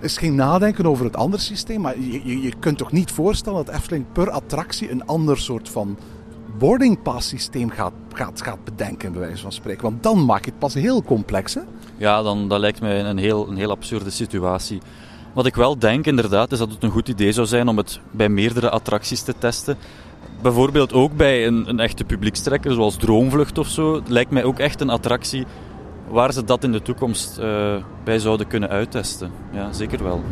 is 0.00 0.16
geen 0.16 0.34
nadenken 0.34 0.86
over 0.86 1.04
het 1.04 1.16
andere 1.16 1.42
systeem. 1.42 1.80
Maar 1.80 2.00
je, 2.00 2.40
je, 2.40 2.52
kunt 2.58 2.78
toch 2.78 2.92
niet 2.92 3.10
voorstellen 3.10 3.64
dat 3.64 3.74
Efteling 3.74 4.04
per 4.12 4.30
attractie 4.30 4.90
een 4.90 5.06
ander 5.06 5.38
soort 5.38 5.68
van 5.68 5.98
boarding 6.58 7.02
pass 7.02 7.28
systeem 7.28 7.70
gaat, 7.70 7.92
gaat, 8.12 8.42
gaat 8.42 8.64
bedenken, 8.64 9.12
bij 9.12 9.20
wijze 9.20 9.42
van 9.42 9.52
spreken. 9.52 9.82
Want 9.82 10.02
dan 10.02 10.24
maak 10.24 10.44
je 10.44 10.50
het 10.50 10.58
pas 10.58 10.74
heel 10.74 11.02
complex. 11.02 11.54
Hè? 11.54 11.60
Ja, 11.96 12.22
dan, 12.22 12.48
dat 12.48 12.60
lijkt 12.60 12.80
mij 12.80 13.04
een 13.04 13.18
heel, 13.18 13.48
een 13.48 13.56
heel 13.56 13.70
absurde 13.70 14.10
situatie. 14.10 14.80
Wat 15.34 15.46
ik 15.46 15.54
wel 15.54 15.78
denk 15.78 16.06
inderdaad, 16.06 16.52
is 16.52 16.58
dat 16.58 16.70
het 16.70 16.82
een 16.82 16.90
goed 16.90 17.08
idee 17.08 17.32
zou 17.32 17.46
zijn 17.46 17.68
om 17.68 17.76
het 17.76 18.00
bij 18.10 18.28
meerdere 18.28 18.70
attracties 18.70 19.22
te 19.22 19.34
testen. 19.38 19.76
Bijvoorbeeld 20.42 20.92
ook 20.92 21.16
bij 21.16 21.46
een, 21.46 21.68
een 21.68 21.80
echte 21.80 22.04
publiekstrekker, 22.04 22.72
zoals 22.72 22.96
Droomvlucht 22.96 23.58
of 23.58 23.68
zo. 23.68 24.02
Lijkt 24.06 24.30
mij 24.30 24.44
ook 24.44 24.58
echt 24.58 24.80
een 24.80 24.90
attractie 24.90 25.46
waar 26.08 26.32
ze 26.32 26.44
dat 26.44 26.64
in 26.64 26.72
de 26.72 26.82
toekomst 26.82 27.38
eh, 27.38 27.74
bij 28.04 28.18
zouden 28.18 28.46
kunnen 28.46 28.68
uittesten. 28.68 29.30
Ja, 29.52 29.72
zeker 29.72 30.02
wel. 30.02 30.22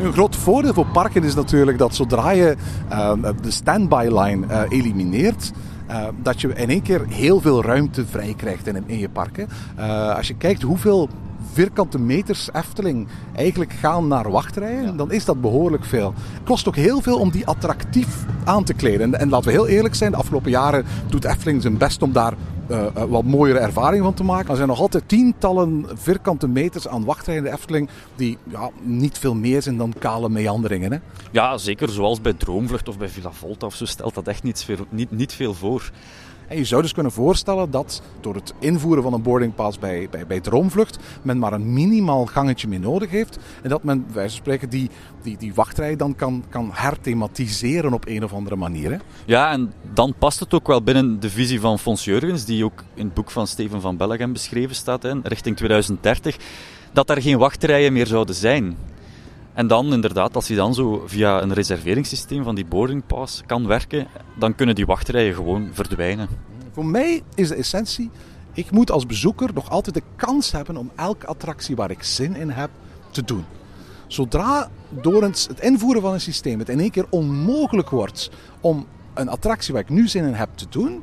Een 0.00 0.12
groot 0.12 0.36
voordeel 0.36 0.74
voor 0.74 0.86
parken 0.86 1.24
is 1.24 1.34
natuurlijk 1.34 1.78
dat 1.78 1.94
zodra 1.94 2.30
je 2.30 2.56
eh, 2.88 3.12
de 3.42 3.50
standby 3.50 4.08
line 4.10 4.46
eh, 4.46 4.62
elimineert, 4.68 5.52
eh, 5.86 6.06
dat 6.22 6.40
je 6.40 6.48
in 6.48 6.68
één 6.68 6.82
keer 6.82 7.04
heel 7.08 7.40
veel 7.40 7.62
ruimte 7.62 8.06
vrij 8.06 8.34
krijgt 8.36 8.66
in, 8.66 8.84
in 8.86 8.98
je 8.98 9.08
parken. 9.08 9.48
Eh, 9.76 10.16
als 10.16 10.28
je 10.28 10.34
kijkt 10.34 10.62
hoeveel 10.62 11.08
vierkante 11.52 11.98
meters 11.98 12.48
Efteling 12.52 13.08
eigenlijk 13.36 13.72
gaan 13.72 14.08
naar 14.08 14.30
wachtrijen, 14.30 14.96
dan 14.96 15.12
is 15.12 15.24
dat 15.24 15.40
behoorlijk 15.40 15.84
veel. 15.84 16.14
Het 16.16 16.44
kost 16.44 16.68
ook 16.68 16.76
heel 16.76 17.00
veel 17.00 17.18
om 17.18 17.30
die 17.30 17.46
attractief 17.46 18.24
aan 18.44 18.64
te 18.64 18.74
kleden. 18.74 19.14
En, 19.14 19.20
en 19.20 19.28
laten 19.28 19.46
we 19.46 19.52
heel 19.52 19.68
eerlijk 19.68 19.94
zijn, 19.94 20.10
de 20.10 20.16
afgelopen 20.16 20.50
jaren 20.50 20.84
doet 21.08 21.24
Efteling 21.24 21.62
zijn 21.62 21.78
best 21.78 22.02
om 22.02 22.12
daar 22.12 22.34
eh, 22.68 22.86
eh, 22.86 23.04
wat 23.04 23.24
mooiere 23.24 23.58
ervaringen 23.58 24.04
van 24.04 24.14
te 24.14 24.24
maken. 24.24 24.50
Er 24.50 24.56
zijn 24.56 24.68
nog 24.68 24.80
altijd 24.80 25.08
tientallen 25.08 25.86
vierkante 25.94 26.48
meters 26.48 26.88
aan 26.88 27.04
wachtrijen 27.04 27.44
in 27.44 27.50
de 27.50 27.56
Efteling 27.56 27.88
die 28.14 28.38
ja, 28.50 28.70
niet 28.82 29.18
veel 29.18 29.34
meer 29.34 29.62
zijn 29.62 29.76
dan 29.76 29.94
kale 29.98 30.28
meanderingen. 30.28 30.92
Hè? 30.92 30.98
Ja, 31.30 31.58
zeker 31.58 31.88
zoals 31.88 32.20
bij 32.20 32.32
Droomvlucht 32.32 32.88
of 32.88 32.98
bij 32.98 33.08
Villa 33.08 33.32
Volta 33.32 33.66
of 33.66 33.74
zo 33.74 33.84
stelt 33.84 34.14
dat 34.14 34.26
echt 34.26 34.42
niet 34.42 34.64
veel, 34.64 34.86
niet, 34.88 35.10
niet 35.10 35.32
veel 35.32 35.54
voor. 35.54 35.90
En 36.48 36.56
je 36.56 36.64
zou 36.64 36.82
dus 36.82 36.92
kunnen 36.92 37.12
voorstellen 37.12 37.70
dat 37.70 38.02
door 38.20 38.34
het 38.34 38.54
invoeren 38.58 39.02
van 39.02 39.12
een 39.12 39.22
boarding 39.22 39.54
pass 39.54 39.78
bij, 39.78 40.08
bij, 40.10 40.26
bij 40.26 40.40
Droomvlucht 40.40 40.98
men 41.22 41.38
maar 41.38 41.52
een 41.52 41.72
minimaal 41.72 42.26
gangetje 42.26 42.68
meer 42.68 42.80
nodig 42.80 43.10
heeft. 43.10 43.38
En 43.62 43.68
dat 43.68 43.82
men, 43.82 44.06
van 44.12 44.30
spreken, 44.30 44.68
die, 44.68 44.90
die, 45.22 45.36
die 45.36 45.54
wachtrij 45.54 45.96
dan 45.96 46.16
kan, 46.16 46.44
kan 46.48 46.70
herthematiseren 46.72 47.92
op 47.92 48.06
een 48.06 48.24
of 48.24 48.32
andere 48.32 48.56
manier. 48.56 48.90
Hè? 48.90 48.98
Ja, 49.24 49.52
en 49.52 49.72
dan 49.92 50.14
past 50.18 50.40
het 50.40 50.54
ook 50.54 50.66
wel 50.66 50.82
binnen 50.82 51.20
de 51.20 51.30
visie 51.30 51.60
van 51.60 51.78
Fons 51.78 52.04
Jurgens, 52.04 52.44
die 52.44 52.64
ook 52.64 52.84
in 52.94 53.04
het 53.04 53.14
boek 53.14 53.30
van 53.30 53.46
Steven 53.46 53.80
van 53.80 53.96
Bellegem 53.96 54.32
beschreven 54.32 54.76
staat, 54.76 55.02
hè, 55.02 55.12
richting 55.22 55.56
2030, 55.56 56.36
dat 56.92 57.10
er 57.10 57.22
geen 57.22 57.38
wachtrijen 57.38 57.92
meer 57.92 58.06
zouden 58.06 58.34
zijn. 58.34 58.76
En 59.54 59.66
dan 59.66 59.92
inderdaad, 59.92 60.34
als 60.34 60.48
je 60.48 60.54
dan 60.54 60.74
zo 60.74 61.02
via 61.06 61.42
een 61.42 61.52
reserveringssysteem 61.52 62.44
van 62.44 62.54
die 62.54 62.64
boarding 62.64 63.06
pass 63.06 63.42
kan 63.46 63.66
werken, 63.66 64.06
dan 64.38 64.54
kunnen 64.54 64.74
die 64.74 64.86
wachtrijen 64.86 65.34
gewoon 65.34 65.68
verdwijnen. 65.72 66.28
Voor 66.72 66.86
mij 66.86 67.22
is 67.34 67.48
de 67.48 67.54
essentie, 67.54 68.10
ik 68.52 68.70
moet 68.70 68.90
als 68.90 69.06
bezoeker 69.06 69.50
nog 69.54 69.70
altijd 69.70 69.94
de 69.94 70.02
kans 70.16 70.52
hebben 70.52 70.76
om 70.76 70.90
elke 70.94 71.26
attractie 71.26 71.76
waar 71.76 71.90
ik 71.90 72.02
zin 72.02 72.36
in 72.36 72.50
heb 72.50 72.70
te 73.10 73.24
doen. 73.24 73.44
Zodra 74.06 74.70
door 74.88 75.22
het 75.22 75.48
invoeren 75.60 76.02
van 76.02 76.12
een 76.12 76.20
systeem 76.20 76.58
het 76.58 76.68
in 76.68 76.80
één 76.80 76.90
keer 76.90 77.06
onmogelijk 77.10 77.90
wordt 77.90 78.30
om 78.60 78.86
een 79.14 79.28
attractie 79.28 79.72
waar 79.72 79.82
ik 79.82 79.88
nu 79.88 80.08
zin 80.08 80.24
in 80.24 80.34
heb 80.34 80.48
te 80.54 80.66
doen, 80.68 81.02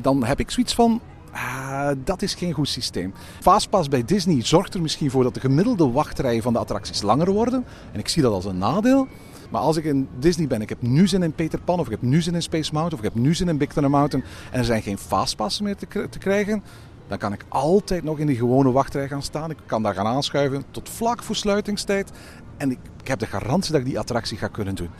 dan 0.00 0.24
heb 0.24 0.40
ik 0.40 0.50
zoiets 0.50 0.74
van, 0.74 1.00
ah, 1.38 1.96
dat 2.04 2.22
is 2.22 2.34
geen 2.34 2.52
goed 2.52 2.68
systeem. 2.68 3.14
Fastpass 3.40 3.88
bij 3.88 4.04
Disney 4.04 4.44
zorgt 4.44 4.74
er 4.74 4.82
misschien 4.82 5.10
voor 5.10 5.22
dat 5.22 5.34
de 5.34 5.40
gemiddelde 5.40 5.90
wachtrijen 5.90 6.42
van 6.42 6.52
de 6.52 6.58
attracties 6.58 7.02
langer 7.02 7.32
worden. 7.32 7.64
En 7.92 7.98
ik 7.98 8.08
zie 8.08 8.22
dat 8.22 8.32
als 8.32 8.44
een 8.44 8.58
nadeel. 8.58 9.06
Maar 9.50 9.60
als 9.60 9.76
ik 9.76 9.84
in 9.84 10.08
Disney 10.18 10.46
ben, 10.46 10.60
ik 10.60 10.68
heb 10.68 10.82
nu 10.82 11.06
zin 11.06 11.22
in 11.22 11.32
Peter 11.32 11.60
Pan, 11.60 11.78
of 11.78 11.84
ik 11.84 11.90
heb 11.90 12.02
nu 12.02 12.22
zin 12.22 12.34
in 12.34 12.42
Space 12.42 12.72
Mountain, 12.72 13.00
of 13.00 13.06
ik 13.06 13.14
heb 13.14 13.22
nu 13.22 13.34
zin 13.34 13.48
in 13.48 13.58
Big 13.58 13.72
Thunder 13.72 13.90
Mountain, 13.90 14.26
en 14.50 14.58
er 14.58 14.64
zijn 14.64 14.82
geen 14.82 14.98
fastpassen 14.98 15.64
meer 15.64 15.76
te, 15.76 16.08
te 16.08 16.18
krijgen, 16.18 16.62
dan 17.06 17.18
kan 17.18 17.32
ik 17.32 17.44
altijd 17.48 18.04
nog 18.04 18.18
in 18.18 18.26
die 18.26 18.36
gewone 18.36 18.72
wachtrij 18.72 19.08
gaan 19.08 19.22
staan. 19.22 19.50
Ik 19.50 19.56
kan 19.66 19.82
daar 19.82 19.94
gaan 19.94 20.06
aanschuiven 20.06 20.64
tot 20.70 20.88
vlak 20.88 21.22
voor 21.22 21.36
sluitingstijd. 21.36 22.10
En 22.56 22.70
ik, 22.70 22.78
ik 23.00 23.08
heb 23.08 23.18
de 23.18 23.26
garantie 23.26 23.72
dat 23.72 23.80
ik 23.80 23.86
die 23.86 23.98
attractie 23.98 24.36
ga 24.36 24.48
kunnen 24.48 24.74
doen. 24.74 24.90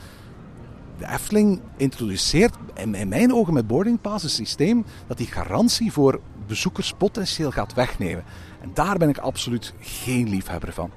De 0.98 1.08
Efteling 1.08 1.61
introduceert 1.76 2.54
in, 2.74 3.08
mijn 3.08 3.34
ogen 3.34 3.54
met 3.54 3.66
boarding 3.66 4.00
pass 4.00 4.24
een 4.24 4.30
systeem 4.30 4.84
dat 5.06 5.16
die 5.16 5.26
garantie 5.26 5.92
voor 5.92 6.20
bezoekers 6.46 6.92
potentieel 6.92 7.50
gaat 7.50 7.74
wegnemen. 7.74 8.24
En 8.61 8.70
daar 8.74 8.96
ben 8.98 9.08
ik 9.08 9.18
absoluut 9.18 9.74
geen 9.80 10.28
liefhebber 10.28 10.72
van. 10.72 10.90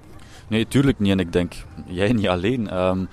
Nee, 0.48 0.68
tuurlijk 0.68 1.00
niet. 1.00 1.12
En 1.12 1.20
ik 1.20 1.34
denk, 1.34 1.54
jij 1.86 2.14
niet 2.14 2.28
alleen. 2.28 2.70
Ehm, 2.70 3.06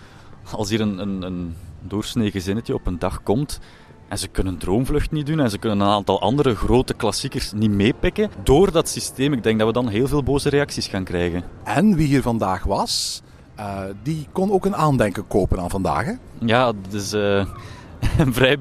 als 0.51 0.71
hier 0.71 0.81
een, 0.81 0.99
een, 0.99 1.23
een 1.23 1.55
doorsnee 1.81 2.31
gezinnetje 2.31 2.75
op 2.75 2.87
een 2.87 2.99
dag 2.99 3.23
komt 3.23 3.61
en 4.09 4.19
ze 4.19 4.29
kunnen 4.29 4.59
Droomvlucht 4.59 5.11
niet 5.11 5.27
doen 5.27 5.41
en 5.41 5.51
ze 5.51 5.59
kunnen 5.59 5.81
een 5.81 5.93
aantal 5.93 6.21
andere 6.21 6.55
grote 6.55 6.95
klassiekers 6.95 7.53
niet 7.53 7.71
meepikken, 7.71 8.31
door 8.43 8.73
dat 8.73 8.89
systeem, 8.89 9.33
ik 9.33 9.43
denk 9.43 9.59
dat 9.59 9.67
we 9.67 9.73
dan 9.73 9.89
heel 9.89 10.09
veel 10.09 10.23
boze 10.23 10.49
reacties 10.49 10.87
gaan 10.87 11.05
krijgen. 11.05 11.45
En 11.65 11.97
wie 11.97 12.07
hier 12.07 12.23
vandaag 12.23 12.65
was, 12.65 13.23
eh, 13.59 13.81
die 14.03 14.27
kon 14.33 14.53
ook 14.53 14.65
een 14.65 14.77
aandenken 14.77 15.27
kopen 15.27 15.61
aan 15.61 15.71
vandaag. 15.71 16.05
Hè? 16.05 16.13
Ja, 16.39 16.67
dat 16.67 16.93
is 16.93 17.13
eh, 17.13 17.47
een 18.25 18.35
vrij 18.35 18.57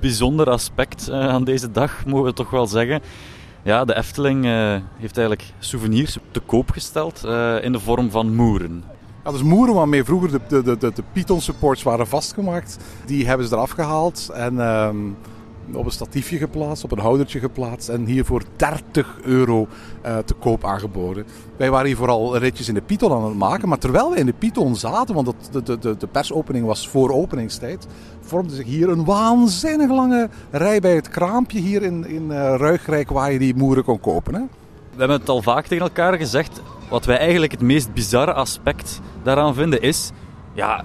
bijzonder 0.00 0.50
aspect 0.50 1.08
eh, 1.08 1.28
aan 1.28 1.44
deze 1.44 1.70
dag, 1.70 2.06
mogen 2.06 2.24
we 2.24 2.32
toch 2.32 2.50
wel 2.50 2.66
zeggen. 2.66 3.00
Ja, 3.62 3.84
de 3.84 3.96
Efteling 3.96 4.44
heeft 4.96 5.18
eigenlijk 5.18 5.52
souvenirs 5.58 6.16
te 6.30 6.40
koop 6.40 6.70
gesteld 6.70 7.24
in 7.62 7.72
de 7.72 7.80
vorm 7.80 8.10
van 8.10 8.34
moeren. 8.34 8.84
Ja, 9.24 9.30
dus 9.30 9.42
moeren 9.42 9.74
waarmee 9.74 10.04
vroeger 10.04 10.30
de, 10.30 10.40
de, 10.48 10.62
de, 10.62 10.76
de, 10.76 10.92
de 10.92 11.02
Python 11.12 11.40
supports 11.40 11.82
waren 11.82 12.06
vastgemaakt, 12.06 12.76
die 13.06 13.26
hebben 13.26 13.46
ze 13.46 13.54
eraf 13.54 13.70
gehaald 13.70 14.30
en 14.34 14.60
ehm, 14.60 14.96
op 15.72 15.84
een 15.84 15.90
statiefje 15.90 16.38
geplaatst, 16.38 16.84
op 16.84 16.92
een 16.92 16.98
houdertje 16.98 17.38
geplaatst 17.38 17.88
en 17.88 18.04
hier 18.04 18.24
voor 18.24 18.42
30 18.56 19.18
euro 19.22 19.68
eh, 20.02 20.18
te 20.18 20.34
koop 20.34 20.64
aangeboden. 20.64 21.26
Wij 21.56 21.70
waren 21.70 21.86
hier 21.86 21.96
vooral 21.96 22.36
ritjes 22.36 22.68
in 22.68 22.74
de 22.74 22.80
Python 22.80 23.12
aan 23.12 23.24
het 23.24 23.34
maken, 23.34 23.68
maar 23.68 23.78
terwijl 23.78 24.10
we 24.10 24.16
in 24.16 24.26
de 24.26 24.32
Python 24.32 24.76
zaten, 24.76 25.14
want 25.14 25.34
de, 25.50 25.78
de, 25.78 25.96
de 25.96 26.06
persopening 26.06 26.66
was 26.66 26.88
voor 26.88 27.10
openingstijd, 27.10 27.86
vormde 28.20 28.54
zich 28.54 28.66
hier 28.66 28.88
een 28.88 29.04
waanzinnig 29.04 29.90
lange 29.90 30.28
rij 30.50 30.80
bij 30.80 30.94
het 30.94 31.08
kraampje 31.08 31.60
hier 31.60 31.82
in, 31.82 32.06
in 32.06 32.30
eh, 32.30 32.54
Ruigrijk 32.56 33.10
waar 33.10 33.32
je 33.32 33.38
die 33.38 33.54
moeren 33.54 33.84
kon 33.84 34.00
kopen. 34.00 34.34
Hè? 34.34 34.40
We 34.92 35.02
hebben 35.02 35.20
het 35.20 35.28
al 35.28 35.42
vaak 35.42 35.66
tegen 35.66 35.84
elkaar 35.84 36.16
gezegd. 36.16 36.62
Wat 36.88 37.04
wij 37.04 37.18
eigenlijk 37.18 37.52
het 37.52 37.62
meest 37.62 37.92
bizarre 37.92 38.32
aspect 38.32 39.00
daaraan 39.22 39.54
vinden 39.54 39.82
is... 39.82 40.10
Ja, 40.54 40.84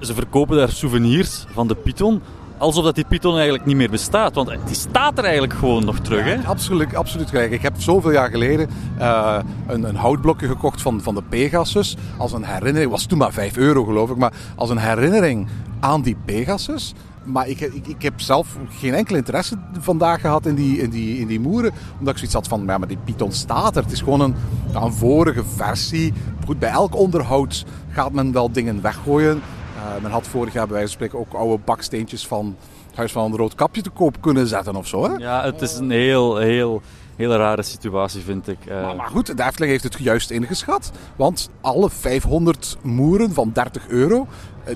ze 0.00 0.14
verkopen 0.14 0.56
daar 0.56 0.68
souvenirs 0.68 1.46
van 1.52 1.68
de 1.68 1.74
Python. 1.74 2.22
Alsof 2.58 2.84
dat 2.84 2.94
die 2.94 3.04
Python 3.08 3.34
eigenlijk 3.34 3.66
niet 3.66 3.76
meer 3.76 3.90
bestaat. 3.90 4.34
Want 4.34 4.50
die 4.66 4.74
staat 4.74 5.18
er 5.18 5.24
eigenlijk 5.24 5.52
gewoon 5.52 5.84
nog 5.84 5.98
terug. 5.98 6.24
Hè? 6.24 6.36
Absoluut, 6.46 6.94
absoluut 6.94 7.28
gelijk. 7.28 7.50
Ik 7.50 7.62
heb 7.62 7.74
zoveel 7.76 8.10
jaar 8.10 8.30
geleden 8.30 8.68
eh, 8.98 9.38
een, 9.66 9.82
een 9.88 9.96
houtblokje 9.96 10.46
gekocht 10.46 10.82
van, 10.82 11.02
van 11.02 11.14
de 11.14 11.22
Pegasus. 11.28 11.96
Als 12.16 12.32
een 12.32 12.44
herinnering, 12.44 12.90
was 12.90 13.06
toen 13.06 13.18
maar 13.18 13.32
5 13.32 13.56
euro 13.56 13.84
geloof 13.84 14.10
ik, 14.10 14.16
maar 14.16 14.32
als 14.56 14.70
een 14.70 14.78
herinnering 14.78 15.48
aan 15.80 16.02
die 16.02 16.16
Pegasus. 16.24 16.94
Maar 17.24 17.48
ik, 17.48 17.60
ik, 17.60 17.86
ik 17.86 18.02
heb 18.02 18.20
zelf 18.20 18.56
geen 18.68 18.94
enkel 18.94 19.16
interesse 19.16 19.58
vandaag 19.78 20.20
gehad 20.20 20.46
in 20.46 20.54
die, 20.54 20.78
in, 20.78 20.90
die, 20.90 21.18
in 21.18 21.26
die 21.26 21.40
moeren. 21.40 21.72
Omdat 21.98 22.12
ik 22.12 22.18
zoiets 22.18 22.34
had 22.34 22.48
van, 22.48 22.62
ja, 22.66 22.78
maar 22.78 22.88
die 22.88 22.98
Python 23.04 23.32
staat 23.32 23.76
er. 23.76 23.82
Het 23.82 23.92
is 23.92 24.00
gewoon 24.00 24.20
een, 24.20 24.34
ja, 24.72 24.82
een 24.82 24.92
vorige 24.92 25.44
versie. 25.56 26.12
Goed, 26.46 26.58
bij 26.58 26.70
elk 26.70 26.96
onderhoud 26.96 27.64
gaat 27.90 28.12
men 28.12 28.32
wel 28.32 28.52
dingen 28.52 28.82
weggooien. 28.82 29.42
Uh, 29.78 30.02
men 30.02 30.10
had 30.10 30.26
vorig 30.26 30.52
jaar 30.52 30.66
bij 30.66 30.76
wijze 30.76 30.96
van 30.96 31.06
spreken 31.06 31.18
ook 31.26 31.40
oude 31.40 31.62
baksteentjes 31.64 32.26
van 32.26 32.56
het 32.86 32.96
Huis 32.96 33.12
van 33.12 33.24
een 33.24 33.36
Rood 33.36 33.54
Kapje 33.54 33.82
te 33.82 33.90
koop 33.90 34.20
kunnen 34.20 34.46
zetten 34.46 34.76
of 34.76 34.86
zo. 34.86 35.04
Hè? 35.04 35.16
Ja, 35.16 35.44
het 35.44 35.60
is 35.60 35.74
een 35.74 35.90
heel, 35.90 36.36
heel, 36.36 36.82
heel 37.16 37.32
rare 37.32 37.62
situatie, 37.62 38.20
vind 38.20 38.48
ik. 38.48 38.58
Uh... 38.68 38.82
Maar, 38.82 38.96
maar, 38.96 39.08
goed, 39.08 39.36
de 39.36 39.42
Efteling 39.42 39.72
heeft 39.72 39.84
het 39.84 39.98
juist 39.98 40.30
ingeschat. 40.30 40.90
Want 41.16 41.50
alle 41.60 41.90
500 41.90 42.76
moeren 42.82 43.32
van 43.32 43.50
30 43.52 43.88
euro, 43.88 44.26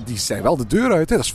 die 0.05 0.17
zijn 0.17 0.43
wel 0.43 0.57
de 0.57 0.67
deur 0.67 0.91
uit. 0.91 1.09
Hè? 1.09 1.15
Dat 1.15 1.25
is 1.25 1.33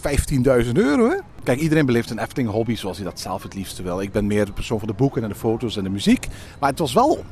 15.000 0.66 0.72
euro. 0.72 1.08
Hè? 1.08 1.16
Kijk, 1.42 1.60
iedereen 1.60 1.86
beleeft 1.86 2.10
een 2.10 2.18
Efteling 2.18 2.50
hobby 2.50 2.76
zoals 2.76 2.96
hij 2.96 3.06
dat 3.06 3.20
zelf 3.20 3.42
het 3.42 3.54
liefste 3.54 3.82
wil. 3.82 4.00
Ik 4.00 4.12
ben 4.12 4.26
meer 4.26 4.44
de 4.44 4.52
persoon 4.52 4.78
van 4.78 4.88
de 4.88 4.94
boeken 4.94 5.22
en 5.22 5.28
de 5.28 5.34
foto's 5.34 5.76
en 5.76 5.84
de 5.84 5.90
muziek. 5.90 6.26
Maar 6.60 6.70
het 6.70 6.78
was 6.78 6.92
wel 6.92 7.24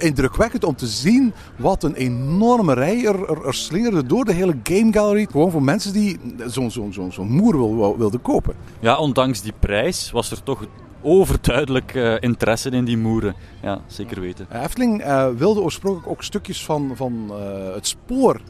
indrukwekkend 0.00 0.64
om 0.64 0.76
te 0.76 0.86
zien 0.86 1.32
wat 1.56 1.82
een 1.82 1.94
enorme 1.94 2.74
rij 2.74 3.04
er, 3.06 3.30
er, 3.30 3.46
er 3.46 3.54
slingerde 3.54 4.06
door 4.06 4.24
de 4.24 4.32
hele 4.32 4.56
Game 4.62 4.92
Gallery. 4.92 5.26
Gewoon 5.30 5.50
voor 5.50 5.62
mensen 5.62 5.92
die 5.92 6.18
zo'n 6.46 6.70
zo, 6.70 6.88
zo, 6.90 7.10
zo 7.10 7.24
moer 7.24 7.56
wil, 7.56 7.76
wil- 7.76 7.98
wilden 7.98 8.22
kopen. 8.22 8.54
Ja, 8.80 8.96
ondanks 8.96 9.42
die 9.42 9.52
prijs 9.60 10.10
was 10.10 10.30
er 10.30 10.42
toch 10.42 10.66
overduidelijk 11.02 11.94
eh, 11.94 12.14
interesse 12.20 12.70
in 12.70 12.84
die 12.84 12.98
moeren. 12.98 13.34
Ja, 13.62 13.80
zeker 13.86 14.20
weten. 14.20 14.46
Uh, 14.52 14.62
Efteling 14.62 15.04
uh, 15.04 15.28
wilde 15.28 15.60
oorspronkelijk 15.60 16.10
ook 16.10 16.22
stukjes 16.22 16.64
van, 16.64 16.92
van 16.94 17.30
uh, 17.30 17.74
het 17.74 17.86
spoor 17.86 18.40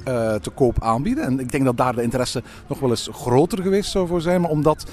te 0.41 0.51
koop 0.55 0.83
aanbieden. 0.83 1.25
En 1.25 1.41
ik 1.41 1.51
denk 1.51 1.65
dat 1.65 1.77
daar 1.77 1.95
de 1.95 2.03
interesse 2.03 2.43
nog 2.67 2.81
wel 2.81 2.91
eens 2.91 3.09
groter 3.13 3.63
geweest 3.63 3.91
zou 3.91 4.07
voor 4.07 4.21
zijn. 4.21 4.41
Maar 4.41 4.51
omdat 4.51 4.87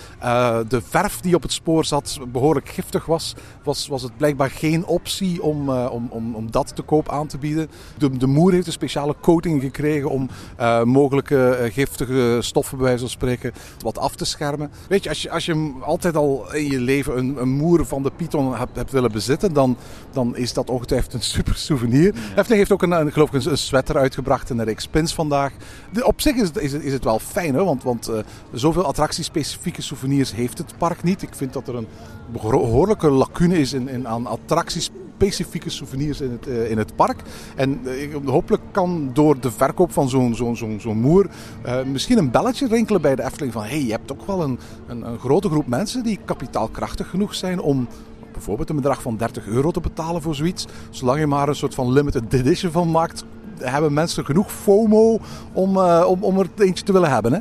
de 0.68 0.82
verf 0.82 1.20
die 1.20 1.36
op 1.36 1.42
het 1.42 1.52
spoor 1.52 1.86
zat 1.86 2.20
behoorlijk 2.32 2.70
giftig 2.70 3.06
was, 3.06 3.36
was, 3.64 3.88
was 3.88 4.02
het 4.02 4.18
blijkbaar 4.18 4.50
geen 4.50 4.86
optie 4.86 5.44
om, 5.44 5.70
om, 5.70 6.08
om, 6.10 6.36
om 6.36 6.52
dat 6.52 6.76
te 6.76 6.82
koop 6.82 7.10
aan 7.10 7.28
te 7.28 7.38
bieden. 7.38 7.70
De, 7.98 8.18
de 8.18 8.28
moer 8.28 8.52
heeft 8.52 8.68
een 8.68 8.72
speciale 8.72 9.16
coating 9.22 9.62
gekregen 9.62 10.10
om 10.10 10.30
mogelijke 10.84 11.70
giftige 11.72 12.38
stoffen, 12.40 12.78
bij 12.78 12.86
wijze 12.86 13.02
van 13.02 13.10
spreken, 13.10 13.54
wat 13.80 13.98
af 13.98 14.16
te 14.16 14.26
schermen. 14.26 14.72
Weet 14.88 15.04
je, 15.04 15.10
als 15.10 15.22
je, 15.22 15.32
als 15.32 15.46
je 15.46 15.74
altijd 15.82 16.16
al 16.16 16.54
in 16.54 16.72
je 16.72 16.80
leven 16.80 17.18
een, 17.18 17.42
een 17.42 17.50
moer 17.50 17.86
van 17.86 18.04
de 18.04 18.12
Python 18.16 18.56
hebt, 18.56 18.76
hebt 18.76 18.92
willen 18.92 19.12
bezitten, 19.12 19.54
dan, 19.54 19.78
dan 20.16 20.36
is 20.36 20.54
dat 20.54 20.70
ongetwijfeld 20.70 21.14
een 21.14 21.22
super 21.22 21.56
souvenir. 21.56 22.14
Ja. 22.14 22.20
Efteling 22.30 22.58
heeft 22.58 22.72
ook 22.72 22.82
een, 22.82 22.92
een, 22.92 23.12
geloof 23.12 23.34
ik, 23.34 23.44
een, 23.44 23.52
een 23.52 23.58
sweater 23.58 23.98
uitgebracht 23.98 24.50
in 24.50 24.60
een 24.60 24.66
reeks 24.66 24.88
pins 24.88 25.14
vandaag. 25.14 25.54
De, 25.92 26.06
op 26.06 26.22
zich 26.22 26.36
is 26.36 26.48
het, 26.48 26.58
is, 26.58 26.74
is 26.74 26.94
het 26.94 27.04
wel 27.04 27.20
fijn, 27.20 27.56
hè? 27.56 27.64
want, 27.64 27.84
want 27.84 28.10
uh, 28.10 28.18
zoveel 28.54 28.86
attractiespecifieke 28.86 29.82
souvenirs 29.82 30.34
heeft 30.34 30.58
het 30.58 30.78
park 30.78 31.04
niet. 31.04 31.22
Ik 31.22 31.36
vind 31.36 31.54
dat 31.54 31.68
er 31.68 31.76
een 31.76 31.88
behoorlijke 32.32 33.10
lacune 33.10 33.58
is 33.58 33.74
in, 33.74 33.88
in 33.88 34.08
aan 34.08 34.28
attracties 34.28 34.90
specifieke 35.16 35.70
souvenirs 35.70 36.22
in 36.22 36.32
het, 36.32 36.48
uh, 36.48 36.70
in 36.70 36.78
het 36.78 36.96
park. 36.96 37.22
En 37.56 37.82
uh, 37.84 38.16
hopelijk 38.26 38.64
kan 38.72 39.10
door 39.14 39.40
de 39.40 39.52
verkoop 39.52 39.92
van 39.92 40.10
zo'n 40.10 40.36
zo'n 40.36 40.56
zo'n 40.56 40.80
zo'n 40.80 41.00
moer 41.00 41.30
uh, 41.66 41.84
misschien 41.84 42.18
een 42.18 42.32
belletje 42.32 42.68
rinkelen 42.68 43.02
bij 43.02 43.16
de 43.16 43.24
Efteling 43.24 43.54
van 43.54 43.64
hey, 43.64 43.84
je 43.84 43.92
hebt 43.92 44.12
ook 44.12 44.26
wel 44.26 44.42
een, 44.42 44.60
een, 44.88 45.08
een 45.08 45.20
grote 45.20 45.50
groep 45.50 45.68
mensen 45.68 46.04
die 46.04 46.20
kapitaalkrachtig 46.26 47.10
genoeg 47.10 47.36
zijn 47.36 47.60
om 47.60 47.88
bijvoorbeeld 48.36 48.70
een 48.70 48.76
bedrag 48.76 49.02
van 49.02 49.18
30 49.18 49.48
euro 49.48 49.72
te 49.72 49.80
betalen 49.80 50.22
voor 50.22 50.36
zoiets. 50.36 50.66
Zolang 50.90 51.20
je 51.20 51.28
maar 51.28 51.48
een 51.48 51.56
soort 51.56 51.76
van 51.76 51.92
limited 51.92 52.34
edition 52.34 52.72
van 52.72 52.92
maakt, 52.92 53.26
hebben 53.60 53.94
mensen 53.94 54.26
genoeg 54.26 54.52
FOMO 54.52 55.20
om, 55.54 55.78
om, 55.78 56.24
om 56.24 56.40
er 56.40 56.48
eentje 56.58 56.84
te 56.84 56.92
willen 56.92 57.12
hebben. 57.12 57.34
Hè? 57.34 57.40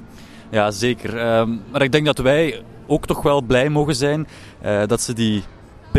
Ja, 0.51 0.70
zeker. 0.70 1.38
Um, 1.38 1.61
maar 1.72 1.82
ik 1.82 1.92
denk 1.92 2.07
dat 2.07 2.18
wij 2.18 2.62
ook 2.86 3.07
toch 3.07 3.22
wel 3.22 3.42
blij 3.42 3.68
mogen 3.68 3.97
zijn 3.97 4.26
uh, 4.64 4.82
dat 4.86 5.01
ze 5.01 5.12
die 5.12 5.42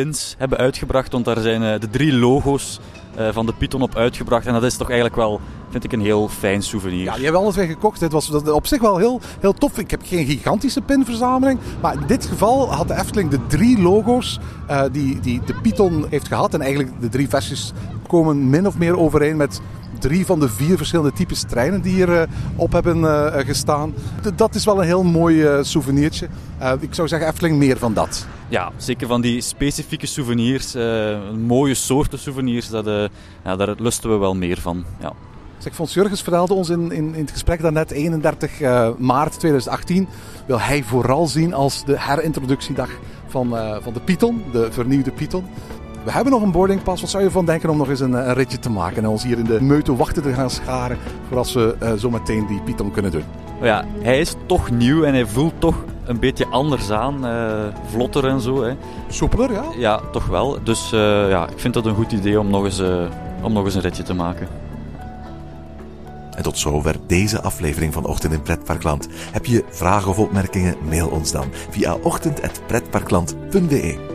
pins 0.01 0.35
hebben 0.37 0.57
uitgebracht. 0.57 1.11
Want 1.11 1.25
daar 1.25 1.39
zijn 1.39 1.61
uh, 1.61 1.79
de 1.79 1.89
drie 1.89 2.13
logo's 2.13 2.79
uh, 3.19 3.27
van 3.31 3.45
de 3.45 3.53
Python 3.53 3.81
op 3.81 3.95
uitgebracht. 3.95 4.45
En 4.45 4.53
dat 4.53 4.63
is 4.63 4.77
toch 4.77 4.87
eigenlijk 4.87 5.15
wel, 5.15 5.41
vind 5.69 5.83
ik, 5.83 5.91
een 5.91 6.01
heel 6.01 6.27
fijn 6.27 6.63
souvenir. 6.63 7.03
Ja, 7.03 7.13
die 7.13 7.23
hebben 7.23 7.41
alles 7.41 7.55
weer 7.55 7.65
gekocht. 7.65 7.99
Dit 7.99 8.11
was 8.11 8.31
op 8.31 8.67
zich 8.67 8.81
wel 8.81 8.97
heel, 8.97 9.21
heel 9.39 9.53
tof. 9.53 9.77
Ik 9.77 9.91
heb 9.91 10.01
geen 10.03 10.25
gigantische 10.25 10.81
pinverzameling. 10.81 11.59
Maar 11.81 11.93
in 11.93 12.07
dit 12.07 12.25
geval 12.25 12.73
had 12.73 12.87
de 12.87 12.93
Efteling 12.93 13.29
de 13.29 13.39
drie 13.47 13.81
logo's 13.81 14.39
uh, 14.69 14.83
die, 14.91 15.19
die 15.19 15.41
de 15.45 15.53
Python 15.53 16.05
heeft 16.09 16.27
gehad. 16.27 16.53
En 16.53 16.61
eigenlijk 16.61 16.91
de 17.01 17.09
drie 17.09 17.29
versies 17.29 17.73
komen 18.07 18.49
min 18.49 18.67
of 18.67 18.77
meer 18.77 18.97
overeen 18.97 19.37
met 19.37 19.61
drie 20.07 20.25
van 20.25 20.39
de 20.39 20.49
vier 20.49 20.77
verschillende 20.77 21.13
types 21.13 21.43
treinen 21.47 21.81
die 21.81 21.93
hier 21.93 22.09
uh, 22.09 22.21
op 22.55 22.71
hebben 22.71 22.97
uh, 22.97 23.35
gestaan. 23.35 23.93
D 24.21 24.37
dat 24.37 24.55
is 24.55 24.65
wel 24.65 24.79
een 24.79 24.85
heel 24.85 25.03
mooi 25.03 25.63
souvenirtje. 25.63 26.27
ik 26.79 26.93
zou 26.93 27.07
zeggen, 27.07 27.27
Efteling, 27.27 27.57
meer 27.57 27.77
van 27.77 27.93
dat. 27.93 28.27
Ja, 28.49 28.71
zeker 28.77 29.07
van 29.07 29.21
die 29.21 29.41
specifieke 29.41 30.05
souvenirs, 30.05 30.75
mooie 31.45 31.73
soorten 31.73 32.19
souvenirs, 32.19 32.69
dat, 32.69 32.85
ja, 33.43 33.55
daar 33.55 33.75
lusten 33.77 34.09
we 34.09 34.17
wel 34.17 34.35
meer 34.35 34.61
van. 34.61 34.85
Ja. 34.99 35.13
Zeg, 35.57 35.75
Fons 35.75 35.93
Jurgens 35.93 36.21
vertelde 36.21 36.53
ons 36.53 36.69
in, 36.69 36.91
in, 36.91 37.15
in 37.15 37.21
het 37.21 37.31
gesprek 37.31 37.61
daarnet, 37.61 37.91
31 37.91 38.59
maart 38.97 39.39
2018, 39.39 40.07
wil 40.47 40.59
hij 40.59 40.83
vooral 40.83 41.27
zien 41.27 41.53
als 41.53 41.85
de 41.85 41.99
herintroductiedag 41.99 42.89
van, 43.27 43.49
van 43.81 43.93
de 43.93 43.99
Python, 43.99 44.43
de 44.51 44.71
vernieuwde 44.71 45.11
Python. 45.11 45.45
We 46.05 46.11
hebben 46.11 46.33
nog 46.33 46.41
een 46.41 46.51
boardingpas. 46.51 47.01
Wat 47.01 47.09
zou 47.09 47.21
je 47.21 47.29
ervan 47.29 47.45
denken 47.45 47.69
om 47.69 47.77
nog 47.77 47.89
eens 47.89 47.99
een, 47.99 48.13
een, 48.13 48.33
ritje 48.33 48.59
te 48.59 48.69
maken 48.69 49.03
en 49.03 49.09
ons 49.09 49.23
hier 49.23 49.37
in 49.37 49.45
de 49.45 49.61
meute 49.61 49.95
wachten 49.95 50.23
te 50.23 50.33
gaan 50.33 50.49
scharen 50.49 50.97
voor 51.27 51.37
als 51.37 51.53
we 51.53 51.75
uh, 51.83 51.93
zo 51.93 52.09
meteen 52.09 52.47
die 52.47 52.61
Python 52.61 52.91
kunnen 52.91 53.11
doen? 53.11 53.23
Ja, 53.61 53.85
hij 53.99 54.19
is 54.19 54.35
toch 54.45 54.71
nieuw 54.71 55.03
en 55.03 55.13
hij 55.13 55.25
voelt 55.25 55.53
toch 55.59 55.75
een 56.03 56.19
beetje 56.19 56.47
anders 56.47 56.91
aan. 56.91 57.25
Uh, 57.25 57.53
vlotter 57.89 58.25
en 58.25 58.41
zo. 58.41 58.63
Hè. 58.63 58.73
Soepeler, 59.09 59.51
ja? 59.51 59.63
Ja, 59.77 60.01
toch 60.11 60.25
wel. 60.25 60.57
Dus 60.63 60.91
uh, 60.93 61.29
ja, 61.29 61.47
ik 61.47 61.59
vind 61.59 61.73
dat 61.73 61.85
een 61.85 61.95
goed 61.95 62.11
idee 62.11 62.39
om 62.39 62.49
nog 62.49 62.63
eens, 62.63 62.81
om 63.41 63.53
nog 63.53 63.65
eens 63.65 63.75
een 63.75 63.81
ritje 63.81 64.03
te 64.03 64.13
maken. 64.13 64.47
En 66.35 66.43
tot 66.43 66.57
zover 66.57 66.95
deze 67.07 67.41
aflevering 67.41 67.93
van 67.93 68.05
Ochtend 68.05 68.33
in 68.33 68.41
Pretparkland. 68.41 69.07
Heb 69.31 69.45
je 69.45 69.63
vragen 69.69 70.09
of 70.09 70.19
opmerkingen? 70.19 70.75
Mail 70.89 71.07
ons 71.07 71.31
dan 71.31 71.45
via 71.69 71.97
ochtend.pretparkland.be. 72.01 74.14